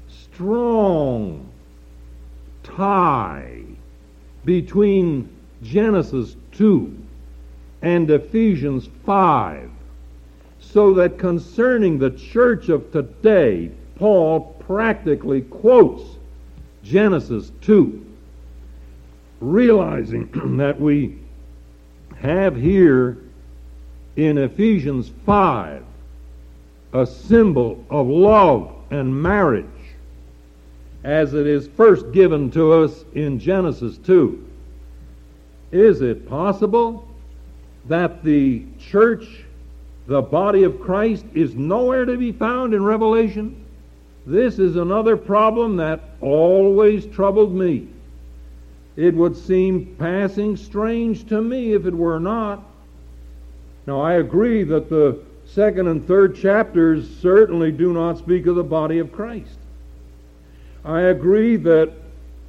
strong 0.07 1.45
tie 2.63 3.63
between 4.45 5.27
Genesis 5.61 6.37
2 6.53 6.97
and 7.81 8.09
Ephesians 8.09 8.87
5, 9.05 9.69
so 10.61 10.93
that 10.93 11.17
concerning 11.17 11.99
the 11.99 12.11
church 12.11 12.69
of 12.69 12.93
today, 12.93 13.71
Paul 13.97 14.55
practically 14.65 15.41
quotes 15.41 16.15
Genesis 16.81 17.51
2, 17.59 18.05
realizing 19.41 20.29
that 20.57 20.79
we 20.79 21.17
have 22.25 22.55
here 22.55 23.17
in 24.15 24.37
Ephesians 24.37 25.11
5 25.25 25.83
a 26.93 27.05
symbol 27.05 27.83
of 27.89 28.07
love 28.07 28.73
and 28.89 29.21
marriage 29.21 29.65
as 31.03 31.33
it 31.33 31.45
is 31.45 31.67
first 31.67 32.11
given 32.11 32.49
to 32.49 32.71
us 32.71 33.05
in 33.13 33.37
Genesis 33.39 33.97
2. 33.99 34.43
Is 35.71 36.01
it 36.01 36.27
possible 36.27 37.07
that 37.87 38.23
the 38.23 38.63
church, 38.79 39.43
the 40.07 40.21
body 40.21 40.63
of 40.63 40.81
Christ, 40.81 41.25
is 41.33 41.53
nowhere 41.53 42.05
to 42.05 42.17
be 42.17 42.31
found 42.31 42.73
in 42.73 42.83
Revelation? 42.83 43.63
This 44.25 44.57
is 44.57 44.77
another 44.77 45.15
problem 45.15 45.75
that 45.75 46.01
always 46.21 47.05
troubled 47.05 47.53
me. 47.53 47.87
It 48.95 49.13
would 49.13 49.35
seem 49.35 49.95
passing 49.99 50.55
strange 50.55 51.27
to 51.27 51.41
me 51.41 51.73
if 51.73 51.85
it 51.85 51.93
were 51.93 52.19
not. 52.19 52.63
Now, 53.87 54.01
I 54.01 54.13
agree 54.13 54.63
that 54.63 54.89
the 54.89 55.19
second 55.45 55.87
and 55.87 56.05
third 56.07 56.35
chapters 56.35 57.07
certainly 57.21 57.71
do 57.71 57.93
not 57.93 58.17
speak 58.17 58.47
of 58.47 58.55
the 58.55 58.63
body 58.63 58.99
of 58.99 59.11
Christ. 59.11 59.59
I 60.83 61.01
agree 61.01 61.57
that 61.57 61.91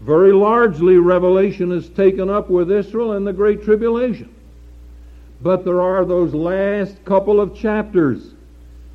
very 0.01 0.33
largely 0.33 0.99
Revelation 0.99 1.73
is 1.73 1.89
taken 1.89 2.31
up 2.31 2.49
with 2.49 2.71
Israel 2.71 3.13
and 3.13 3.27
the 3.27 3.33
Great 3.33 3.65
Tribulation. 3.65 4.33
But 5.43 5.65
there 5.65 5.81
are 5.81 6.05
those 6.05 6.33
last 6.33 7.05
couple 7.05 7.41
of 7.41 7.55
chapters 7.55 8.33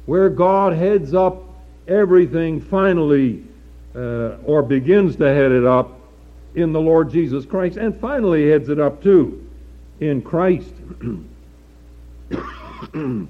where 0.06 0.30
God 0.30 0.74
heads 0.74 1.14
up 1.14 1.44
everything 1.88 2.62
finally, 2.62 3.44
uh, 3.96 4.38
or 4.46 4.64
begins 4.64 5.16
to 5.18 5.28
head 5.28 5.52
it 5.52 5.66
up 5.66 6.01
in 6.56 6.74
the 6.74 6.82
Lord 6.82 7.12
Jesus 7.12 7.46
Christ, 7.46 7.78
and 7.78 7.98
finally 8.00 8.50
heads 8.50 8.70
it 8.70 8.80
up 8.80 9.02
too 9.02 9.48
in 10.00 10.22
Christ. 10.22 10.74
and 12.94 13.28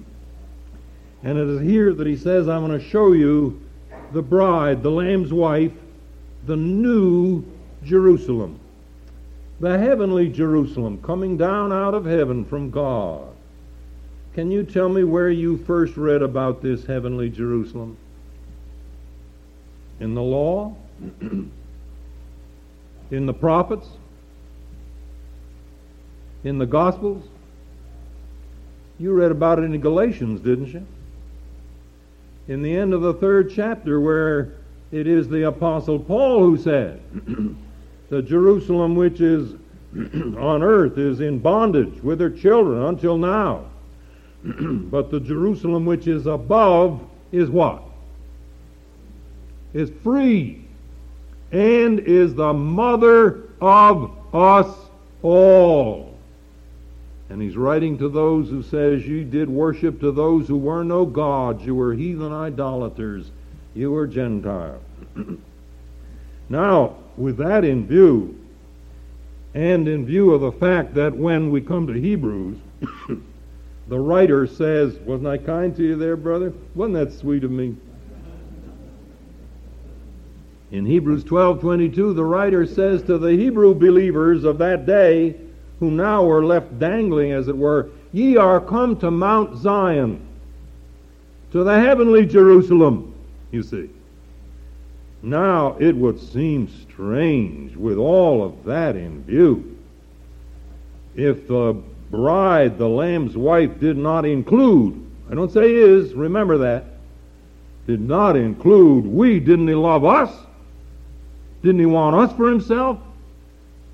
it 1.24 1.38
is 1.38 1.62
here 1.62 1.94
that 1.94 2.08
he 2.08 2.16
says, 2.16 2.48
I'm 2.48 2.66
going 2.66 2.80
to 2.80 2.90
show 2.90 3.12
you 3.12 3.62
the 4.14 4.22
bride, 4.22 4.82
the 4.82 4.90
Lamb's 4.90 5.32
wife, 5.32 5.74
the 6.46 6.56
new 6.56 7.44
Jerusalem, 7.84 8.60
the 9.60 9.78
heavenly 9.78 10.30
Jerusalem 10.30 11.02
coming 11.04 11.38
down 11.38 11.72
out 11.72 11.94
of 11.94 12.06
heaven 12.06 12.46
from 12.46 12.72
God. 12.72 13.28
Can 14.34 14.50
you 14.50 14.64
tell 14.64 14.88
me 14.90 15.04
where 15.04 15.30
you 15.30 15.58
first 15.58 15.98
read 15.98 16.22
about 16.22 16.62
this 16.62 16.86
heavenly 16.86 17.30
Jerusalem? 17.30 17.98
In 20.00 20.16
the 20.16 20.22
law? 20.22 20.76
in 23.12 23.26
the 23.26 23.34
prophets? 23.34 23.88
In 26.44 26.58
the 26.58 26.66
Gospels? 26.66 27.24
You 28.98 29.14
read 29.14 29.32
about 29.32 29.60
it 29.60 29.64
in 29.64 29.80
Galatians, 29.80 30.42
didn't 30.42 30.68
you? 30.68 30.86
In 32.48 32.62
the 32.62 32.76
end 32.76 32.94
of 32.94 33.02
the 33.02 33.14
third 33.14 33.52
chapter, 33.54 34.00
where 34.00 34.54
it 34.92 35.08
is 35.08 35.28
the 35.28 35.48
Apostle 35.48 36.00
Paul 36.00 36.40
who 36.40 36.58
said, 36.58 37.02
The 38.10 38.22
Jerusalem 38.22 38.96
which 38.96 39.22
is 39.22 39.54
on 39.96 40.64
earth 40.64 40.98
is 40.98 41.20
in 41.20 41.40
bondage 41.40 42.02
with 42.02 42.20
her 42.20 42.30
children 42.30 42.84
until 42.84 43.18
now. 43.18 43.66
but 44.44 45.12
the 45.12 45.20
Jerusalem 45.20 45.86
which 45.86 46.08
is 46.08 46.26
above 46.26 47.02
is 47.32 47.50
what? 47.50 47.84
Is 49.74 49.90
free 50.04 50.61
and 51.52 52.00
is 52.00 52.34
the 52.34 52.54
mother 52.54 53.44
of 53.60 54.12
us 54.34 54.74
all. 55.22 56.18
And 57.30 57.42
he's 57.42 57.56
writing 57.56 57.98
to 58.00 58.10
those 58.10 58.50
who 58.50 58.62
says, 58.62 59.06
You 59.06 59.24
did 59.24 59.50
worship 59.50 60.00
to 60.02 60.12
those 60.12 60.48
who 60.48 60.58
were 60.58 60.84
no 60.84 61.06
gods. 61.06 61.66
You 61.66 61.76
were 61.76 61.94
heathen 61.94 62.34
idolaters. 62.34 63.32
You 63.74 63.92
were 63.92 64.08
Gentiles. 64.08 64.82
now, 66.50 66.96
with 67.16 67.38
that 67.38 67.64
in 67.64 67.88
view, 67.88 68.38
and 69.54 69.88
in 69.88 70.06
view 70.06 70.34
of 70.34 70.42
the 70.42 70.52
fact 70.52 70.94
that 70.96 71.16
when 71.16 71.52
we 71.52 71.62
come 71.62 71.88
to 71.88 71.94
Hebrews, 71.94 72.58
the 73.88 74.00
writer 74.00 74.48
says, 74.48 74.98
Wasn't 75.00 75.28
I 75.28 75.38
kind 75.38 75.76
to 75.78 75.84
you 75.84 75.96
there, 75.96 76.18
brother? 76.18 76.54
Wasn't 76.76 76.96
that 76.96 77.18
sweet 77.18 77.44
of 77.44 77.52
me? 77.52 77.76
In 80.72 80.86
Hebrews 80.86 81.26
12:22, 81.26 82.14
the 82.14 82.24
writer 82.24 82.66
says 82.66 83.04
to 83.04 83.18
the 83.18 83.32
Hebrew 83.32 83.74
believers 83.74 84.46
of 84.46 84.58
that 84.60 84.86
day, 84.86 85.36
who 85.82 85.92
now 85.92 86.24
were 86.24 86.46
left 86.46 86.80
dangling, 86.80 87.34
as 87.34 87.50
it 87.50 87.58
were, 87.58 87.90
Ye 88.14 88.38
are 88.38 88.62
come 88.62 88.96
to 88.98 89.12
Mount 89.12 89.58
Zion, 89.58 90.20
to 91.52 91.64
the 91.64 91.78
heavenly 91.80 92.26
Jerusalem, 92.26 93.14
you 93.52 93.64
see. 93.64 93.90
Now 95.22 95.76
it 95.80 95.96
would 95.96 96.20
seem 96.20 96.68
strange, 96.68 97.76
with 97.76 97.98
all 97.98 98.44
of 98.44 98.64
that 98.64 98.96
in 98.96 99.24
view, 99.24 99.78
if 101.16 101.48
the 101.48 101.76
bride, 102.10 102.78
the 102.78 102.88
Lamb's 102.88 103.36
wife, 103.36 103.78
did 103.80 103.98
not 103.98 104.26
include, 104.26 105.06
I 105.30 105.36
don't 105.36 105.52
say 105.52 105.74
is, 105.74 106.14
remember 106.14 106.60
that, 106.60 106.86
did 107.88 108.02
not 108.02 108.38
include 108.38 109.06
we, 109.06 109.40
didn't 109.40 109.68
he 109.68 109.76
love 109.76 110.06
us? 110.06 110.32
Didn't 111.64 111.80
he 111.80 111.86
want 111.86 112.16
us 112.16 112.36
for 112.36 112.50
himself? 112.50 113.00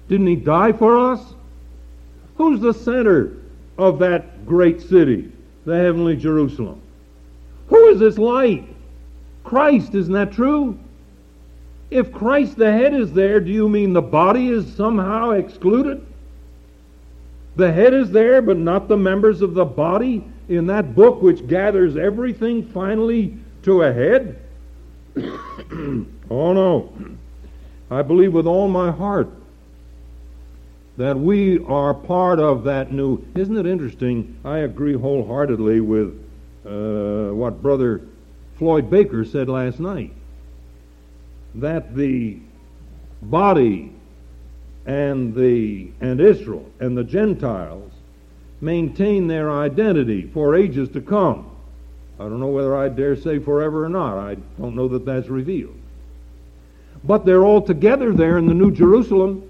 Didn't 0.07 0.27
he 0.27 0.35
die 0.35 0.71
for 0.71 0.97
us? 1.11 1.21
Who's 2.35 2.61
the 2.61 2.73
center 2.73 3.33
of 3.77 3.99
that 3.99 4.45
great 4.45 4.81
city, 4.81 5.31
the 5.65 5.75
heavenly 5.75 6.15
Jerusalem? 6.15 6.81
Who 7.67 7.87
is 7.87 7.99
this 7.99 8.17
light? 8.17 8.67
Christ, 9.43 9.95
isn't 9.95 10.13
that 10.13 10.31
true? 10.31 10.77
If 11.89 12.11
Christ 12.11 12.57
the 12.57 12.71
head 12.71 12.93
is 12.93 13.13
there, 13.13 13.39
do 13.39 13.51
you 13.51 13.69
mean 13.69 13.93
the 13.93 14.01
body 14.01 14.49
is 14.49 14.73
somehow 14.75 15.31
excluded? 15.31 16.05
The 17.55 17.71
head 17.71 17.93
is 17.93 18.11
there, 18.11 18.41
but 18.41 18.57
not 18.57 18.87
the 18.87 18.97
members 18.97 19.41
of 19.41 19.53
the 19.53 19.65
body 19.65 20.23
in 20.47 20.67
that 20.67 20.95
book 20.95 21.21
which 21.21 21.47
gathers 21.47 21.97
everything 21.97 22.63
finally 22.67 23.37
to 23.63 23.83
a 23.83 23.91
head? 23.91 24.39
oh 25.17 26.53
no. 26.53 26.93
I 27.89 28.01
believe 28.01 28.33
with 28.33 28.47
all 28.47 28.67
my 28.67 28.91
heart 28.91 29.29
that 30.97 31.17
we 31.17 31.63
are 31.65 31.93
part 31.93 32.39
of 32.39 32.63
that 32.65 32.91
new. 32.91 33.23
Isn't 33.35 33.57
it 33.57 33.65
interesting? 33.65 34.37
I 34.43 34.59
agree 34.59 34.93
wholeheartedly 34.93 35.79
with 35.79 36.19
uh, 36.65 37.33
what 37.33 37.61
Brother 37.61 38.01
Floyd 38.57 38.89
Baker 38.89 39.23
said 39.23 39.47
last 39.47 39.79
night 39.79 40.11
that 41.55 41.95
the 41.95 42.39
body 43.21 43.91
and 44.85 45.33
the 45.35 45.91
and 46.01 46.19
Israel 46.19 46.69
and 46.79 46.97
the 46.97 47.03
Gentiles 47.03 47.91
maintain 48.59 49.27
their 49.27 49.51
identity 49.51 50.23
for 50.33 50.55
ages 50.55 50.89
to 50.89 51.01
come. 51.01 51.51
I 52.19 52.23
don't 52.23 52.39
know 52.39 52.47
whether 52.47 52.75
I 52.75 52.89
dare 52.89 53.15
say 53.15 53.37
forever 53.37 53.85
or 53.85 53.89
not. 53.89 54.17
I 54.17 54.35
don't 54.59 54.75
know 54.75 54.87
that 54.87 55.05
that's 55.05 55.27
revealed. 55.27 55.77
But 57.07 57.25
they're 57.25 57.45
all 57.45 57.61
together 57.61 58.13
there 58.13 58.37
in 58.37 58.47
the 58.47 58.53
New 58.53 58.71
Jerusalem. 58.71 59.49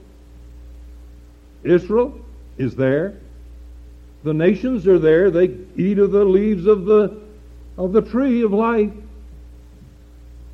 Israel 1.64 2.18
is 2.58 2.76
there. 2.76 3.16
The 4.24 4.34
nations 4.34 4.88
are 4.88 5.00
there. 5.00 5.32
They 5.32 5.58
eat 5.76 5.98
of 5.98 6.12
the 6.12 6.24
leaves 6.24 6.68
of 6.68 6.86
the 6.86 7.20
of 7.78 7.94
the 7.94 8.02
tree 8.02 8.44
of 8.44 8.54
life. 8.54 8.92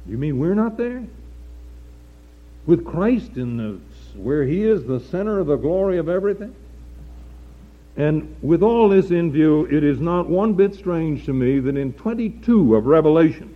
You 0.07 0.17
mean 0.17 0.39
we're 0.39 0.55
not 0.55 0.77
there? 0.77 1.03
With 2.65 2.85
Christ 2.85 3.37
in 3.37 3.57
the 3.57 3.79
where 4.15 4.43
he 4.43 4.63
is 4.63 4.85
the 4.85 4.99
center 4.99 5.39
of 5.39 5.47
the 5.47 5.55
glory 5.55 5.97
of 5.97 6.07
everything? 6.07 6.55
And 7.95 8.35
with 8.41 8.63
all 8.63 8.89
this 8.89 9.11
in 9.11 9.31
view, 9.31 9.65
it 9.65 9.83
is 9.83 9.99
not 9.99 10.27
one 10.27 10.53
bit 10.53 10.73
strange 10.73 11.25
to 11.25 11.33
me 11.33 11.59
that 11.59 11.77
in 11.77 11.93
22 11.93 12.75
of 12.75 12.85
Revelation, 12.85 13.53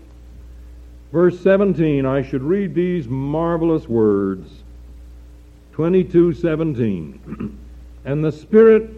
verse 1.11 1.39
17, 1.39 2.05
I 2.05 2.21
should 2.21 2.43
read 2.43 2.73
these 2.75 3.07
marvelous 3.07 3.87
words. 3.87 4.63
22:17. 5.73 7.55
and 8.05 8.25
the 8.25 8.31
Spirit 8.31 8.89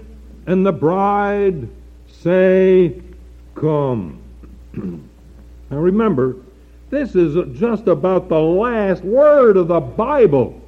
and 0.48 0.66
the 0.66 0.72
bride 0.72 1.68
say, 2.08 3.02
Come. 3.56 4.22
now 4.74 5.78
remember, 5.78 6.38
this 6.90 7.16
is 7.16 7.36
just 7.58 7.88
about 7.88 8.30
the 8.30 8.40
last 8.40 9.04
word 9.04 9.58
of 9.58 9.68
the 9.68 9.80
Bible. 9.80 10.60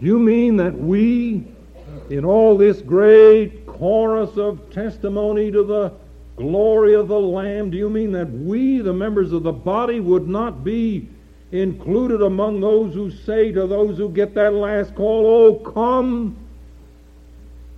Do 0.00 0.06
you 0.06 0.18
mean 0.18 0.56
that 0.56 0.76
we, 0.76 1.44
in 2.10 2.24
all 2.24 2.56
this 2.56 2.80
great 2.80 3.66
chorus 3.66 4.36
of 4.36 4.70
testimony 4.72 5.52
to 5.52 5.62
the 5.62 5.92
glory 6.36 6.94
of 6.94 7.08
the 7.08 7.18
Lamb, 7.18 7.70
do 7.70 7.76
you 7.76 7.90
mean 7.90 8.12
that 8.12 8.30
we, 8.30 8.80
the 8.80 8.92
members 8.92 9.32
of 9.32 9.42
the 9.42 9.52
body, 9.52 10.00
would 10.00 10.28
not 10.28 10.64
be 10.64 11.08
included 11.50 12.22
among 12.22 12.60
those 12.60 12.94
who 12.94 13.10
say 13.10 13.52
to 13.52 13.66
those 13.66 13.98
who 13.98 14.08
get 14.08 14.34
that 14.34 14.54
last 14.54 14.94
call, 14.94 15.26
Oh, 15.26 15.54
come? 15.54 16.36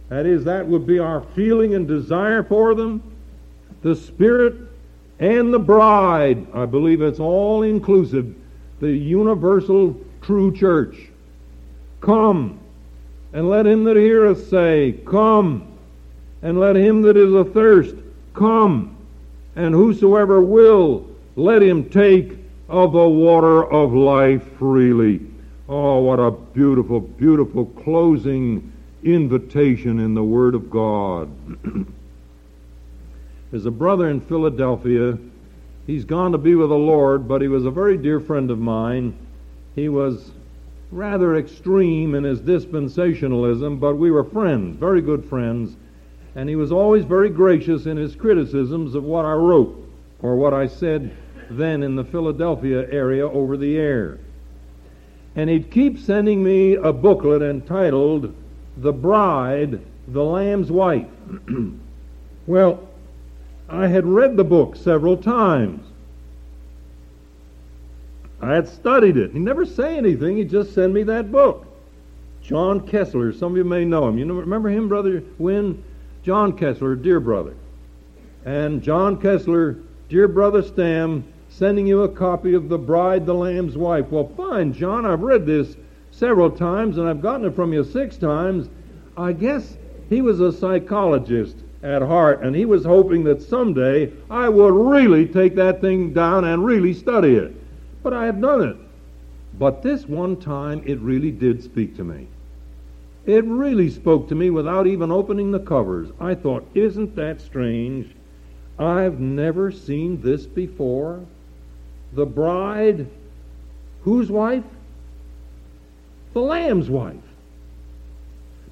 That 0.08 0.26
is, 0.26 0.44
that 0.44 0.66
would 0.66 0.86
be 0.86 0.98
our 0.98 1.22
feeling 1.34 1.74
and 1.74 1.88
desire 1.88 2.42
for 2.42 2.74
them. 2.74 3.02
The 3.82 3.96
Spirit 3.96 4.54
and 5.18 5.52
the 5.52 5.58
bride, 5.58 6.46
I 6.54 6.66
believe 6.66 7.02
it's 7.02 7.20
all 7.20 7.62
inclusive, 7.62 8.34
the 8.80 8.92
universal 8.92 9.96
true 10.22 10.54
church. 10.54 11.08
Come, 12.00 12.60
and 13.32 13.48
let 13.48 13.66
him 13.66 13.84
that 13.84 13.96
heareth 13.96 14.48
say, 14.48 15.00
Come, 15.06 15.72
and 16.42 16.60
let 16.60 16.76
him 16.76 17.02
that 17.02 17.16
is 17.16 17.34
athirst 17.34 17.96
come, 18.34 18.96
and 19.56 19.74
whosoever 19.74 20.40
will, 20.42 21.08
let 21.36 21.62
him 21.62 21.88
take 21.88 22.36
of 22.68 22.92
the 22.92 23.08
water 23.08 23.64
of 23.64 23.94
life 23.94 24.42
freely. 24.58 25.20
Oh, 25.68 26.00
what 26.00 26.18
a 26.18 26.30
beautiful, 26.30 27.00
beautiful 27.00 27.66
closing 27.66 28.72
invitation 29.02 29.98
in 29.98 30.14
the 30.14 30.24
Word 30.24 30.54
of 30.54 30.70
God. 30.70 31.30
There's 33.50 33.66
a 33.66 33.70
brother 33.70 34.10
in 34.10 34.20
Philadelphia. 34.20 35.16
He's 35.86 36.04
gone 36.04 36.32
to 36.32 36.38
be 36.38 36.54
with 36.54 36.70
the 36.70 36.74
Lord, 36.74 37.28
but 37.28 37.40
he 37.40 37.48
was 37.48 37.64
a 37.64 37.70
very 37.70 37.96
dear 37.96 38.18
friend 38.18 38.50
of 38.50 38.58
mine. 38.58 39.16
He 39.74 39.88
was 39.88 40.32
rather 40.90 41.36
extreme 41.36 42.14
in 42.14 42.24
his 42.24 42.40
dispensationalism, 42.40 43.78
but 43.80 43.96
we 43.96 44.10
were 44.10 44.24
friends, 44.24 44.76
very 44.78 45.00
good 45.00 45.24
friends. 45.24 45.76
And 46.34 46.48
he 46.48 46.56
was 46.56 46.72
always 46.72 47.04
very 47.04 47.30
gracious 47.30 47.86
in 47.86 47.96
his 47.96 48.16
criticisms 48.16 48.94
of 48.94 49.04
what 49.04 49.24
I 49.24 49.32
wrote 49.32 49.80
or 50.20 50.36
what 50.36 50.52
I 50.54 50.66
said 50.66 51.14
then 51.50 51.82
in 51.82 51.96
the 51.96 52.04
Philadelphia 52.04 52.88
area 52.90 53.28
over 53.28 53.56
the 53.56 53.76
air. 53.76 54.18
And 55.36 55.50
he'd 55.50 55.70
keep 55.70 55.98
sending 55.98 56.42
me 56.42 56.74
a 56.74 56.92
booklet 56.92 57.42
entitled 57.42 58.34
The 58.76 58.92
Bride, 58.92 59.80
the 60.08 60.24
Lamb's 60.24 60.70
Wife. 60.70 61.06
well, 62.46 62.88
I 63.68 63.88
had 63.88 64.06
read 64.06 64.36
the 64.36 64.44
book 64.44 64.76
several 64.76 65.16
times. 65.16 65.84
I 68.40 68.54
had 68.54 68.68
studied 68.68 69.16
it. 69.16 69.32
He 69.32 69.38
never 69.38 69.64
say 69.64 69.96
anything. 69.96 70.36
He'd 70.36 70.50
just 70.50 70.74
send 70.74 70.92
me 70.92 71.02
that 71.04 71.32
book. 71.32 71.66
John 72.42 72.86
Kessler. 72.86 73.32
Some 73.32 73.52
of 73.52 73.56
you 73.56 73.64
may 73.64 73.84
know 73.84 74.06
him. 74.06 74.18
You 74.18 74.26
know, 74.26 74.34
remember 74.34 74.68
him, 74.68 74.88
Brother 74.88 75.22
Wynn? 75.38 75.82
John 76.24 76.56
Kessler, 76.56 76.96
dear 76.96 77.20
brother. 77.20 77.52
And 78.46 78.82
John 78.82 79.20
Kessler, 79.20 79.76
dear 80.08 80.26
brother 80.26 80.62
Stam, 80.62 81.22
sending 81.50 81.86
you 81.86 82.02
a 82.02 82.08
copy 82.08 82.54
of 82.54 82.70
The 82.70 82.78
Bride, 82.78 83.26
the 83.26 83.34
Lamb's 83.34 83.76
Wife. 83.76 84.06
Well, 84.10 84.32
fine, 84.34 84.72
John, 84.72 85.04
I've 85.04 85.20
read 85.20 85.44
this 85.44 85.76
several 86.12 86.50
times 86.50 86.96
and 86.96 87.06
I've 87.06 87.20
gotten 87.20 87.46
it 87.46 87.54
from 87.54 87.74
you 87.74 87.84
six 87.84 88.16
times. 88.16 88.70
I 89.18 89.34
guess 89.34 89.76
he 90.08 90.22
was 90.22 90.40
a 90.40 90.50
psychologist 90.50 91.56
at 91.82 92.00
heart 92.00 92.42
and 92.42 92.56
he 92.56 92.64
was 92.64 92.86
hoping 92.86 93.24
that 93.24 93.42
someday 93.42 94.10
I 94.30 94.48
would 94.48 94.72
really 94.72 95.26
take 95.26 95.54
that 95.56 95.82
thing 95.82 96.14
down 96.14 96.44
and 96.44 96.64
really 96.64 96.94
study 96.94 97.34
it. 97.34 97.54
But 98.02 98.14
I 98.14 98.24
have 98.24 98.40
done 98.40 98.62
it. 98.62 98.76
But 99.58 99.82
this 99.82 100.08
one 100.08 100.38
time 100.38 100.82
it 100.86 100.98
really 101.00 101.30
did 101.30 101.62
speak 101.62 101.94
to 101.96 102.04
me. 102.04 102.28
It 103.26 103.44
really 103.44 103.88
spoke 103.88 104.28
to 104.28 104.34
me 104.34 104.50
without 104.50 104.86
even 104.86 105.10
opening 105.10 105.50
the 105.50 105.60
covers. 105.60 106.10
I 106.20 106.34
thought, 106.34 106.66
isn't 106.74 107.16
that 107.16 107.40
strange? 107.40 108.14
I've 108.78 109.18
never 109.20 109.70
seen 109.70 110.20
this 110.20 110.46
before 110.46 111.24
the 112.12 112.26
bride, 112.26 113.06
whose 114.02 114.30
wife? 114.30 114.64
The 116.32 116.40
lamb's 116.40 116.90
wife. 116.90 117.16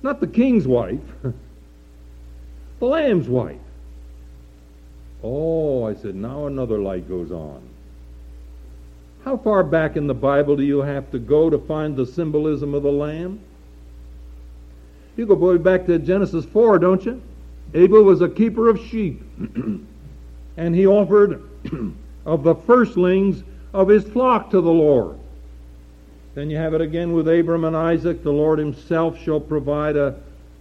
Not 0.03 0.21
the 0.21 0.27
king's 0.27 0.67
wife. 0.67 1.01
the 2.81 2.87
lamb's 2.87 3.29
wife. 3.29 3.59
Oh, 5.23 5.85
I 5.85 5.95
said, 5.95 6.15
now 6.17 6.47
another 6.47 6.79
light 6.79 7.09
goes 7.09 7.31
on. 7.31 7.63
How 9.25 9.37
far 9.37 9.63
back 9.63 9.97
in 9.97 10.09
the 10.09 10.15
Bible 10.15 10.57
do 10.57 10.65
you 10.65 10.81
have 10.81 11.11
to 11.13 11.19
go 11.21 11.49
to 11.49 11.59
find 11.59 11.97
the 11.97 12.07
symbolism 12.07 12.75
of 12.75 12.83
the 12.83 12.91
lamb? 12.91 13.41
You 15.17 15.27
go 15.27 15.59
back 15.59 15.87
to 15.87 15.99
Genesis 15.99 16.45
4, 16.47 16.79
don't 16.79 17.05
you? 17.05 17.21
Abel 17.75 18.03
was 18.03 18.21
a 18.21 18.29
keeper 18.29 18.69
of 18.69 18.79
sheep, 18.81 19.23
and 20.57 20.75
he 20.75 20.87
offered 20.87 21.43
of 22.27 22.43
the 22.43 22.55
firstlings 22.55 23.43
of 23.73 23.89
his 23.89 24.05
flock 24.05 24.51
to 24.51 24.61
the 24.61 24.71
Lord. 24.71 25.19
Then 26.35 26.49
you 26.49 26.57
have 26.57 26.75
it 26.75 26.81
again 26.81 27.13
with 27.13 27.29
Abram 27.29 27.65
and 27.65 27.77
Isaac. 27.77 28.23
The 28.23 28.33
Lord 28.33 28.59
himself 28.59 29.19
shall 29.19 29.41
provide 29.41 29.97
a, 29.97 30.17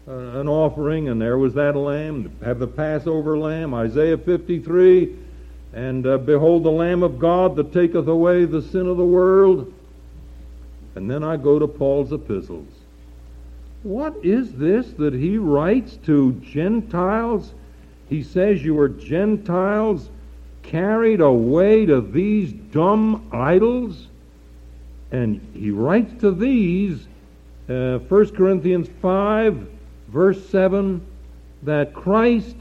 uh, 0.07 0.11
an 0.11 0.49
offering, 0.49 1.07
and 1.09 1.21
there 1.21 1.37
was 1.37 1.53
that 1.53 1.75
lamb. 1.75 2.35
Have 2.43 2.59
the 2.59 2.67
Passover 2.67 3.37
lamb, 3.37 3.73
Isaiah 3.73 4.17
53. 4.17 5.15
And 5.73 6.05
uh, 6.05 6.17
behold, 6.17 6.63
the 6.63 6.71
Lamb 6.71 7.01
of 7.01 7.17
God 7.17 7.55
that 7.55 7.71
taketh 7.71 8.07
away 8.07 8.43
the 8.43 8.61
sin 8.61 8.87
of 8.87 8.97
the 8.97 9.05
world. 9.05 9.73
And 10.95 11.09
then 11.09 11.23
I 11.23 11.37
go 11.37 11.57
to 11.59 11.67
Paul's 11.67 12.11
epistles. 12.11 12.67
What 13.83 14.15
is 14.23 14.53
this 14.53 14.91
that 14.93 15.13
he 15.13 15.37
writes 15.37 15.97
to 16.05 16.33
Gentiles? 16.33 17.53
He 18.09 18.21
says, 18.21 18.63
You 18.63 18.79
are 18.79 18.89
Gentiles 18.89 20.09
carried 20.61 21.21
away 21.21 21.85
to 21.87 22.01
these 22.01 22.53
dumb 22.53 23.27
idols? 23.31 24.07
And 25.11 25.41
he 25.53 25.71
writes 25.71 26.13
to 26.21 26.31
these, 26.31 27.07
uh, 27.67 27.99
1 27.99 28.35
Corinthians 28.35 28.87
5, 29.01 29.67
verse 30.09 30.47
7, 30.49 31.05
that 31.63 31.93
Christ, 31.93 32.55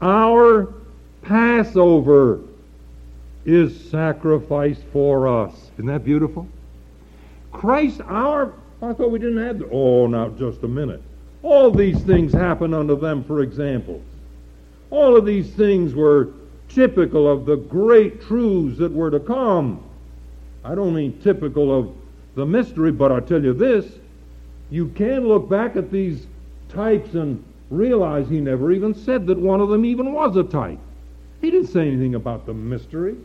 our 0.00 0.72
Passover, 1.22 2.40
is 3.44 3.90
sacrificed 3.90 4.82
for 4.92 5.28
us. 5.28 5.70
Isn't 5.74 5.86
that 5.86 6.04
beautiful? 6.04 6.48
Christ, 7.52 8.00
our. 8.06 8.54
I 8.80 8.92
thought 8.92 9.10
we 9.10 9.18
didn't 9.18 9.44
have. 9.44 9.58
The, 9.58 9.68
oh, 9.70 10.06
now 10.06 10.28
just 10.30 10.62
a 10.62 10.68
minute. 10.68 11.02
All 11.42 11.70
these 11.70 12.00
things 12.02 12.32
happen 12.32 12.74
unto 12.74 12.98
them 12.98 13.24
for 13.24 13.42
examples. 13.42 14.02
All 14.90 15.16
of 15.16 15.24
these 15.24 15.50
things 15.50 15.94
were 15.94 16.30
typical 16.68 17.30
of 17.30 17.46
the 17.46 17.56
great 17.56 18.22
truths 18.22 18.78
that 18.78 18.92
were 18.92 19.10
to 19.10 19.20
come. 19.20 19.82
I 20.64 20.74
don't 20.74 20.94
mean 20.94 21.18
typical 21.20 21.76
of 21.76 21.94
the 22.34 22.46
mystery, 22.46 22.92
but 22.92 23.10
I 23.10 23.20
tell 23.20 23.42
you 23.42 23.52
this 23.52 23.86
you 24.70 24.88
can 24.88 25.26
look 25.26 25.48
back 25.48 25.76
at 25.76 25.90
these 25.90 26.26
types 26.68 27.14
and 27.14 27.42
realize 27.70 28.28
he 28.28 28.40
never 28.40 28.70
even 28.70 28.94
said 28.94 29.26
that 29.26 29.38
one 29.38 29.60
of 29.60 29.70
them 29.70 29.84
even 29.84 30.12
was 30.12 30.36
a 30.36 30.44
type. 30.44 30.78
He 31.40 31.50
didn't 31.50 31.68
say 31.68 31.88
anything 31.88 32.14
about 32.14 32.46
the 32.46 32.54
mystery. 32.54 33.16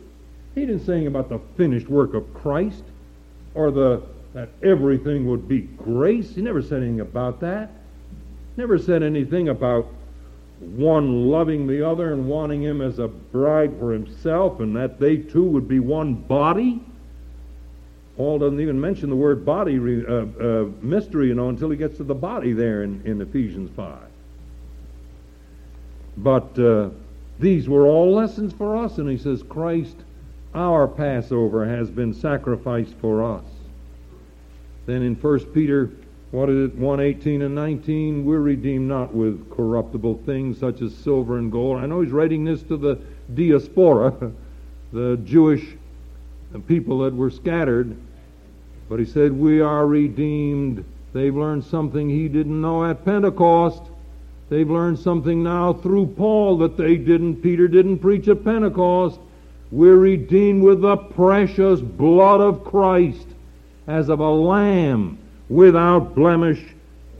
He 0.54 0.62
didn't 0.62 0.86
say 0.86 0.92
anything 0.92 1.08
about 1.08 1.28
the 1.28 1.40
finished 1.56 1.88
work 1.88 2.14
of 2.14 2.32
Christ 2.32 2.84
or 3.54 3.70
the 3.70 4.02
that 4.34 4.48
everything 4.62 5.26
would 5.28 5.48
be 5.48 5.60
grace. 5.60 6.34
He 6.34 6.42
never 6.42 6.60
said 6.60 6.82
anything 6.82 7.00
about 7.00 7.40
that. 7.40 7.70
Never 8.56 8.78
said 8.78 9.02
anything 9.02 9.48
about 9.48 9.86
one 10.60 11.30
loving 11.30 11.66
the 11.66 11.88
other 11.88 12.12
and 12.12 12.28
wanting 12.28 12.62
him 12.62 12.80
as 12.80 12.98
a 12.98 13.08
bride 13.08 13.76
for 13.78 13.92
himself 13.92 14.60
and 14.60 14.74
that 14.76 14.98
they 14.98 15.16
two 15.16 15.44
would 15.44 15.68
be 15.68 15.78
one 15.78 16.14
body. 16.14 16.82
Paul 18.16 18.38
doesn't 18.38 18.60
even 18.60 18.80
mention 18.80 19.08
the 19.08 19.16
word 19.16 19.44
body 19.44 19.76
uh, 19.76 20.12
uh, 20.12 20.68
mystery, 20.82 21.28
you 21.28 21.34
know, 21.34 21.48
until 21.48 21.70
he 21.70 21.76
gets 21.76 21.96
to 21.96 22.04
the 22.04 22.14
body 22.14 22.52
there 22.52 22.82
in, 22.82 23.02
in 23.04 23.20
Ephesians 23.20 23.70
5. 23.76 23.98
But 26.16 26.58
uh, 26.58 26.90
these 27.40 27.68
were 27.68 27.86
all 27.86 28.14
lessons 28.14 28.52
for 28.52 28.76
us, 28.76 28.98
and 28.98 29.10
he 29.10 29.18
says, 29.18 29.42
Christ, 29.48 29.96
our 30.54 30.86
Passover, 30.86 31.66
has 31.66 31.90
been 31.90 32.14
sacrificed 32.14 32.94
for 33.00 33.24
us. 33.24 33.44
Then 34.86 35.02
in 35.02 35.14
1 35.14 35.38
Peter, 35.46 35.90
what 36.30 36.50
is 36.50 36.70
it, 36.70 36.74
118 36.74 37.42
and 37.42 37.54
19, 37.54 38.24
we're 38.24 38.40
redeemed 38.40 38.88
not 38.88 39.14
with 39.14 39.50
corruptible 39.50 40.20
things 40.26 40.58
such 40.58 40.82
as 40.82 40.94
silver 40.94 41.38
and 41.38 41.50
gold. 41.50 41.78
I 41.78 41.86
know 41.86 42.02
he's 42.02 42.12
writing 42.12 42.44
this 42.44 42.62
to 42.64 42.76
the 42.76 42.98
diaspora, 43.32 44.32
the 44.92 45.16
Jewish 45.24 45.64
people 46.66 46.98
that 47.00 47.14
were 47.14 47.30
scattered, 47.30 47.96
but 48.88 48.98
he 48.98 49.06
said, 49.06 49.32
We 49.32 49.60
are 49.60 49.86
redeemed. 49.86 50.84
They've 51.12 51.34
learned 51.34 51.64
something 51.64 52.10
he 52.10 52.28
didn't 52.28 52.60
know 52.60 52.84
at 52.84 53.04
Pentecost. 53.04 53.82
They've 54.50 54.68
learned 54.68 54.98
something 54.98 55.42
now 55.42 55.72
through 55.72 56.08
Paul 56.08 56.58
that 56.58 56.76
they 56.76 56.96
didn't, 56.96 57.36
Peter 57.36 57.68
didn't 57.68 58.00
preach 58.00 58.28
at 58.28 58.44
Pentecost. 58.44 59.18
We're 59.70 59.96
redeemed 59.96 60.62
with 60.62 60.82
the 60.82 60.96
precious 60.96 61.80
blood 61.80 62.40
of 62.40 62.64
Christ 62.64 63.26
as 63.86 64.08
of 64.08 64.20
a 64.20 64.30
lamb 64.30 65.18
without 65.48 66.14
blemish 66.14 66.62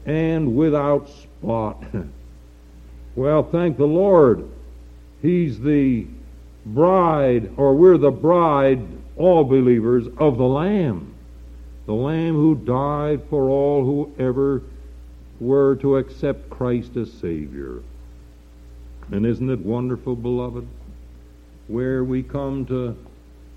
and 0.05 0.55
without 0.55 1.09
spot. 1.09 1.83
well, 3.15 3.43
thank 3.43 3.77
the 3.77 3.85
Lord. 3.85 4.49
He's 5.21 5.59
the 5.59 6.07
bride, 6.65 7.51
or 7.57 7.75
we're 7.75 7.97
the 7.97 8.11
bride, 8.11 8.85
all 9.17 9.43
believers, 9.43 10.07
of 10.17 10.37
the 10.37 10.47
Lamb. 10.47 11.13
The 11.85 11.93
Lamb 11.93 12.35
who 12.35 12.55
died 12.55 13.21
for 13.29 13.49
all 13.49 13.83
who 13.83 14.11
ever 14.17 14.63
were 15.39 15.75
to 15.77 15.97
accept 15.97 16.49
Christ 16.49 16.95
as 16.97 17.11
Savior. 17.13 17.81
And 19.11 19.25
isn't 19.25 19.49
it 19.49 19.59
wonderful, 19.59 20.15
beloved? 20.15 20.67
Where 21.67 22.03
we 22.03 22.23
come 22.23 22.65
to 22.67 22.97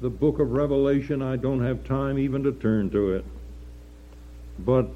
the 0.01 0.11
book 0.11 0.38
of 0.38 0.53
Revelation, 0.53 1.22
I 1.22 1.36
don't 1.36 1.62
have 1.62 1.84
time 1.84 2.18
even 2.18 2.44
to 2.44 2.53
turn 2.53 2.90
to 2.90 3.14
it. 3.14 3.24
But 4.61 4.88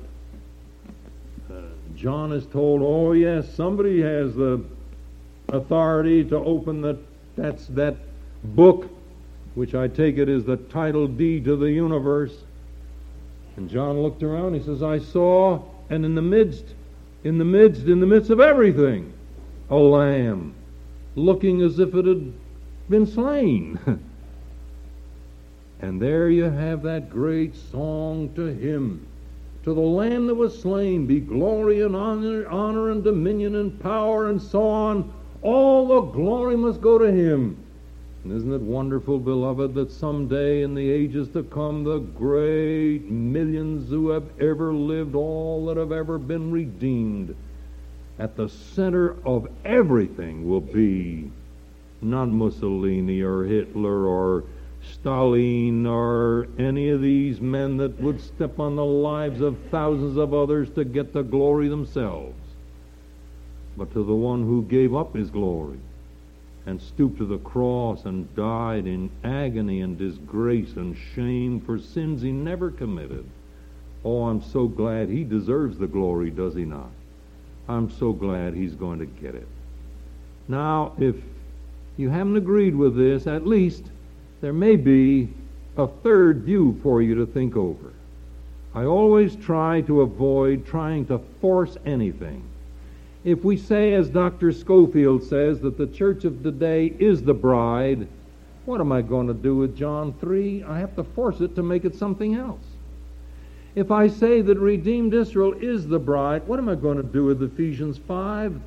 uh, 1.50 1.60
John 1.96 2.32
is 2.32 2.46
told, 2.46 2.82
oh, 2.82 3.12
yes, 3.12 3.52
somebody 3.52 4.00
has 4.00 4.34
the 4.34 4.64
authority 5.48 6.24
to 6.24 6.36
open 6.36 6.80
the, 6.80 6.98
that's 7.36 7.66
that 7.68 7.96
book, 8.44 8.88
which 9.54 9.74
I 9.74 9.88
take 9.88 10.18
it 10.18 10.28
is 10.28 10.44
the 10.44 10.56
title 10.56 11.08
deed 11.08 11.44
to 11.46 11.56
the 11.56 11.70
universe. 11.70 12.34
And 13.56 13.68
John 13.68 14.00
looked 14.00 14.22
around. 14.22 14.54
He 14.54 14.62
says, 14.62 14.82
I 14.82 14.98
saw, 14.98 15.62
and 15.90 16.04
in 16.04 16.14
the 16.14 16.22
midst, 16.22 16.64
in 17.24 17.38
the 17.38 17.44
midst, 17.44 17.82
in 17.82 18.00
the 18.00 18.06
midst 18.06 18.30
of 18.30 18.40
everything, 18.40 19.12
a 19.68 19.76
lamb, 19.76 20.54
looking 21.16 21.60
as 21.60 21.78
if 21.78 21.94
it 21.94 22.06
had 22.06 22.32
been 22.88 23.06
slain. 23.06 23.78
and 25.82 26.00
there 26.00 26.30
you 26.30 26.44
have 26.44 26.82
that 26.82 27.10
great 27.10 27.56
song 27.56 28.32
to 28.36 28.46
him. 28.46 29.04
To 29.64 29.74
the 29.74 29.80
Lamb 29.80 30.28
that 30.28 30.34
was 30.34 30.60
slain 30.60 31.06
be 31.06 31.20
glory 31.20 31.82
and 31.82 31.94
honor, 31.94 32.48
honor 32.48 32.90
and 32.90 33.02
dominion 33.02 33.56
and 33.56 33.78
power 33.80 34.28
and 34.28 34.40
so 34.40 34.66
on. 34.66 35.12
All 35.42 35.88
the 35.88 36.12
glory 36.12 36.56
must 36.56 36.80
go 36.80 36.98
to 36.98 37.10
him. 37.10 37.56
And 38.22 38.32
isn't 38.32 38.52
it 38.52 38.60
wonderful, 38.60 39.18
beloved, 39.18 39.74
that 39.74 39.90
someday 39.90 40.62
in 40.62 40.76
the 40.76 40.88
ages 40.88 41.28
to 41.30 41.42
come, 41.42 41.82
the 41.82 41.98
great 41.98 43.10
millions 43.10 43.90
who 43.90 44.10
have 44.10 44.40
ever 44.40 44.72
lived, 44.72 45.16
all 45.16 45.66
that 45.66 45.76
have 45.76 45.90
ever 45.90 46.18
been 46.18 46.52
redeemed, 46.52 47.34
at 48.20 48.36
the 48.36 48.48
center 48.48 49.16
of 49.26 49.48
everything 49.64 50.48
will 50.48 50.60
be 50.60 51.30
not 52.00 52.28
Mussolini 52.28 53.20
or 53.22 53.44
Hitler 53.44 54.06
or 54.06 54.44
Stalin 54.82 55.86
or 55.86 56.48
any 56.58 56.90
of 56.90 57.00
these 57.00 57.40
men 57.40 57.76
that 57.76 58.00
would 58.00 58.20
step 58.20 58.58
on 58.58 58.76
the 58.76 58.84
lives 58.84 59.40
of 59.40 59.58
thousands 59.70 60.16
of 60.16 60.34
others 60.34 60.70
to 60.70 60.84
get 60.84 61.12
the 61.12 61.22
glory 61.22 61.68
themselves, 61.68 62.34
but 63.76 63.92
to 63.92 64.04
the 64.04 64.14
one 64.14 64.42
who 64.42 64.62
gave 64.62 64.94
up 64.94 65.14
his 65.14 65.30
glory 65.30 65.78
and 66.66 66.80
stooped 66.80 67.18
to 67.18 67.26
the 67.26 67.38
cross 67.38 68.04
and 68.04 68.34
died 68.36 68.86
in 68.86 69.10
agony 69.24 69.80
and 69.80 69.98
disgrace 69.98 70.74
and 70.76 70.96
shame 71.14 71.60
for 71.60 71.78
sins 71.78 72.22
he 72.22 72.30
never 72.32 72.70
committed. 72.70 73.24
Oh, 74.04 74.24
I'm 74.24 74.42
so 74.42 74.66
glad 74.66 75.08
he 75.08 75.24
deserves 75.24 75.78
the 75.78 75.86
glory, 75.86 76.30
does 76.30 76.54
he 76.54 76.64
not? 76.64 76.90
I'm 77.68 77.90
so 77.90 78.12
glad 78.12 78.54
he's 78.54 78.74
going 78.74 78.98
to 78.98 79.06
get 79.06 79.34
it. 79.34 79.46
Now, 80.48 80.92
if 80.98 81.16
you 81.96 82.10
haven't 82.10 82.36
agreed 82.36 82.74
with 82.74 82.96
this, 82.96 83.26
at 83.26 83.46
least 83.46 83.84
there 84.42 84.52
may 84.52 84.74
be 84.74 85.32
a 85.76 85.86
third 85.86 86.42
view 86.42 86.78
for 86.82 87.00
you 87.00 87.14
to 87.14 87.26
think 87.26 87.56
over. 87.56 87.92
I 88.74 88.84
always 88.84 89.36
try 89.36 89.82
to 89.82 90.00
avoid 90.00 90.66
trying 90.66 91.06
to 91.06 91.20
force 91.40 91.76
anything. 91.86 92.42
If 93.22 93.44
we 93.44 93.56
say, 93.56 93.94
as 93.94 94.10
Dr. 94.10 94.50
Scofield 94.50 95.22
says, 95.22 95.60
that 95.60 95.78
the 95.78 95.86
church 95.86 96.24
of 96.24 96.42
today 96.42 96.92
is 96.98 97.22
the 97.22 97.34
bride, 97.34 98.08
what 98.64 98.80
am 98.80 98.90
I 98.90 99.00
going 99.00 99.28
to 99.28 99.34
do 99.34 99.56
with 99.56 99.76
John 99.76 100.12
3? 100.14 100.64
I 100.64 100.80
have 100.80 100.96
to 100.96 101.04
force 101.04 101.40
it 101.40 101.54
to 101.54 101.62
make 101.62 101.84
it 101.84 101.94
something 101.94 102.34
else. 102.34 102.64
If 103.76 103.92
I 103.92 104.08
say 104.08 104.42
that 104.42 104.58
redeemed 104.58 105.14
Israel 105.14 105.52
is 105.52 105.86
the 105.86 106.00
bride, 106.00 106.48
what 106.48 106.58
am 106.58 106.68
I 106.68 106.74
going 106.74 106.96
to 106.96 107.04
do 107.04 107.26
with 107.26 107.42
Ephesians 107.42 107.96
5? 107.96 108.60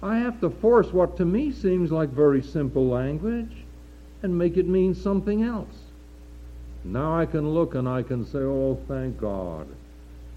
I 0.00 0.18
have 0.18 0.40
to 0.42 0.50
force 0.50 0.92
what 0.92 1.16
to 1.16 1.24
me 1.24 1.50
seems 1.50 1.90
like 1.90 2.10
very 2.10 2.40
simple 2.40 2.86
language 2.86 3.64
and 4.22 4.36
make 4.36 4.56
it 4.56 4.66
mean 4.66 4.94
something 4.94 5.42
else. 5.42 5.74
Now 6.84 7.18
I 7.18 7.26
can 7.26 7.48
look 7.50 7.74
and 7.74 7.88
I 7.88 8.02
can 8.02 8.24
say, 8.26 8.38
oh, 8.38 8.78
thank 8.88 9.20
God. 9.20 9.66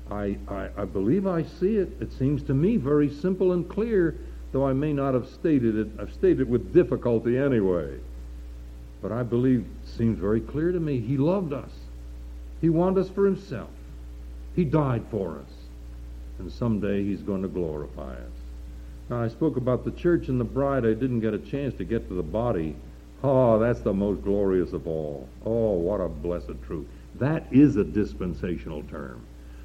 I, 0.10 0.38
I, 0.48 0.70
I 0.78 0.86
believe 0.86 1.26
I 1.26 1.44
see 1.44 1.78
it. 1.78 1.94
It 2.02 2.12
seems 2.14 2.44
to 2.44 2.54
me 2.54 2.78
very 2.78 3.10
simple 3.10 3.54
and 3.54 3.68
clear, 3.70 4.18
though 4.52 4.68
I 4.68 4.74
may 4.74 4.92
not 4.92 5.14
have 5.14 5.28
stated 5.28 5.78
it. 5.78 5.88
I've 6.00 6.14
stated 6.14 6.42
it 6.42 6.48
with 6.48 6.74
difficulty 6.74 7.38
anyway. 7.38 7.98
But 9.02 9.12
I 9.12 9.24
believe 9.24 9.62
it 9.62 9.90
seems 9.90 10.20
very 10.20 10.42
clear 10.42 10.72
to 10.72 10.80
me. 10.80 11.00
He 11.00 11.18
loved 11.18 11.54
us. 11.54 11.72
He 12.60 12.70
wanted 12.70 13.06
us 13.06 13.10
for 13.10 13.26
himself. 13.26 13.70
He 14.56 14.66
died 14.66 15.04
for 15.10 15.40
us. 15.40 15.52
And 16.40 16.52
someday 16.52 17.04
he's 17.04 17.22
going 17.22 17.42
to 17.42 17.48
glorify 17.48 18.14
us. 18.14 18.32
Now, 19.10 19.24
I 19.24 19.28
spoke 19.28 19.58
about 19.58 19.86
the 19.86 19.92
church 19.92 20.28
and 20.28 20.40
the 20.40 20.46
bride. 20.46 20.86
I 20.86 20.94
didn't 20.94 21.22
get 21.22 21.34
a 21.34 21.40
chance 21.40 21.74
to 21.76 21.84
get 21.84 22.08
to 22.10 22.14
the 22.14 22.24
body. 22.24 22.76
Oh, 23.24 23.60
that's 23.60 23.82
the 23.82 23.94
most 23.94 24.24
glorious 24.24 24.74
of 24.74 24.88
all. 24.88 25.28
Oh, 25.46 25.74
what 25.74 26.02
a 26.02 26.08
blessed 26.08 26.62
truth. 26.66 26.88
That 27.16 27.46
is 27.52 27.76
a 27.76 27.84
dispensational 27.84 28.84
term. 28.84 29.22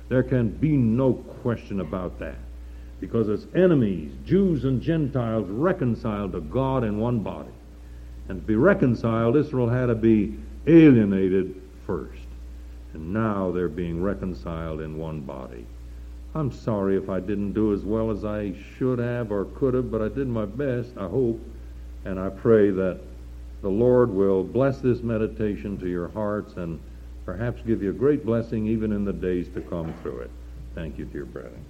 There 0.09 0.23
can 0.23 0.51
be 0.51 0.77
no 0.77 1.15
question 1.15 1.81
about 1.81 2.19
that. 2.19 2.37
Because 3.01 3.29
as 3.29 3.47
enemies, 3.55 4.13
Jews 4.25 4.65
and 4.65 4.81
Gentiles 4.81 5.49
reconciled 5.49 6.33
to 6.33 6.41
God 6.41 6.85
in 6.85 6.99
one 6.99 7.21
body. 7.21 7.51
And 8.29 8.41
to 8.41 8.47
be 8.47 8.57
reconciled, 8.57 9.37
Israel 9.37 9.69
had 9.69 9.87
to 9.87 9.95
be 9.95 10.37
alienated 10.67 11.61
first. 11.87 12.23
And 12.95 13.13
now 13.13 13.53
they're 13.53 13.69
being 13.69 14.03
reconciled 14.03 14.81
in 14.81 14.99
one 14.99 15.21
body. 15.21 15.67
I'm 16.35 16.53
sorry 16.53 16.97
if 16.97 17.09
I 17.09 17.21
didn't 17.21 17.53
do 17.53 17.73
as 17.73 17.83
well 17.83 18.11
as 18.11 18.25
I 18.25 18.55
should 18.77 18.99
have 18.99 19.33
or 19.33 19.47
could 19.47 19.75
have, 19.75 19.91
but 19.91 20.03
I 20.03 20.09
did 20.09 20.29
my 20.29 20.45
best, 20.45 20.91
I 20.99 21.07
hope. 21.07 21.41
And 22.05 22.19
I 22.19 22.29
pray 22.29 22.71
that 22.71 23.01
the 23.63 23.69
Lord 23.69 24.11
will 24.11 24.45
bless 24.45 24.79
this 24.79 25.03
meditation 25.03 25.79
to 25.79 25.89
your 25.89 26.09
hearts 26.09 26.55
and 26.57 26.81
perhaps 27.25 27.63
give 27.67 27.83
you 27.83 27.91
a 27.91 27.95
great 27.95 28.25
blessing 28.25 28.67
even 28.67 28.93
in 28.93 29.05
the 29.05 29.13
days 29.13 29.49
to 29.55 29.61
come 29.61 29.93
through 30.03 30.21
it. 30.21 30.31
Thank 30.75 30.99
you, 30.99 31.05
dear 31.07 31.25
brethren. 31.25 31.65